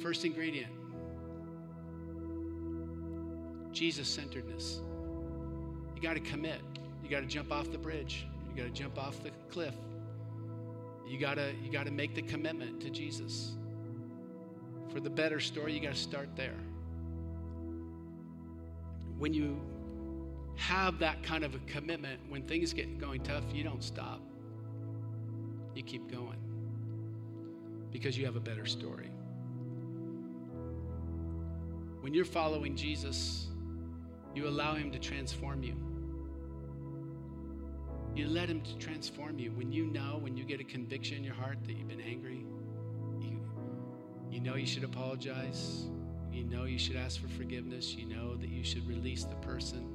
First 0.01 0.27
ingredient 0.27 0.71
Jesus 3.73 4.09
centeredness. 4.09 4.81
You 5.97 6.03
got 6.03 6.15
to 6.15 6.21
commit. 6.21 6.61
You 7.03 7.09
got 7.09 7.21
to 7.21 7.27
jump 7.27 7.51
off 7.51 7.73
the 7.73 7.79
bridge. 7.79 8.27
You 8.51 8.63
got 8.63 8.69
to 8.69 8.83
jump 8.83 8.99
off 8.99 9.23
the 9.23 9.31
cliff. 9.51 9.75
You 11.07 11.19
got 11.19 11.35
to 11.37 11.55
you 11.65 11.73
got 11.73 11.87
to 11.87 11.93
make 11.93 12.15
the 12.15 12.23
commitment 12.23 12.79
to 12.83 12.91
Jesus 12.91 13.57
for 14.89 15.01
the 15.01 15.11
better 15.11 15.41
story, 15.41 15.73
you 15.73 15.81
got 15.81 15.95
to 15.95 16.01
start 16.01 16.29
there. 16.37 16.57
When 19.19 19.35
you 19.35 19.61
have 20.57 20.99
that 20.99 21.23
kind 21.23 21.45
of 21.45 21.55
a 21.55 21.59
commitment, 21.61 22.21
when 22.29 22.43
things 22.43 22.73
get 22.73 22.99
going 22.99 23.23
tough, 23.23 23.45
you 23.53 23.65
don't 23.65 23.83
stop. 23.83 24.21
You 25.75 25.83
keep 25.83 26.11
going 26.11 26.39
because 27.91 28.19
you 28.19 28.25
have 28.27 28.37
a 28.37 28.41
better 28.41 28.67
story. 28.67 29.11
When 32.01 32.15
you're 32.15 32.25
following 32.25 32.77
Jesus, 32.77 33.49
you 34.35 34.47
allow 34.49 34.75
him 34.75 34.91
to 34.93 34.99
transform 34.99 35.63
you. 35.63 35.75
You 38.19 38.27
let 38.27 38.49
Him 38.49 38.63
transform 38.81 39.39
you. 39.39 39.53
When 39.53 39.71
you 39.71 39.87
know, 39.87 40.19
when 40.21 40.37
you 40.37 40.45
get 40.45 40.61
a 40.61 40.65
conviction 40.65 41.19
in 41.19 41.25
your 41.25 41.35
heart 41.35 41.59
that 41.67 41.77
you've 41.77 41.87
been 41.87 42.01
angry, 42.01 42.45
you 44.31 44.41
know 44.41 44.55
you 44.55 44.67
should 44.67 44.85
apologize. 44.85 45.87
You 46.33 46.45
know 46.45 46.65
you 46.65 46.79
should 46.79 46.97
ask 46.97 47.21
for 47.21 47.29
forgiveness. 47.29 47.95
You 47.95 48.07
know 48.07 48.37
that 48.37 48.51
you 48.51 48.63
should 48.63 48.87
release 48.87 49.25
the 49.25 49.37
person 49.37 49.87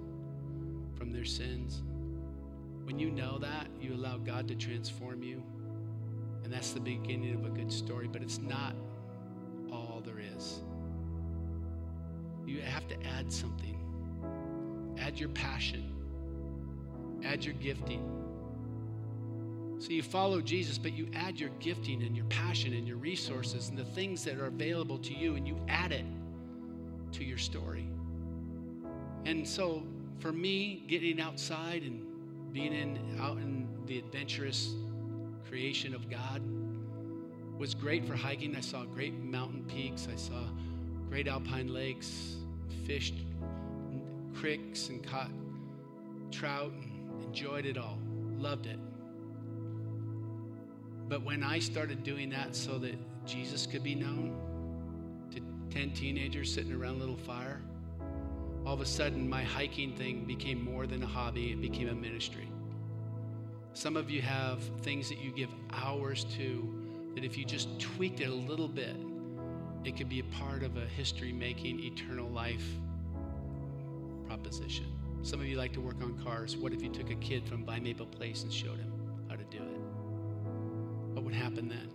from 0.97 1.11
their 1.11 1.25
sins. 1.25 1.81
When 2.83 2.99
you 2.99 3.09
know 3.09 3.37
that, 3.39 3.67
you 3.79 3.93
allow 3.93 4.17
God 4.17 4.47
to 4.49 4.55
transform 4.55 5.23
you. 5.23 5.41
And 6.43 6.51
that's 6.51 6.71
the 6.71 6.79
beginning 6.79 7.33
of 7.35 7.45
a 7.45 7.49
good 7.49 7.71
story, 7.71 8.09
but 8.11 8.21
it's 8.21 8.39
not 8.39 8.75
all 9.71 10.01
there 10.05 10.19
is. 10.35 10.59
You 12.45 12.61
have 12.61 12.87
to 12.89 12.95
add 13.05 13.31
something. 13.31 13.79
Add 14.99 15.17
your 15.17 15.29
passion. 15.29 15.93
Add 17.23 17.45
your 17.45 17.53
gifting. 17.55 18.22
So 19.83 19.89
you 19.89 20.01
follow 20.01 20.39
Jesus, 20.39 20.77
but 20.77 20.93
you 20.93 21.09
add 21.13 21.37
your 21.37 21.49
gifting 21.59 22.03
and 22.03 22.15
your 22.15 22.23
passion 22.27 22.73
and 22.73 22.87
your 22.87 22.95
resources 22.95 23.67
and 23.67 23.77
the 23.77 23.83
things 23.83 24.23
that 24.23 24.37
are 24.39 24.45
available 24.45 24.97
to 24.99 25.13
you, 25.13 25.35
and 25.35 25.45
you 25.45 25.59
add 25.67 25.91
it 25.91 26.05
to 27.11 27.25
your 27.25 27.37
story. 27.37 27.85
And 29.25 29.45
so 29.45 29.83
for 30.19 30.31
me, 30.31 30.85
getting 30.87 31.19
outside 31.19 31.83
and 31.83 32.01
being 32.53 32.71
in 32.71 32.97
out 33.19 33.35
in 33.39 33.67
the 33.85 33.99
adventurous 33.99 34.73
creation 35.49 35.93
of 35.93 36.09
God 36.09 36.41
was 37.59 37.75
great 37.75 38.05
for 38.05 38.15
hiking. 38.15 38.55
I 38.55 38.61
saw 38.61 38.85
great 38.85 39.21
mountain 39.21 39.65
peaks. 39.65 40.07
I 40.09 40.15
saw 40.15 40.45
great 41.09 41.27
alpine 41.27 41.67
lakes, 41.67 42.37
fished 42.85 43.15
creeks 44.33 44.87
and 44.87 45.05
caught 45.05 45.31
trout 46.31 46.71
and 46.71 47.21
enjoyed 47.25 47.65
it 47.65 47.77
all. 47.77 47.99
Loved 48.37 48.65
it. 48.65 48.79
But 51.13 51.21
when 51.21 51.43
I 51.43 51.59
started 51.59 52.03
doing 52.03 52.31
that 52.31 52.55
so 52.55 52.79
that 52.79 52.95
Jesus 53.27 53.67
could 53.67 53.83
be 53.83 53.93
known 53.93 54.35
to 55.29 55.41
10 55.69 55.91
teenagers 55.91 56.51
sitting 56.51 56.73
around 56.73 56.95
a 56.95 56.97
little 56.97 57.15
fire, 57.15 57.61
all 58.65 58.73
of 58.73 58.81
a 58.81 58.85
sudden 58.87 59.29
my 59.29 59.43
hiking 59.43 59.95
thing 59.95 60.25
became 60.25 60.65
more 60.65 60.87
than 60.87 61.03
a 61.03 61.05
hobby, 61.05 61.51
it 61.51 61.61
became 61.61 61.87
a 61.89 61.93
ministry. 61.93 62.47
Some 63.73 63.95
of 63.95 64.09
you 64.09 64.23
have 64.23 64.63
things 64.81 65.07
that 65.09 65.19
you 65.19 65.31
give 65.31 65.51
hours 65.71 66.23
to 66.37 67.11
that 67.13 67.23
if 67.23 67.37
you 67.37 67.45
just 67.45 67.79
tweaked 67.79 68.19
it 68.19 68.29
a 68.29 68.33
little 68.33 68.67
bit, 68.67 68.95
it 69.85 69.95
could 69.95 70.09
be 70.09 70.19
a 70.19 70.35
part 70.41 70.63
of 70.63 70.77
a 70.77 70.87
history 70.87 71.31
making 71.31 71.79
eternal 71.79 72.27
life 72.27 72.65
proposition. 74.25 74.87
Some 75.21 75.41
of 75.41 75.45
you 75.45 75.57
like 75.57 75.73
to 75.73 75.79
work 75.79 76.01
on 76.01 76.17
cars. 76.23 76.57
What 76.57 76.73
if 76.73 76.81
you 76.81 76.89
took 76.89 77.11
a 77.11 77.15
kid 77.17 77.47
from 77.47 77.63
By 77.63 77.79
Maple 77.79 78.07
Place 78.07 78.41
and 78.41 78.51
showed 78.51 78.79
him 78.79 78.92
What 81.13 81.23
would 81.23 81.33
happen 81.33 81.69
then? 81.69 81.89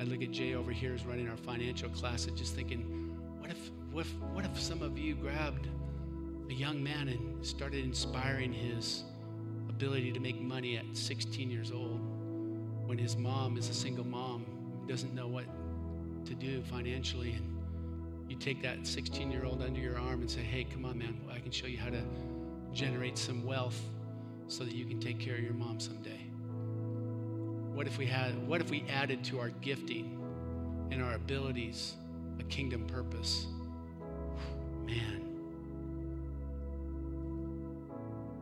I 0.00 0.04
look 0.04 0.22
at 0.22 0.30
Jay 0.30 0.54
over 0.54 0.72
here 0.72 0.90
who's 0.90 1.04
running 1.04 1.28
our 1.28 1.36
financial 1.36 1.90
class 1.90 2.26
and 2.26 2.36
just 2.36 2.54
thinking, 2.54 3.16
what 3.38 3.50
if, 3.50 3.70
what 3.92 4.06
if, 4.06 4.14
what 4.32 4.44
if 4.44 4.60
some 4.60 4.82
of 4.82 4.98
you 4.98 5.14
grabbed 5.14 5.68
a 6.48 6.52
young 6.52 6.82
man 6.82 7.08
and 7.08 7.44
started 7.44 7.84
inspiring 7.84 8.52
his 8.52 9.04
ability 9.68 10.12
to 10.12 10.20
make 10.20 10.40
money 10.40 10.76
at 10.76 10.84
16 10.92 11.50
years 11.50 11.70
old 11.70 12.00
when 12.86 12.98
his 12.98 13.16
mom 13.16 13.56
is 13.56 13.68
a 13.68 13.74
single 13.74 14.04
mom, 14.04 14.44
doesn't 14.88 15.14
know 15.14 15.28
what 15.28 15.44
to 16.24 16.34
do 16.34 16.62
financially, 16.62 17.32
and 17.32 17.56
you 18.28 18.36
take 18.36 18.62
that 18.62 18.86
16 18.86 19.30
year 19.30 19.44
old 19.44 19.62
under 19.62 19.80
your 19.80 19.98
arm 19.98 20.20
and 20.20 20.30
say, 20.30 20.40
hey, 20.40 20.64
come 20.64 20.84
on, 20.84 20.98
man, 20.98 21.20
I 21.32 21.38
can 21.38 21.50
show 21.50 21.66
you 21.66 21.78
how 21.78 21.90
to 21.90 22.02
generate 22.72 23.16
some 23.16 23.44
wealth 23.44 23.80
so 24.48 24.64
that 24.64 24.74
you 24.74 24.84
can 24.84 24.98
take 24.98 25.18
care 25.18 25.34
of 25.34 25.40
your 25.40 25.54
mom 25.54 25.78
someday. 25.78 26.29
What 27.80 27.86
if 27.86 27.96
we 27.96 28.04
had 28.04 28.46
what 28.46 28.60
if 28.60 28.68
we 28.70 28.84
added 28.90 29.24
to 29.24 29.40
our 29.40 29.48
gifting 29.62 30.20
and 30.90 31.02
our 31.02 31.14
abilities 31.14 31.94
a 32.38 32.42
kingdom 32.42 32.84
purpose? 32.84 33.46
Man. 34.84 35.22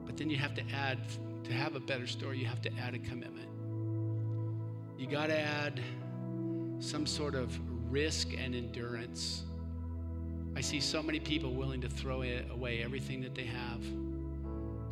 But 0.05 0.17
then 0.17 0.29
you 0.29 0.39
have 0.39 0.55
to 0.57 0.63
add 0.75 0.99
to 1.45 1.53
have 1.53 1.77
a 1.77 1.79
better 1.79 2.09
story, 2.09 2.39
you 2.39 2.47
have 2.47 2.61
to 2.63 2.71
add 2.81 2.97
a 2.97 2.99
commitment. 2.99 3.49
You 4.99 5.07
got 5.07 5.29
to 5.29 5.39
add 5.39 5.81
some 6.81 7.07
sort 7.07 7.37
of 7.37 7.57
risk 7.93 8.31
and 8.37 8.57
endurance. 8.57 9.45
I 10.57 10.61
see 10.63 10.81
so 10.81 11.01
many 11.01 11.21
people 11.21 11.55
willing 11.55 11.81
to 11.83 11.89
throw 11.89 12.25
away 12.51 12.83
everything 12.83 13.21
that 13.21 13.37
they 13.37 13.45
have 13.45 13.85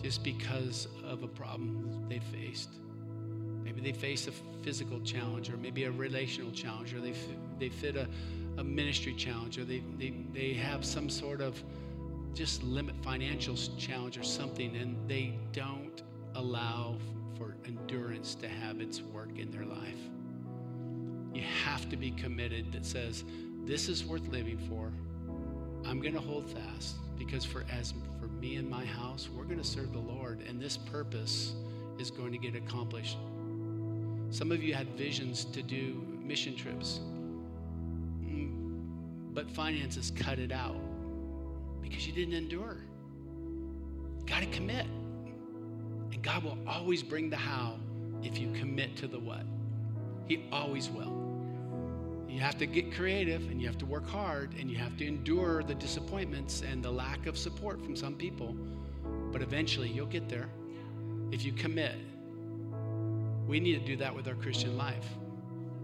just 0.01 0.23
because 0.23 0.87
of 1.03 1.25
a 1.25 1.29
problem 1.29 2.07
they 2.09 2.21
faced. 2.21 2.69
Maybe 3.67 3.81
they 3.81 3.99
face 3.99 4.29
a 4.29 4.33
physical 4.63 5.01
challenge, 5.01 5.51
or 5.51 5.57
maybe 5.57 5.85
a 5.85 5.91
relational 5.91 6.53
challenge, 6.53 6.95
or 6.95 7.01
they, 7.01 7.15
they 7.59 7.69
fit 7.69 7.97
a, 7.97 8.07
a 8.59 8.63
ministry 8.63 9.13
challenge, 9.13 9.59
or 9.59 9.65
they, 9.65 9.83
they, 9.99 10.15
they 10.33 10.53
have 10.53 10.85
some 10.85 11.11
sort 11.11 11.41
of 11.41 11.61
just 12.33 12.63
limit 12.63 12.95
financial 13.03 13.57
challenge 13.77 14.19
or 14.19 14.23
something, 14.23 14.77
and 14.77 14.97
they 15.09 15.37
don't 15.51 16.05
allow 16.37 16.95
for 17.37 17.57
endurance 17.65 18.37
to 18.37 18.49
have 18.49 18.81
its 18.81 19.03
work 19.03 19.37
in 19.37 19.51
their 19.51 19.65
life. 19.65 19.99
You 21.35 21.43
have 21.65 21.91
to 21.91 21.97
be 21.97 22.13
committed 22.13 22.71
that 22.71 22.87
says, 22.87 23.25
This 23.65 23.89
is 23.89 24.05
worth 24.05 24.29
living 24.29 24.59
for. 24.69 24.93
I'm 25.85 26.01
going 26.01 26.15
to 26.15 26.21
hold 26.21 26.49
fast 26.49 26.99
because 27.19 27.45
for 27.45 27.65
as 27.69 27.95
for 28.21 28.29
me 28.29 28.57
and 28.57 28.71
my 28.71 28.85
house, 28.85 29.29
we're 29.29 29.45
going 29.45 29.59
to 29.59 29.65
serve 29.65 29.93
the 29.93 29.99
Lord, 29.99 30.45
and 30.49 30.63
this 30.63 30.77
purpose 30.77 31.55
is 31.99 32.13
going 32.13 32.31
to 32.31 32.39
get 32.39 32.55
accomplished. 32.55 33.17
Some 34.31 34.53
of 34.53 34.63
you 34.63 34.75
had 34.75 34.89
visions 34.97 35.45
to 35.47 35.63
do 35.63 36.05
mission 36.23 36.57
trips, 36.57 37.01
but 39.33 39.51
finances 39.51 40.11
cut 40.17 40.39
it 40.39 40.51
out 40.51 40.81
because 41.83 42.07
you 42.07 42.13
didn't 42.13 42.35
endure. 42.35 42.79
Got 44.25 44.41
to 44.41 44.47
commit. 44.47 44.87
And 44.87 46.23
God 46.23 46.43
will 46.43 46.59
always 46.67 47.03
bring 47.03 47.29
the 47.29 47.37
how 47.37 47.79
if 48.23 48.39
you 48.39 48.51
commit 48.53 48.97
to 48.97 49.07
the 49.07 49.19
what. 49.19 49.45
He 50.27 50.47
always 50.51 50.89
will. 50.89 51.23
You 52.29 52.41
have 52.41 52.59
to 52.59 52.67
get 52.67 52.95
creative 52.95 53.49
and 53.51 53.61
you 53.61 53.67
have 53.67 53.79
to 53.79 53.87
work 53.87 54.09
hard 54.09 54.55
and 54.59 54.71
you 54.71 54.77
have 54.79 54.97
to 54.97 55.07
endure 55.07 55.63
the 55.63 55.75
disappointments 55.75 56.63
and 56.63 56.83
the 56.83 56.91
lack 56.91 57.27
of 57.27 57.39
support 57.39 57.83
from 57.85 57.95
some 57.95 58.15
people. 58.15 58.57
But 59.33 59.43
eventually 59.43 59.91
you'll 59.91 60.07
get 60.07 60.29
there 60.29 60.49
if 61.31 61.45
you 61.45 61.53
commit. 61.53 61.97
We 63.47 63.61
need 63.61 63.79
to 63.79 63.87
do 63.87 63.97
that 63.99 64.15
with 64.15 64.27
our 64.27 64.35
Christian 64.35 64.77
life. 64.77 65.07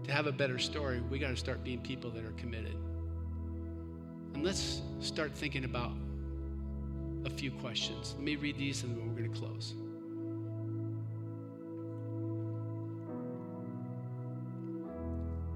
To 0.03 0.11
have 0.11 0.27
a 0.27 0.31
better 0.31 0.59
story, 0.59 1.01
we 1.09 1.17
got 1.17 1.29
to 1.29 1.37
start 1.37 1.63
being 1.63 1.79
people 1.79 2.11
that 2.11 2.25
are 2.25 2.33
committed. 2.33 2.75
And 4.33 4.43
let's 4.43 4.81
start 4.99 5.33
thinking 5.33 5.63
about 5.63 5.93
a 7.25 7.29
few 7.29 7.51
questions. 7.51 8.13
Let 8.15 8.23
me 8.23 8.35
read 8.35 8.57
these 8.57 8.83
and 8.83 8.97
then 8.97 9.07
we're 9.07 9.17
going 9.17 9.31
to 9.31 9.39
close. 9.39 9.75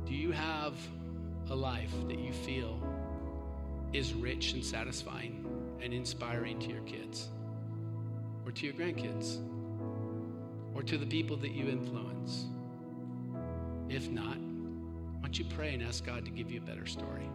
Do 0.06 0.14
you 0.14 0.32
have 0.32 0.76
a 1.50 1.56
life 1.56 1.92
that 2.08 2.20
you 2.20 2.32
feel 2.32 2.80
is 3.92 4.14
rich 4.14 4.54
and 4.54 4.64
satisfying 4.64 5.46
and 5.82 5.94
inspiring 5.94 6.60
to 6.60 6.70
your 6.70 6.82
kids 6.82 7.28
or 8.46 8.52
to 8.54 8.66
your 8.66 8.74
grandkids 8.74 9.40
or 10.78 10.84
to 10.84 10.96
the 10.96 11.08
people 11.08 11.36
that 11.38 11.52
you 11.52 11.68
influence? 11.68 12.46
If 13.90 14.10
not, 14.10 14.38
why 14.38 15.22
don't 15.24 15.40
you 15.40 15.46
pray 15.46 15.74
and 15.74 15.82
ask 15.82 16.06
God 16.06 16.24
to 16.26 16.30
give 16.30 16.52
you 16.52 16.60
a 16.60 16.64
better 16.64 16.86
story? 16.86 17.28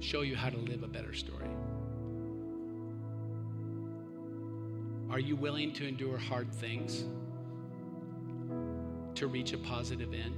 Show 0.00 0.20
you 0.20 0.36
how 0.36 0.50
to 0.50 0.58
live 0.58 0.82
a 0.82 0.86
better 0.86 1.14
story. 1.14 1.48
Are 5.10 5.18
you 5.18 5.36
willing 5.36 5.72
to 5.74 5.88
endure 5.88 6.18
hard 6.18 6.52
things 6.52 7.04
to 9.14 9.26
reach 9.26 9.54
a 9.54 9.58
positive 9.58 10.12
end? 10.12 10.34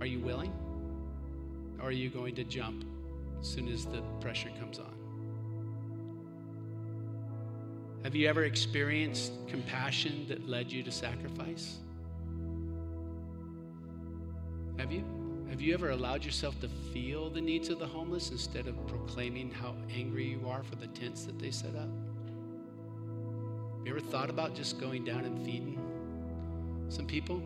Are 0.00 0.06
you 0.06 0.18
willing? 0.18 0.52
Or 1.78 1.88
are 1.88 1.92
you 1.92 2.10
going 2.10 2.34
to 2.34 2.42
jump 2.42 2.84
as 3.40 3.46
soon 3.46 3.68
as 3.68 3.84
the 3.84 4.02
pressure 4.20 4.50
comes 4.58 4.80
on? 4.80 4.97
Have 8.08 8.16
you 8.16 8.26
ever 8.26 8.44
experienced 8.44 9.34
compassion 9.48 10.24
that 10.28 10.48
led 10.48 10.72
you 10.72 10.82
to 10.82 10.90
sacrifice? 10.90 11.76
Have 14.78 14.90
you? 14.90 15.04
Have 15.50 15.60
you 15.60 15.74
ever 15.74 15.90
allowed 15.90 16.24
yourself 16.24 16.58
to 16.62 16.70
feel 16.94 17.28
the 17.28 17.42
needs 17.42 17.68
of 17.68 17.78
the 17.78 17.86
homeless 17.86 18.30
instead 18.30 18.66
of 18.66 18.86
proclaiming 18.86 19.50
how 19.50 19.76
angry 19.94 20.24
you 20.24 20.48
are 20.48 20.62
for 20.62 20.76
the 20.76 20.86
tents 20.86 21.24
that 21.24 21.38
they 21.38 21.50
set 21.50 21.76
up? 21.76 21.90
Have 23.76 23.86
you 23.86 23.92
ever 23.92 24.00
thought 24.00 24.30
about 24.30 24.54
just 24.54 24.80
going 24.80 25.04
down 25.04 25.26
and 25.26 25.44
feeding 25.44 25.78
some 26.88 27.06
people? 27.06 27.42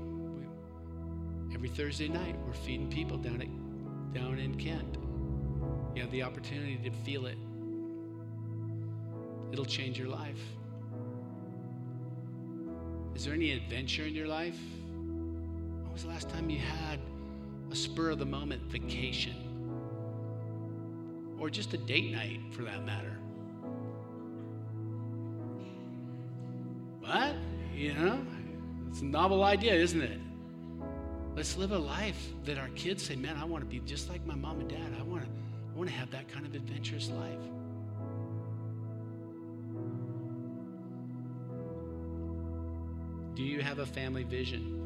Every 1.53 1.71
Thursday 1.71 2.07
night, 2.07 2.37
we're 2.47 2.53
feeding 2.53 2.89
people 2.89 3.17
down 3.17 3.43
at 3.43 4.15
down 4.15 4.39
in 4.39 4.55
Kent. 4.55 4.97
You 5.97 6.03
have 6.03 6.13
the 6.13 6.23
opportunity 6.23 6.77
to 6.85 6.91
feel 6.99 7.27
it. 7.27 7.37
It'll 9.53 9.67
change 9.67 9.99
your 9.99 10.09
life. 10.09 10.41
Is 13.15 13.27
there 13.27 13.35
any 13.35 13.53
adventure 13.53 14.05
in 14.05 14.15
your 14.15 14.27
life? 14.27 14.59
When 14.97 15.93
was 15.93 16.03
the 16.03 16.09
last 16.09 16.31
time 16.31 16.49
you 16.49 16.59
had 16.59 16.99
a 17.71 17.77
spur 17.77 18.11
of 18.11 18.19
the 18.19 18.25
moment 18.25 18.63
vacation? 18.63 19.37
Or 21.39 21.51
just 21.51 21.75
a 21.75 21.77
date 21.77 22.13
night 22.13 22.41
for 22.53 22.63
that 22.63 22.85
matter? 22.87 23.19
What? 27.01 27.35
You 27.75 27.93
know? 27.93 28.27
It's 28.89 29.03
a 29.03 29.05
novel 29.05 29.45
idea, 29.45 29.75
isn't 29.75 30.01
it? 30.01 30.19
Let's 31.37 31.57
live 31.57 31.73
a 31.73 31.79
life 31.79 32.29
that 32.45 32.59
our 32.59 32.69
kids 32.69 33.03
say, 33.03 33.17
man, 33.17 33.37
I 33.37 33.45
want 33.45 33.63
to 33.63 33.69
be 33.69 33.81
just 33.81 34.09
like 34.09 34.25
my 34.25 34.35
mom 34.35 34.61
and 34.61 34.69
dad. 34.69 34.97
I 34.99 35.03
want 35.03 35.25
to, 35.25 35.29
I 35.29 35.77
want 35.77 35.91
to 35.91 35.95
have 35.95 36.11
that 36.11 36.29
kind 36.29 36.47
of 36.47 36.55
adventurous 36.55 37.11
life. 37.11 37.39
Do 43.35 43.43
you 43.43 43.61
have 43.61 43.79
a 43.79 43.87
family 43.87 44.25
vision? 44.25 44.79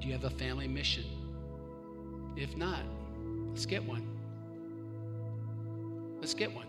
Do 0.00 0.06
you 0.06 0.12
have 0.14 0.24
a 0.24 0.30
family 0.30 0.68
mission? 0.68 1.04
If 2.36 2.56
not, 2.56 2.82
let's 3.50 3.66
get 3.66 3.84
one. 3.84 4.06
Let's 6.20 6.34
get 6.34 6.52
one. 6.54 6.66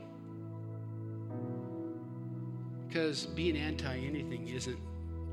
Because 2.87 3.25
being 3.25 3.57
anti 3.57 3.97
anything 3.97 4.49
isn't 4.49 4.79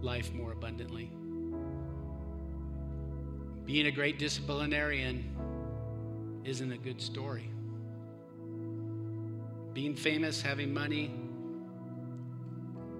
life 0.01 0.33
more 0.33 0.53
abundantly. 0.53 1.11
Being 3.67 3.87
a 3.87 3.91
great 3.91 4.19
disciplinarian 4.19 5.37
isn't 6.45 6.73
a 6.73 6.79
good 6.79 7.01
story. 7.01 7.49
Being 9.73 9.95
famous, 9.95 10.43
having 10.43 10.73
money, 10.73 11.15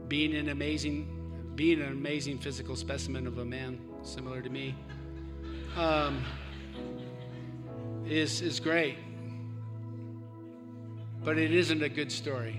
being 0.09 0.35
an 0.35 0.49
amazing 0.49 1.22
being 1.55 1.81
an 1.81 1.93
amazing 1.93 2.39
physical 2.39 2.77
specimen 2.77 3.27
of 3.27 3.39
a 3.39 3.45
man 3.45 3.79
similar 4.03 4.41
to 4.41 4.49
me 4.49 4.75
um, 5.77 6.25
is, 8.07 8.41
is 8.41 8.59
great. 8.59 8.97
But 11.25 11.39
it 11.39 11.53
isn't 11.53 11.83
a 11.83 11.89
good 11.89 12.11
story. 12.11 12.57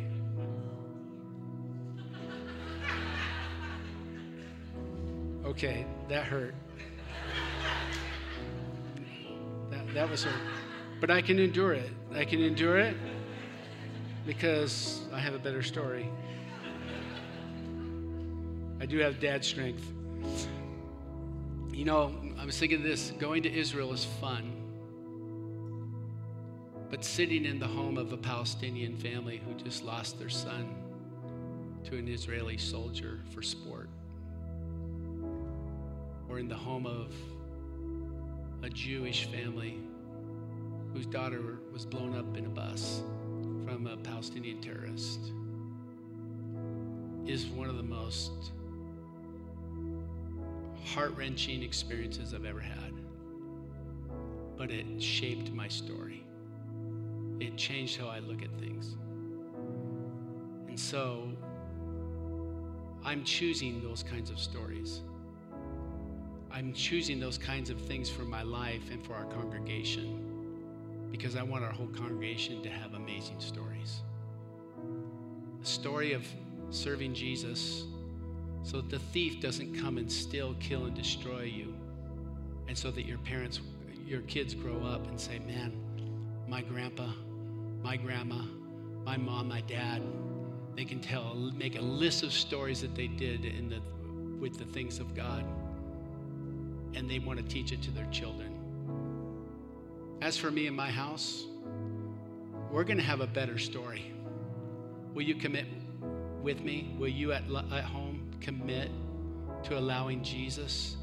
Okay, 5.43 5.85
that 6.07 6.23
hurt. 6.25 6.55
That, 9.69 9.93
that 9.93 10.09
was 10.09 10.23
hurt. 10.23 10.41
But 11.01 11.11
I 11.11 11.21
can 11.21 11.39
endure 11.39 11.73
it. 11.73 11.91
I 12.13 12.23
can 12.23 12.41
endure 12.41 12.77
it 12.77 12.95
because 14.25 15.01
I 15.11 15.19
have 15.19 15.33
a 15.33 15.39
better 15.39 15.61
story. 15.61 16.09
I 18.83 18.85
do 18.85 18.97
have 18.97 19.21
dad 19.21 19.45
strength. 19.45 19.93
You 21.71 21.85
know, 21.85 22.13
I 22.37 22.43
was 22.43 22.59
thinking 22.59 22.83
this 22.83 23.11
going 23.11 23.43
to 23.43 23.49
Israel 23.49 23.93
is 23.93 24.03
fun. 24.03 24.51
But 26.89 27.05
sitting 27.05 27.45
in 27.45 27.59
the 27.59 27.65
home 27.65 27.97
of 27.97 28.11
a 28.11 28.17
Palestinian 28.17 28.97
family 28.97 29.37
who 29.37 29.53
just 29.53 29.85
lost 29.85 30.19
their 30.19 30.27
son 30.27 30.75
to 31.85 31.95
an 31.97 32.09
Israeli 32.09 32.57
soldier 32.57 33.21
for 33.33 33.41
sport 33.41 33.87
or 36.27 36.37
in 36.37 36.49
the 36.49 36.57
home 36.57 36.85
of 36.85 37.15
a 38.63 38.69
Jewish 38.69 39.27
family 39.27 39.79
whose 40.91 41.05
daughter 41.05 41.59
was 41.71 41.85
blown 41.85 42.17
up 42.17 42.35
in 42.35 42.47
a 42.47 42.49
bus 42.49 43.01
from 43.65 43.87
a 43.87 43.95
Palestinian 43.95 44.59
terrorist 44.59 45.31
is 47.25 47.45
one 47.45 47.69
of 47.69 47.77
the 47.77 47.83
most 47.83 48.51
heart 50.85 51.15
wrenching 51.15 51.63
experiences 51.63 52.33
I've 52.33 52.45
ever 52.45 52.59
had. 52.59 52.93
But 54.57 54.71
it 54.71 55.01
shaped 55.01 55.51
my 55.51 55.67
story, 55.67 56.23
it 57.39 57.57
changed 57.57 57.99
how 57.99 58.07
I 58.07 58.19
look 58.19 58.41
at 58.41 58.51
things. 58.59 58.95
And 60.67 60.79
so 60.79 61.29
I'm 63.03 63.23
choosing 63.23 63.81
those 63.83 64.01
kinds 64.01 64.29
of 64.29 64.39
stories. 64.39 65.01
I'm 66.51 66.71
choosing 66.73 67.19
those 67.19 67.37
kinds 67.37 67.69
of 67.69 67.81
things 67.81 68.09
for 68.09 68.23
my 68.23 68.43
life 68.43 68.91
and 68.91 69.03
for 69.03 69.13
our 69.15 69.25
congregation 69.25 70.33
because 71.11 71.35
I 71.35 71.43
want 71.43 71.63
our 71.63 71.71
whole 71.71 71.87
congregation 71.87 72.63
to 72.63 72.69
have 72.69 72.93
amazing 72.93 73.39
stories. 73.39 74.01
A 75.61 75.65
story 75.65 76.13
of 76.13 76.25
serving 76.69 77.13
Jesus 77.13 77.85
so 78.63 78.77
that 78.77 78.89
the 78.89 78.99
thief 78.99 79.41
doesn't 79.41 79.79
come 79.79 79.97
and 79.97 80.11
steal, 80.11 80.55
kill, 80.59 80.85
and 80.85 80.95
destroy 80.95 81.43
you. 81.43 81.73
And 82.67 82.77
so 82.77 82.89
that 82.91 83.05
your 83.05 83.17
parents, 83.19 83.59
your 84.05 84.21
kids 84.21 84.53
grow 84.53 84.81
up 84.83 85.07
and 85.07 85.19
say, 85.19 85.39
man, 85.39 85.73
my 86.47 86.61
grandpa, 86.61 87.11
my 87.81 87.97
grandma, 87.97 88.41
my 89.03 89.17
mom, 89.17 89.49
my 89.49 89.61
dad, 89.61 90.01
they 90.75 90.85
can 90.85 91.01
tell, 91.01 91.35
make 91.55 91.77
a 91.77 91.81
list 91.81 92.23
of 92.23 92.31
stories 92.31 92.81
that 92.81 92.95
they 92.95 93.07
did 93.07 93.45
in 93.45 93.69
the, 93.69 93.81
with 94.39 94.57
the 94.57 94.65
things 94.65 94.99
of 94.99 95.13
God 95.13 95.45
and 96.95 97.09
they 97.09 97.19
want 97.19 97.39
to 97.39 97.45
teach 97.45 97.71
it 97.71 97.81
to 97.83 97.91
their 97.91 98.05
children. 98.05 98.51
As 100.21 100.37
for 100.37 100.51
me 100.51 100.67
and 100.67 100.75
my 100.75 100.89
house, 100.89 101.45
we're 102.71 102.83
going 102.83 102.97
to 102.97 103.03
have 103.03 103.19
a 103.19 103.27
better 103.27 103.57
story. 103.57 104.13
Will 105.13 105.23
you 105.23 105.35
commit 105.35 105.65
with 106.41 106.61
me? 106.61 106.95
Will 106.97 107.09
you 107.09 107.33
at, 107.33 107.43
at 107.71 107.83
home 107.83 108.02
commit 108.43 108.91
to 109.63 109.77
allowing 109.79 110.23
Jesus 110.23 110.97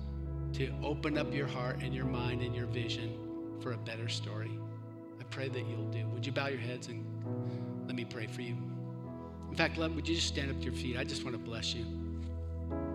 to 0.53 0.71
open 0.85 1.17
up 1.17 1.33
your 1.35 1.47
heart 1.47 1.81
and 1.83 1.95
your 1.95 2.05
mind 2.05 2.43
and 2.43 2.55
your 2.55 2.67
vision 2.67 3.19
for 3.61 3.73
a 3.73 3.79
better 3.79 4.09
story? 4.09 4.51
I 5.19 5.25
pray 5.25 5.49
that 5.49 5.67
you'll 5.67 5.91
do. 5.91 6.07
Would 6.09 6.27
you 6.27 6.33
bow 6.33 6.49
your 6.49 6.61
heads 6.61 6.89
and 6.89 7.05
let 7.87 7.97
me 7.97 8.05
pray 8.05 8.27
for 8.27 8.43
you? 8.43 8.57
In 9.49 9.57
fact, 9.57 9.79
let, 9.79 9.91
would 9.93 10.07
you 10.07 10.15
just 10.15 10.29
stand 10.29 10.51
up 10.51 10.59
to 10.59 10.65
your 10.65 10.75
feet? 10.75 10.97
I 10.97 11.05
just 11.05 11.25
want 11.25 11.35
to 11.35 11.43
bless 11.43 11.75
you. 11.75 11.85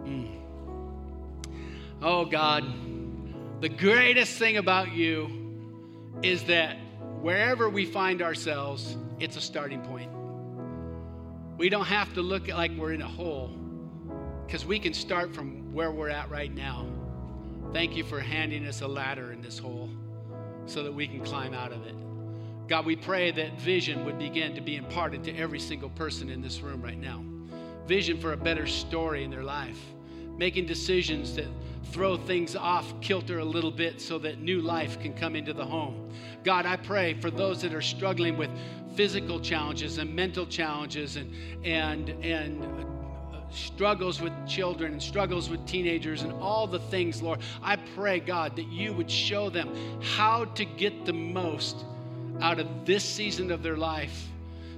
Mm. 0.06 0.42
Oh, 2.02 2.26
God, 2.26 2.64
the 3.62 3.70
greatest 3.70 4.38
thing 4.38 4.58
about 4.58 4.94
you 4.94 6.20
is 6.22 6.44
that 6.44 6.78
wherever 7.22 7.70
we 7.70 7.86
find 7.86 8.22
ourselves, 8.22 8.96
it's 9.20 9.38
a 9.38 9.42
starting 9.42 9.82
point. 9.82 10.12
We 11.58 11.70
don't 11.70 11.86
have 11.86 12.14
to 12.14 12.22
look 12.22 12.48
like 12.48 12.72
we're 12.78 12.94
in 12.94 13.02
a 13.02 13.08
hole 13.08 13.52
because 14.46 14.66
we 14.66 14.80
can 14.80 14.94
start 14.94 15.34
from 15.34 15.74
where 15.74 15.92
we're 15.92 16.10
at 16.10 16.30
right 16.30 16.54
now. 16.54 16.88
Thank 17.74 17.96
you 17.96 18.04
for 18.04 18.20
handing 18.20 18.66
us 18.66 18.82
a 18.82 18.88
ladder 18.88 19.32
in 19.32 19.42
this 19.42 19.58
hole 19.58 19.90
so 20.66 20.84
that 20.84 20.94
we 20.94 21.08
can 21.08 21.24
climb 21.24 21.54
out 21.54 21.72
of 21.72 21.86
it. 21.86 21.96
God, 22.68 22.86
we 22.86 22.96
pray 22.96 23.32
that 23.32 23.60
vision 23.60 24.06
would 24.06 24.18
begin 24.18 24.56
to 24.56 24.62
be 24.62 24.76
imparted 24.76 25.24
to 25.26 25.36
every 25.36 25.60
single 25.60 25.90
person 25.90 26.30
in 26.30 26.42
this 26.42 26.62
room 26.62 26.82
right 26.82 26.98
now. 26.98 27.24
Vision 27.86 28.20
for 28.20 28.34
a 28.34 28.38
better 28.38 28.66
story 28.66 29.24
in 29.24 29.30
their 29.30 29.44
life, 29.44 29.80
making 30.38 30.66
decisions 30.66 31.36
that 31.36 31.48
throw 31.92 32.18
things 32.18 32.56
off 32.56 33.00
kilter 33.02 33.40
a 33.40 33.46
little 33.46 33.70
bit 33.72 34.02
so 34.02 34.18
that 34.20 34.42
new 34.42 34.62
life 34.62 35.00
can 35.00 35.14
come 35.14 35.36
into 35.36 35.54
the 35.54 35.66
home. 35.66 36.10
God, 36.44 36.66
I 36.66 36.78
pray 36.78 37.14
for 37.14 37.30
those 37.30 37.62
that 37.62 37.74
are 37.74 37.82
struggling 37.82 38.38
with 38.38 38.50
physical 38.96 39.40
challenges 39.40 39.98
and 39.98 40.16
mental 40.16 40.46
challenges 40.46 41.18
and 41.18 41.32
and 41.64 42.10
and 42.24 42.95
struggles 43.52 44.22
with 44.22 44.34
children 44.48 44.94
and 44.94 45.02
struggles 45.02 45.50
with 45.50 45.66
teenagers 45.66 46.24
and 46.24 46.32
all 46.34 46.68
the 46.68 46.80
things, 46.80 47.22
Lord. 47.22 47.40
I 47.62 47.76
pray, 47.76 48.20
God, 48.20 48.56
that 48.56 48.68
you 48.68 48.94
would 48.94 49.10
show 49.10 49.50
them 49.50 49.70
how 50.02 50.46
to 50.46 50.66
get 50.66 51.06
the 51.06 51.14
most 51.14 51.78
out 52.42 52.60
of 52.60 52.68
this 52.86 53.04
season 53.04 53.52
of 53.52 53.64
their 53.64 53.78
life 53.78 54.28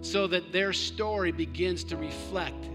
so 0.01 0.27
that 0.27 0.51
their 0.51 0.73
story 0.73 1.31
begins 1.31 1.83
to 1.85 1.97
reflect 1.97 2.69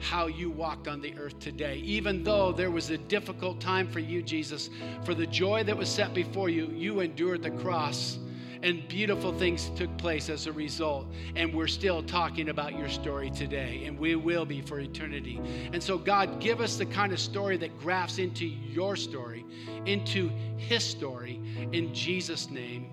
how 0.00 0.26
you 0.26 0.48
walked 0.48 0.86
on 0.86 1.00
the 1.00 1.16
earth 1.18 1.38
today. 1.40 1.76
Even 1.78 2.22
though 2.22 2.52
there 2.52 2.70
was 2.70 2.90
a 2.90 2.98
difficult 2.98 3.60
time 3.60 3.88
for 3.88 3.98
you, 3.98 4.22
Jesus, 4.22 4.70
for 5.04 5.14
the 5.14 5.26
joy 5.26 5.64
that 5.64 5.76
was 5.76 5.88
set 5.88 6.14
before 6.14 6.48
you, 6.48 6.66
you 6.68 7.00
endured 7.00 7.42
the 7.42 7.50
cross. 7.50 8.18
And 8.62 8.86
beautiful 8.88 9.32
things 9.32 9.70
took 9.76 9.96
place 9.98 10.28
as 10.28 10.46
a 10.46 10.52
result. 10.52 11.06
And 11.36 11.54
we're 11.54 11.68
still 11.68 12.02
talking 12.02 12.48
about 12.48 12.76
your 12.76 12.88
story 12.88 13.30
today, 13.30 13.84
and 13.86 13.98
we 13.98 14.16
will 14.16 14.44
be 14.44 14.60
for 14.60 14.80
eternity. 14.80 15.40
And 15.72 15.82
so, 15.82 15.96
God, 15.98 16.40
give 16.40 16.60
us 16.60 16.76
the 16.76 16.86
kind 16.86 17.12
of 17.12 17.20
story 17.20 17.56
that 17.58 17.78
grafts 17.78 18.18
into 18.18 18.46
your 18.46 18.96
story, 18.96 19.44
into 19.86 20.30
His 20.56 20.84
story. 20.84 21.40
In 21.72 21.94
Jesus' 21.94 22.50
name, 22.50 22.90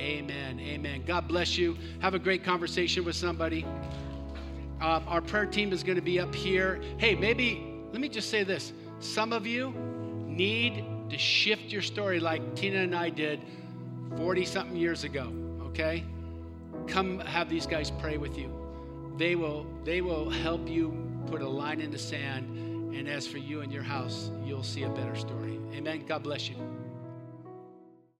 amen. 0.00 0.58
Amen. 0.60 1.04
God 1.06 1.28
bless 1.28 1.56
you. 1.56 1.76
Have 2.00 2.14
a 2.14 2.18
great 2.18 2.44
conversation 2.44 3.04
with 3.04 3.16
somebody. 3.16 3.64
Um, 4.80 5.04
our 5.08 5.20
prayer 5.20 5.46
team 5.46 5.72
is 5.72 5.82
going 5.82 5.96
to 5.96 6.02
be 6.02 6.20
up 6.20 6.34
here. 6.34 6.80
Hey, 6.98 7.14
maybe, 7.14 7.82
let 7.92 8.00
me 8.00 8.08
just 8.08 8.28
say 8.28 8.44
this. 8.44 8.72
Some 9.00 9.32
of 9.32 9.46
you 9.46 9.72
need 10.26 10.84
to 11.08 11.16
shift 11.16 11.72
your 11.72 11.82
story 11.82 12.20
like 12.20 12.54
Tina 12.56 12.78
and 12.80 12.94
I 12.94 13.10
did 13.10 13.40
40 14.16 14.44
something 14.44 14.76
years 14.76 15.04
ago, 15.04 15.32
okay? 15.66 16.04
Come 16.86 17.20
have 17.20 17.48
these 17.48 17.66
guys 17.66 17.90
pray 17.90 18.16
with 18.16 18.38
you. 18.38 18.50
They 19.16 19.34
will, 19.34 19.66
they 19.84 20.00
will 20.00 20.30
help 20.30 20.68
you 20.68 20.94
put 21.26 21.42
a 21.42 21.48
line 21.48 21.80
in 21.80 21.90
the 21.90 21.98
sand 21.98 22.56
And 22.96 23.08
as 23.08 23.26
for 23.26 23.36
you 23.36 23.60
and 23.60 23.70
your 23.70 23.82
house, 23.82 24.30
you'll 24.42 24.62
see 24.62 24.84
a 24.84 24.88
better 24.88 25.14
story. 25.16 25.60
Amen. 25.74 26.04
God 26.06 26.22
bless 26.22 26.48
you. 26.48 26.56